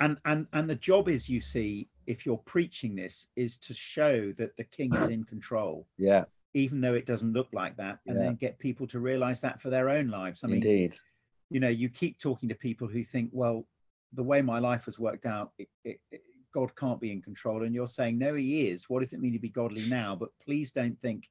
and 0.00 0.14
and 0.30 0.46
and 0.56 0.68
the 0.72 0.80
job 0.90 1.08
is 1.08 1.28
you 1.28 1.40
see 1.40 1.88
if 2.06 2.18
you're 2.26 2.42
preaching 2.54 2.94
this 2.94 3.14
is 3.34 3.58
to 3.66 3.72
show 3.74 4.30
that 4.38 4.56
the 4.58 4.64
king 4.78 4.94
is 4.94 5.08
in 5.16 5.24
control 5.24 5.74
Yeah, 6.08 6.24
even 6.62 6.80
though 6.82 6.94
it 7.00 7.06
doesn't 7.12 7.32
look 7.38 7.48
like 7.62 7.74
that 7.78 7.96
and 8.06 8.16
Yeah. 8.16 8.24
then 8.24 8.34
get 8.46 8.58
people 8.58 8.86
to 8.88 8.98
realize 9.10 9.40
that 9.40 9.56
for 9.62 9.70
their 9.70 9.88
own 9.96 10.06
lives 10.20 10.44
i 10.44 10.46
mean 10.48 10.56
indeed. 10.62 10.92
you 11.54 11.60
know 11.64 11.72
you 11.82 11.88
keep 12.02 12.14
talking 12.26 12.48
to 12.50 12.54
people 12.68 12.86
who 12.94 13.02
think 13.12 13.30
well 13.42 13.58
the 14.20 14.22
way 14.30 14.40
my 14.42 14.58
life 14.70 14.84
has 14.88 14.96
worked 15.08 15.26
out 15.36 15.48
it, 15.62 15.68
it, 15.90 15.98
it- 16.14 16.22
god 16.52 16.74
can't 16.76 17.00
be 17.00 17.12
in 17.12 17.20
control 17.22 17.62
and 17.64 17.74
you're 17.74 17.86
saying 17.88 18.18
no 18.18 18.34
he 18.34 18.68
is 18.68 18.88
what 18.88 19.00
does 19.02 19.12
it 19.12 19.20
mean 19.20 19.32
to 19.32 19.38
be 19.38 19.48
godly 19.48 19.86
now 19.88 20.14
but 20.16 20.30
please 20.44 20.72
don't 20.72 20.98
think 21.00 21.28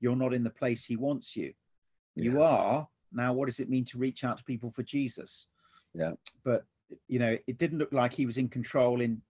you're 0.00 0.16
not 0.16 0.34
in 0.34 0.44
the 0.44 0.50
place 0.50 0.84
he 0.84 0.96
wants 0.96 1.36
you 1.36 1.52
you 2.16 2.42
are 2.42 2.86
now 3.12 3.32
what 3.32 3.46
does 3.46 3.60
it 3.60 3.70
mean 3.70 3.84
to 3.84 3.98
reach 3.98 4.24
out 4.24 4.38
to 4.38 4.44
people 4.44 4.70
for 4.70 4.82
jesus 4.82 5.46
Yeah. 5.94 6.12
but 6.44 6.64
you 7.08 7.18
know 7.18 7.36
it 7.46 7.58
didn't 7.58 7.78
look 7.78 7.92
like 7.92 8.12
he 8.12 8.26
was 8.26 8.36
in 8.38 8.48
control 8.48 9.00
in 9.00 9.20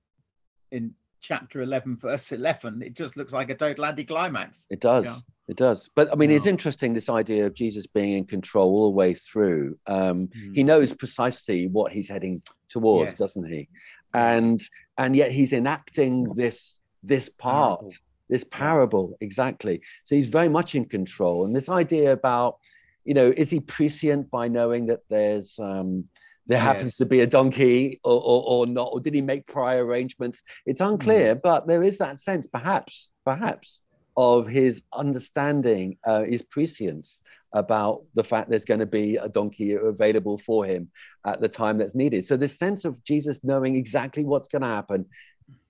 in 0.72 0.94
chapter 1.20 1.62
11, 1.62 1.96
verse 1.96 2.30
11, 2.30 2.82
it 2.82 2.94
just 2.94 3.16
looks 3.16 3.32
like 3.32 3.50
a 3.50 3.54
total 3.54 3.86
anticlimax. 3.86 4.66
It 4.70 4.80
does. 4.80 5.04
Yeah. 5.06 5.16
It 5.48 5.56
does. 5.56 5.88
But 5.94 6.12
I 6.12 6.14
mean, 6.16 6.30
it's 6.30 6.46
interesting 6.46 6.92
this 6.92 7.08
idea 7.08 7.46
of 7.46 7.54
Jesus 7.54 7.86
being 7.86 8.12
in 8.12 8.24
control 8.26 8.68
all 8.70 8.84
the 8.90 8.96
way 8.96 9.14
through. 9.14 9.76
Um, 9.86 10.28
Mm. 10.28 10.54
He 10.54 10.62
knows 10.62 10.92
precisely 10.92 11.66
what 11.68 11.90
he's 11.90 12.08
heading 12.08 12.42
towards, 12.68 13.12
Yes. 13.12 13.18
doesn't 13.18 13.48
he? 13.50 13.68
And 14.14 14.62
and 14.98 15.14
yet 15.14 15.30
he's 15.32 15.52
enacting 15.52 16.24
this 16.34 16.80
this 17.02 17.28
part, 17.28 17.80
Parable. 17.80 17.94
this 18.28 18.44
parable 18.44 19.16
exactly. 19.20 19.80
So 20.06 20.14
he's 20.14 20.26
very 20.26 20.48
much 20.48 20.74
in 20.74 20.84
control. 20.86 21.44
And 21.44 21.54
this 21.54 21.68
idea 21.68 22.12
about, 22.12 22.58
you 23.04 23.14
know, 23.14 23.32
is 23.36 23.50
he 23.50 23.60
prescient 23.60 24.30
by 24.30 24.48
knowing 24.48 24.86
that 24.86 25.00
there's 25.08 25.58
um, 25.58 26.04
there 26.48 26.58
happens 26.58 26.92
Yes. 26.92 26.96
to 26.98 27.06
be 27.06 27.20
a 27.20 27.26
donkey 27.26 28.00
or, 28.04 28.20
or, 28.20 28.42
or 28.46 28.66
not, 28.66 28.90
or 28.92 29.00
did 29.00 29.14
he 29.14 29.20
make 29.22 29.46
prior 29.46 29.84
arrangements? 29.84 30.42
It's 30.64 30.80
unclear, 30.80 31.34
but 31.34 31.66
there 31.66 31.82
is 31.82 31.98
that 31.98 32.18
sense, 32.20 32.46
perhaps, 32.46 33.10
perhaps, 33.24 33.82
of 34.16 34.46
his 34.46 34.82
understanding, 34.92 35.96
uh, 36.06 36.22
his 36.22 36.42
prescience 36.42 37.22
about 37.52 38.02
the 38.14 38.24
fact 38.24 38.50
there's 38.50 38.64
going 38.64 38.80
to 38.80 38.86
be 38.86 39.16
a 39.16 39.28
donkey 39.28 39.74
available 39.74 40.36
for 40.38 40.64
him 40.64 40.90
at 41.24 41.40
the 41.40 41.48
time 41.48 41.78
that's 41.78 41.94
needed. 41.94 42.24
So 42.24 42.36
this 42.36 42.58
sense 42.58 42.84
of 42.84 43.02
Jesus 43.04 43.42
knowing 43.44 43.76
exactly 43.76 44.24
what's 44.24 44.48
going 44.48 44.62
to 44.62 44.68
happen 44.68 45.06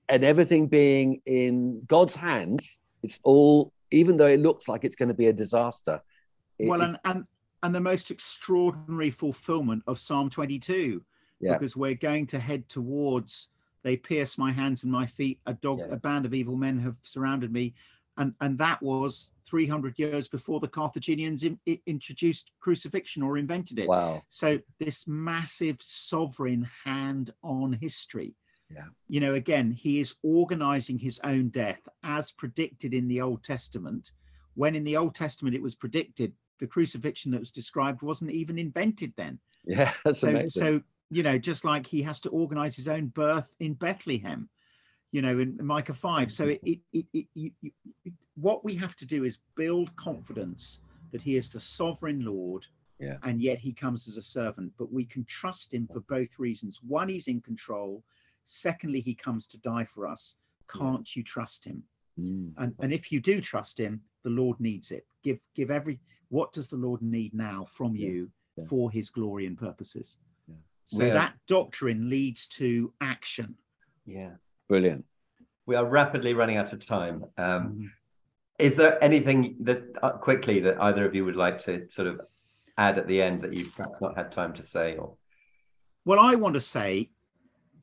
and 0.08 0.24
everything 0.24 0.66
being 0.68 1.20
in 1.26 1.82
God's 1.86 2.14
hands, 2.14 2.80
it's 3.02 3.20
all, 3.24 3.72
even 3.90 4.16
though 4.16 4.26
it 4.26 4.40
looks 4.40 4.68
like 4.68 4.84
it's 4.84 4.96
going 4.96 5.08
to 5.08 5.14
be 5.14 5.26
a 5.28 5.32
disaster. 5.32 6.00
it- 6.58 6.68
well, 6.68 6.82
and, 6.82 6.98
and 7.04 7.24
and 7.62 7.74
the 7.74 7.80
most 7.80 8.10
extraordinary 8.10 9.10
fulfillment 9.10 9.82
of 9.86 9.98
Psalm 9.98 10.30
22, 10.30 11.02
Yeah. 11.40 11.54
because 11.54 11.74
we're 11.76 11.94
going 11.94 12.26
to 12.28 12.38
head 12.38 12.68
towards. 12.68 13.48
They 13.82 13.96
pierce 13.96 14.36
my 14.38 14.52
hands 14.52 14.82
and 14.84 14.92
my 14.92 15.06
feet. 15.06 15.38
A 15.46 15.54
dog, 15.54 15.78
Yeah. 15.80 15.86
a 15.90 15.96
band 15.96 16.26
of 16.26 16.34
evil 16.34 16.54
men 16.56 16.78
have 16.80 16.96
surrounded 17.02 17.52
me, 17.52 17.74
and 18.16 18.34
and 18.40 18.58
that 18.58 18.82
was 18.82 19.30
300 19.48 19.98
years 19.98 20.26
before 20.28 20.58
the 20.60 20.68
Carthaginians 20.68 21.44
in, 21.44 21.58
i- 21.68 21.80
introduced 21.86 22.50
crucifixion 22.60 23.22
or 23.22 23.38
invented 23.38 23.78
it. 23.78 23.88
wow. 23.88 24.22
So 24.28 24.58
this 24.80 25.06
massive 25.06 25.76
sovereign 25.80 26.68
hand 26.84 27.32
on 27.42 27.72
history. 27.74 28.34
Yeah. 28.74 28.86
You 29.08 29.20
know, 29.20 29.34
again, 29.34 29.70
he 29.70 30.00
is 30.00 30.16
organizing 30.24 30.98
his 30.98 31.20
own 31.22 31.50
death 31.50 31.80
as 32.02 32.32
predicted 32.32 32.92
in 32.94 33.06
the 33.06 33.20
Old 33.20 33.44
Testament. 33.44 34.10
When 34.54 34.74
in 34.74 34.82
the 34.82 34.96
Old 34.96 35.14
Testament 35.14 35.54
it 35.54 35.62
was 35.62 35.76
predicted, 35.76 36.32
the 36.58 36.66
crucifixion 36.66 37.30
that 37.30 37.38
was 37.40 37.52
described 37.52 38.02
wasn't 38.02 38.32
even 38.32 38.58
invented 38.58 39.12
then. 39.16 39.38
Yeah, 39.64 39.92
that's 40.04 40.20
So, 40.20 40.28
amazing. 40.30 40.50
so 40.50 40.82
you 41.10 41.22
know, 41.22 41.38
just 41.38 41.64
like 41.64 41.86
he 41.86 42.02
has 42.02 42.20
to 42.22 42.30
organize 42.30 42.74
his 42.74 42.88
own 42.88 43.06
birth 43.06 43.46
in 43.60 43.74
Bethlehem, 43.74 44.48
you 45.16 45.22
know, 45.22 45.38
in 45.38 45.56
Micah 45.62 45.94
5. 45.94 46.30
So 46.30 46.44
it, 46.48 46.60
it, 46.62 46.78
it, 46.92 47.06
it, 47.14 47.26
you, 47.34 47.50
what 48.34 48.62
we 48.66 48.74
have 48.74 48.94
to 48.96 49.06
do 49.06 49.24
is 49.24 49.38
build 49.56 49.88
confidence 49.96 50.80
that 51.10 51.22
he 51.22 51.38
is 51.38 51.48
the 51.48 51.58
sovereign 51.58 52.20
Lord 52.22 52.66
Yeah. 53.00 53.16
and 53.22 53.40
yet 53.40 53.58
he 53.58 53.72
comes 53.72 54.06
as 54.08 54.18
a 54.18 54.22
servant. 54.22 54.72
But 54.78 54.92
we 54.92 55.06
can 55.06 55.24
trust 55.24 55.72
him 55.72 55.88
for 55.90 56.00
both 56.00 56.38
reasons. 56.38 56.80
One, 56.86 57.08
he's 57.08 57.28
in 57.28 57.40
control. 57.40 58.04
Secondly, 58.44 59.00
he 59.00 59.14
comes 59.14 59.46
to 59.46 59.58
die 59.72 59.84
for 59.86 60.06
us. 60.06 60.34
Can't 60.68 61.08
you 61.16 61.22
trust 61.24 61.64
him? 61.64 61.82
Mm. 62.20 62.52
And, 62.58 62.74
and 62.82 62.92
if 62.92 63.10
you 63.10 63.18
do 63.18 63.40
trust 63.40 63.80
him, 63.80 64.02
the 64.22 64.30
Lord 64.42 64.60
needs 64.60 64.90
it. 64.90 65.06
Give 65.24 65.40
give 65.54 65.70
every 65.70 65.98
what 66.28 66.52
does 66.52 66.68
the 66.68 66.76
Lord 66.86 67.00
need 67.00 67.32
now 67.32 67.66
from 67.70 67.96
Yeah. 67.96 68.06
you 68.08 68.30
Yeah. 68.58 68.66
for 68.66 68.90
his 68.90 69.08
glory 69.08 69.46
and 69.46 69.56
purposes? 69.56 70.18
Yeah. 70.46 70.56
So 70.84 71.04
that 71.20 71.32
doctrine 71.46 72.10
leads 72.10 72.46
to 72.60 72.92
action. 73.00 73.54
Yeah. 74.04 74.34
Brilliant. 74.68 75.04
We 75.66 75.74
are 75.74 75.84
rapidly 75.84 76.34
running 76.34 76.56
out 76.56 76.72
of 76.72 76.84
time. 76.84 77.24
Mm-hmm. 77.38 77.42
Um, 77.42 77.92
is 78.58 78.76
there 78.76 79.02
anything 79.04 79.56
that 79.60 79.82
uh, 80.02 80.12
quickly 80.12 80.60
that 80.60 80.80
either 80.80 81.04
of 81.04 81.14
you 81.14 81.24
would 81.24 81.36
like 81.36 81.58
to 81.60 81.86
sort 81.90 82.08
of 82.08 82.20
add 82.78 82.98
at 82.98 83.06
the 83.06 83.20
end 83.20 83.40
that 83.42 83.52
you've 83.52 83.74
perhaps 83.74 84.00
not 84.00 84.16
had 84.16 84.32
time 84.32 84.52
to 84.54 84.62
say? 84.62 84.96
Or 84.96 85.14
Well, 86.04 86.20
I 86.20 86.34
want 86.34 86.54
to 86.54 86.60
say 86.60 87.10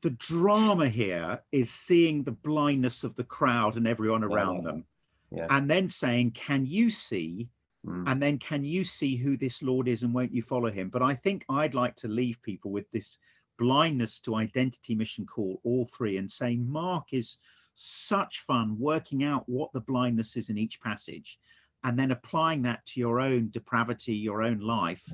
the 0.02 0.10
drama 0.10 0.88
here 0.88 1.40
is 1.52 1.70
seeing 1.70 2.22
the 2.22 2.32
blindness 2.32 3.04
of 3.04 3.14
the 3.16 3.24
crowd 3.24 3.76
and 3.76 3.86
everyone 3.86 4.24
around 4.24 4.56
Yeah. 4.56 4.62
them, 4.62 4.84
yeah, 5.30 5.46
and 5.50 5.70
then 5.70 5.88
saying, 5.88 6.32
Can 6.32 6.66
you 6.66 6.90
see? 6.90 7.48
Mm. 7.86 8.04
And 8.10 8.22
then, 8.22 8.38
can 8.38 8.64
you 8.64 8.82
see 8.82 9.14
who 9.14 9.36
this 9.36 9.62
Lord 9.62 9.88
is 9.88 10.04
and 10.04 10.14
won't 10.14 10.32
you 10.32 10.42
follow 10.42 10.70
him? 10.70 10.88
But 10.88 11.02
I 11.02 11.14
think 11.14 11.44
I'd 11.50 11.74
like 11.74 11.94
to 11.96 12.08
leave 12.08 12.40
people 12.40 12.70
with 12.70 12.90
this 12.92 13.18
blindness 13.58 14.20
to 14.20 14.36
identity 14.36 14.94
mission 14.94 15.26
call, 15.26 15.60
all 15.64 15.86
three, 15.86 16.16
and 16.16 16.30
saying, 16.30 16.66
Mark 16.68 17.12
is 17.12 17.38
such 17.74 18.40
fun 18.40 18.78
working 18.78 19.24
out 19.24 19.48
what 19.48 19.72
the 19.72 19.80
blindness 19.80 20.36
is 20.36 20.48
in 20.48 20.58
each 20.58 20.80
passage 20.80 21.38
and 21.84 21.98
then 21.98 22.10
applying 22.10 22.62
that 22.62 22.84
to 22.86 23.00
your 23.00 23.20
own 23.20 23.50
depravity, 23.50 24.14
your 24.14 24.42
own 24.42 24.58
life, 24.58 25.04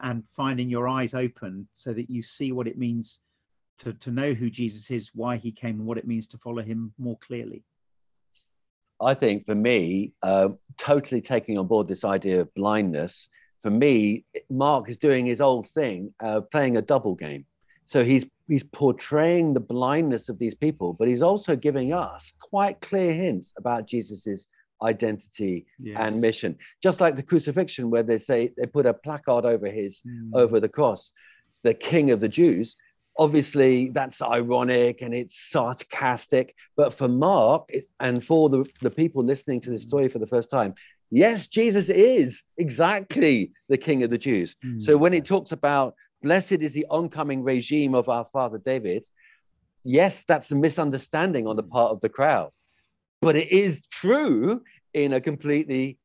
and 0.00 0.24
finding 0.34 0.70
your 0.70 0.88
eyes 0.88 1.12
open 1.12 1.68
so 1.76 1.92
that 1.92 2.08
you 2.08 2.22
see 2.22 2.50
what 2.50 2.66
it 2.66 2.78
means 2.78 3.20
to, 3.78 3.92
to 3.92 4.10
know 4.10 4.32
who 4.32 4.48
Jesus 4.48 4.90
is, 4.90 5.10
why 5.14 5.36
he 5.36 5.52
came, 5.52 5.78
and 5.78 5.86
what 5.86 5.98
it 5.98 6.06
means 6.06 6.26
to 6.28 6.38
follow 6.38 6.62
him 6.62 6.92
more 6.98 7.18
clearly. 7.18 7.62
I 9.00 9.14
think 9.14 9.44
for 9.44 9.54
me, 9.54 10.14
uh, 10.22 10.50
totally 10.76 11.20
taking 11.20 11.58
on 11.58 11.66
board 11.66 11.86
this 11.86 12.04
idea 12.04 12.40
of 12.40 12.52
blindness, 12.54 13.28
for 13.60 13.70
me, 13.70 14.24
Mark 14.50 14.88
is 14.88 14.96
doing 14.96 15.26
his 15.26 15.40
old 15.40 15.68
thing, 15.68 16.14
uh, 16.20 16.40
playing 16.40 16.76
a 16.76 16.82
double 16.82 17.14
game. 17.14 17.44
So 17.88 18.04
he's 18.04 18.26
he's 18.46 18.64
portraying 18.64 19.54
the 19.54 19.60
blindness 19.60 20.28
of 20.28 20.38
these 20.38 20.54
people, 20.54 20.92
but 20.92 21.08
he's 21.08 21.22
also 21.22 21.56
giving 21.56 21.94
us 21.94 22.34
quite 22.38 22.82
clear 22.82 23.14
hints 23.14 23.54
about 23.56 23.86
Jesus's 23.86 24.46
identity 24.82 25.66
and 25.96 26.20
mission. 26.20 26.58
Just 26.82 27.00
like 27.00 27.16
the 27.16 27.22
crucifixion, 27.22 27.88
where 27.88 28.02
they 28.02 28.18
say 28.18 28.52
they 28.58 28.66
put 28.66 28.84
a 28.84 28.92
placard 28.92 29.46
over 29.46 29.68
his 29.70 30.02
Mm. 30.06 30.30
over 30.34 30.60
the 30.60 30.68
cross, 30.68 31.12
the 31.62 31.72
King 31.72 32.10
of 32.10 32.20
the 32.20 32.28
Jews. 32.28 32.76
Obviously, 33.18 33.90
that's 33.90 34.20
ironic 34.20 35.00
and 35.00 35.14
it's 35.14 35.50
sarcastic. 35.50 36.54
But 36.76 36.92
for 36.92 37.08
Mark 37.08 37.70
and 37.98 38.22
for 38.22 38.50
the, 38.50 38.66
the 38.82 38.90
people 38.90 39.24
listening 39.24 39.62
to 39.62 39.70
this 39.70 39.82
story 39.82 40.08
for 40.08 40.18
the 40.18 40.26
first 40.26 40.50
time, 40.50 40.74
yes, 41.10 41.48
Jesus 41.48 41.88
is 41.88 42.42
exactly 42.58 43.52
the 43.70 43.78
King 43.78 44.02
of 44.02 44.10
the 44.10 44.18
Jews. 44.18 44.56
Mm. 44.62 44.82
So 44.82 44.98
when 44.98 45.14
it 45.14 45.24
talks 45.24 45.52
about 45.52 45.94
blessed 46.22 46.60
is 46.62 46.72
the 46.72 46.86
oncoming 46.90 47.42
regime 47.42 47.94
of 47.94 48.08
our 48.08 48.24
father 48.24 48.58
David, 48.58 49.06
yes, 49.84 50.24
that's 50.24 50.50
a 50.50 50.56
misunderstanding 50.56 51.46
on 51.46 51.56
the 51.56 51.62
hmm. 51.62 51.70
part 51.70 51.92
of 51.92 52.00
the 52.00 52.08
crowd. 52.08 52.50
But 53.20 53.36
it 53.36 53.50
is 53.50 53.86
true 53.86 54.62
in 54.94 55.12
a 55.12 55.20
completely 55.20 55.98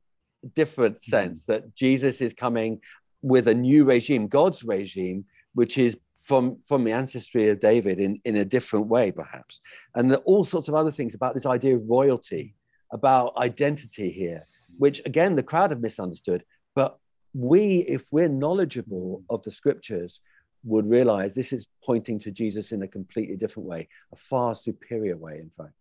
different 0.56 0.98
hmm. 0.98 1.10
sense 1.10 1.46
that 1.46 1.76
Jesus 1.76 2.22
is 2.22 2.34
coming 2.34 2.80
with 3.22 3.48
a 3.48 3.54
new 3.54 3.86
regime, 3.86 4.28
God's 4.28 4.64
regime, 4.64 5.26
which 5.54 5.78
is 5.78 5.98
from 6.20 6.58
from 6.62 6.84
the 6.84 6.92
ancestry 6.92 7.50
of 7.50 7.60
David 7.60 8.00
in, 8.00 8.20
in 8.24 8.38
a 8.38 8.46
different 8.46 8.88
way, 8.88 9.12
perhaps. 9.12 9.60
And 9.96 10.10
there 10.10 10.20
are 10.20 10.24
all 10.24 10.44
sorts 10.44 10.68
of 10.68 10.76
other 10.76 10.92
things 10.92 11.16
about 11.16 11.34
this 11.34 11.46
idea 11.46 11.76
of 11.76 11.90
royalty, 11.90 12.56
about 12.92 13.36
identity 13.38 14.10
here, 14.10 14.48
hmm. 14.70 14.76
which 14.78 15.02
again 15.06 15.36
the 15.36 15.44
crowd 15.44 15.72
have 15.72 15.82
misunderstood. 15.82 16.44
But 16.76 16.98
we, 17.34 17.80
if 17.80 18.08
we're 18.12 18.30
knowledgeable 18.30 19.22
mm. 19.22 19.36
of 19.36 19.44
the 19.44 19.52
scriptures, 19.52 20.22
would 20.64 20.90
realize 20.90 21.36
this 21.36 21.52
is 21.52 21.68
pointing 21.84 22.20
to 22.20 22.32
Jesus 22.32 22.72
in 22.72 22.84
a 22.84 22.88
completely 22.88 23.36
different 23.36 23.68
way, 23.68 23.88
a 24.14 24.16
far 24.16 24.56
superior 24.56 25.18
way, 25.18 25.40
in 25.40 25.50
fact. 25.50 25.74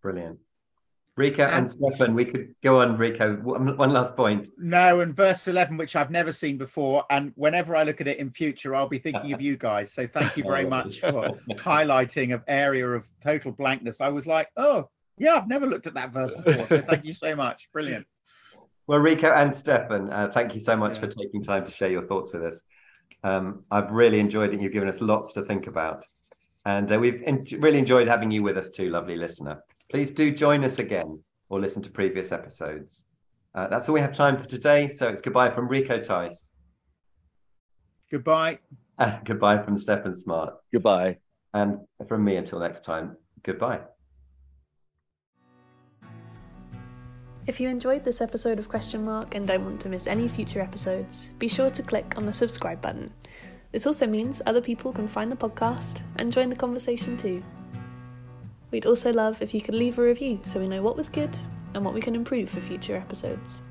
brilliant. 0.00 0.38
Rico 1.16 1.42
and 1.42 1.52
And- 1.54 1.70
Stefan, 1.70 2.14
we 2.14 2.24
could 2.24 2.54
go 2.62 2.80
on. 2.80 2.96
Rico, 2.96 3.36
one, 3.36 3.76
one 3.76 3.90
last 3.90 4.16
point. 4.16 4.48
No, 4.56 5.00
and 5.00 5.14
verse 5.14 5.46
11, 5.48 5.76
which 5.76 5.94
I've 5.94 6.10
never 6.10 6.32
seen 6.32 6.56
before. 6.56 7.04
And 7.10 7.32
whenever 7.34 7.76
I 7.76 7.82
look 7.82 8.00
at 8.00 8.08
it 8.08 8.18
in 8.18 8.30
future, 8.30 8.74
I'll 8.74 8.88
be 8.88 8.98
thinking 8.98 9.32
of 9.34 9.40
you 9.40 9.56
guys. 9.58 9.92
So 9.92 10.06
thank 10.06 10.36
you 10.36 10.44
very 10.44 10.64
much 10.64 11.00
for 11.00 11.38
highlighting 11.50 12.32
of 12.32 12.42
area 12.48 12.88
of 12.88 13.04
total 13.20 13.52
blankness. 13.52 14.00
I 14.00 14.08
was 14.08 14.26
like, 14.26 14.48
oh, 14.56 14.88
yeah, 15.18 15.34
I've 15.34 15.48
never 15.48 15.66
looked 15.66 15.86
at 15.86 15.94
that 15.94 16.12
verse 16.12 16.32
before. 16.32 16.66
So 16.66 16.80
thank 16.80 17.04
you 17.04 17.12
so 17.12 17.36
much. 17.36 17.68
Brilliant. 17.72 18.06
Well, 18.90 18.98
Rico 18.98 19.30
and 19.32 19.54
Stefan, 19.54 20.12
uh, 20.12 20.32
thank 20.34 20.52
you 20.52 20.58
so 20.58 20.76
much 20.76 20.94
Yeah. 20.94 21.02
for 21.02 21.06
taking 21.06 21.44
time 21.44 21.64
to 21.64 21.70
share 21.70 21.90
your 21.90 22.02
thoughts 22.02 22.32
with 22.32 22.42
us. 22.42 22.64
Um, 23.22 23.62
I've 23.70 23.92
really 23.92 24.18
enjoyed 24.18 24.52
it. 24.52 24.60
You've 24.60 24.72
given 24.72 24.88
us 24.88 25.00
lots 25.00 25.32
to 25.34 25.42
think 25.44 25.68
about. 25.68 26.04
And 26.66 26.90
uh, 26.90 26.98
we've 26.98 27.22
en- 27.22 27.46
really 27.60 27.78
enjoyed 27.78 28.08
having 28.08 28.32
you 28.32 28.42
with 28.42 28.56
us 28.58 28.68
too, 28.68 28.90
lovely 28.90 29.14
listener. 29.14 29.62
Please 29.92 30.10
do 30.10 30.32
join 30.32 30.64
us 30.64 30.80
again 30.80 31.22
or 31.50 31.60
listen 31.60 31.82
to 31.82 31.90
previous 31.90 32.32
episodes. 32.32 33.04
Uh, 33.54 33.68
that's 33.68 33.88
all 33.88 33.94
we 33.94 34.00
have 34.00 34.12
time 34.12 34.36
for 34.36 34.44
today. 34.46 34.88
So 34.88 35.06
it's 35.08 35.20
goodbye 35.20 35.50
from 35.50 35.68
Rico 35.68 36.00
Tice. 36.00 36.50
Goodbye. 38.10 38.58
and 38.98 39.20
goodbye 39.24 39.62
from 39.62 39.78
Stefan 39.78 40.16
Smart. 40.16 40.54
Goodbye. 40.72 41.18
And 41.54 41.78
from 42.08 42.24
me 42.24 42.34
until 42.34 42.58
next 42.58 42.82
time, 42.82 43.16
goodbye. 43.44 43.82
If 47.46 47.58
you 47.58 47.68
enjoyed 47.68 48.04
this 48.04 48.20
episode 48.20 48.58
of 48.58 48.68
Question 48.68 49.02
Mark 49.02 49.34
and 49.34 49.48
don't 49.48 49.64
want 49.64 49.80
to 49.80 49.88
miss 49.88 50.06
any 50.06 50.28
future 50.28 50.60
episodes, 50.60 51.30
be 51.38 51.48
sure 51.48 51.70
to 51.70 51.82
click 51.82 52.12
on 52.18 52.26
the 52.26 52.34
subscribe 52.34 52.82
button. 52.82 53.14
This 53.72 53.86
also 53.86 54.06
means 54.06 54.42
other 54.44 54.60
people 54.60 54.92
can 54.92 55.08
find 55.08 55.32
the 55.32 55.36
podcast 55.36 56.02
and 56.16 56.30
join 56.30 56.50
the 56.50 56.56
conversation 56.56 57.16
too. 57.16 57.42
We'd 58.70 58.84
also 58.84 59.10
love 59.10 59.40
if 59.40 59.54
you 59.54 59.62
could 59.62 59.74
leave 59.74 59.98
a 59.98 60.02
review 60.02 60.40
so 60.44 60.60
we 60.60 60.68
know 60.68 60.82
what 60.82 60.98
was 60.98 61.08
good 61.08 61.36
and 61.74 61.82
what 61.82 61.94
we 61.94 62.02
can 62.02 62.14
improve 62.14 62.50
for 62.50 62.60
future 62.60 62.94
episodes. 62.96 63.62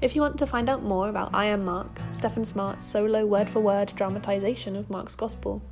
If 0.00 0.16
you 0.16 0.20
want 0.20 0.36
to 0.38 0.46
find 0.46 0.68
out 0.68 0.82
more 0.82 1.08
about 1.08 1.32
I 1.32 1.44
Am 1.44 1.64
Mark, 1.64 2.00
Stephen 2.10 2.44
Smart's 2.44 2.86
solo 2.86 3.24
word 3.24 3.48
for 3.48 3.60
word 3.60 3.92
dramatisation 3.94 4.74
of 4.76 4.90
Mark's 4.90 5.14
Gospel, 5.14 5.62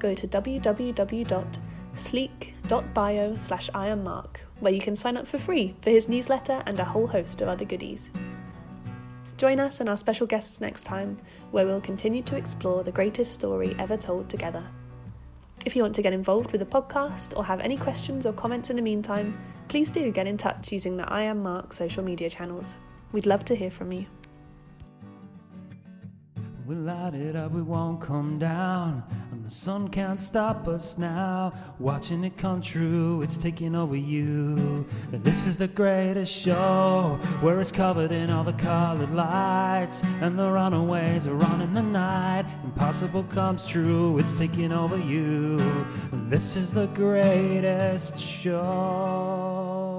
go 0.00 0.14
to 0.14 0.26
www.sleek.bio 2.70 3.34
slash 3.36 3.68
I 3.74 3.88
Am 3.88 4.04
Mark, 4.04 4.46
where 4.60 4.72
you 4.72 4.80
can 4.80 4.94
sign 4.94 5.16
up 5.16 5.26
for 5.26 5.38
free 5.38 5.74
for 5.82 5.90
his 5.90 6.08
newsletter 6.08 6.62
and 6.66 6.78
a 6.78 6.84
whole 6.84 7.08
host 7.08 7.40
of 7.40 7.48
other 7.48 7.64
goodies. 7.64 8.10
Join 9.36 9.58
us 9.58 9.80
and 9.80 9.88
our 9.88 9.96
special 9.96 10.26
guests 10.26 10.60
next 10.60 10.84
time, 10.84 11.16
where 11.50 11.66
we'll 11.66 11.80
continue 11.80 12.22
to 12.22 12.36
explore 12.36 12.84
the 12.84 12.92
greatest 12.92 13.32
story 13.32 13.74
ever 13.78 13.96
told 13.96 14.28
together. 14.28 14.64
If 15.64 15.74
you 15.74 15.82
want 15.82 15.94
to 15.96 16.02
get 16.02 16.12
involved 16.12 16.52
with 16.52 16.60
the 16.60 16.66
podcast 16.66 17.36
or 17.36 17.44
have 17.44 17.60
any 17.60 17.76
questions 17.76 18.24
or 18.24 18.32
comments 18.32 18.70
in 18.70 18.76
the 18.76 18.82
meantime, 18.82 19.38
please 19.68 19.90
do 19.90 20.12
get 20.12 20.26
in 20.26 20.36
touch 20.36 20.70
using 20.72 20.96
the 20.96 21.10
I 21.12 21.22
Am 21.22 21.42
Mark 21.42 21.72
social 21.72 22.04
media 22.04 22.30
channels. 22.30 22.78
We'd 23.12 23.26
love 23.26 23.44
to 23.46 23.56
hear 23.56 23.70
from 23.70 23.92
you. 23.92 24.06
We 26.70 26.76
light 26.76 27.14
it 27.14 27.34
up, 27.34 27.50
we 27.50 27.62
won't 27.62 28.00
come 28.00 28.38
down. 28.38 29.02
And 29.32 29.44
the 29.44 29.50
sun 29.50 29.88
can't 29.88 30.20
stop 30.20 30.68
us 30.68 30.96
now. 30.96 31.52
Watching 31.80 32.22
it 32.22 32.36
come 32.36 32.60
true, 32.60 33.22
it's 33.22 33.36
taking 33.36 33.74
over 33.74 33.96
you. 33.96 34.86
And 35.10 35.24
this 35.24 35.48
is 35.48 35.58
the 35.58 35.66
greatest 35.66 36.32
show 36.32 37.18
where 37.40 37.60
it's 37.60 37.72
covered 37.72 38.12
in 38.12 38.30
all 38.30 38.44
the 38.44 38.52
colored 38.52 39.12
lights. 39.12 40.04
And 40.20 40.38
the 40.38 40.48
runaways 40.48 41.26
are 41.26 41.44
on 41.44 41.60
in 41.60 41.74
the 41.74 41.82
night. 41.82 42.46
Impossible 42.62 43.24
comes 43.24 43.66
true, 43.66 44.16
it's 44.18 44.38
taking 44.38 44.70
over 44.70 44.96
you. 44.96 45.58
And 46.12 46.30
this 46.30 46.54
is 46.54 46.72
the 46.72 46.86
greatest 46.86 48.16
show. 48.16 49.89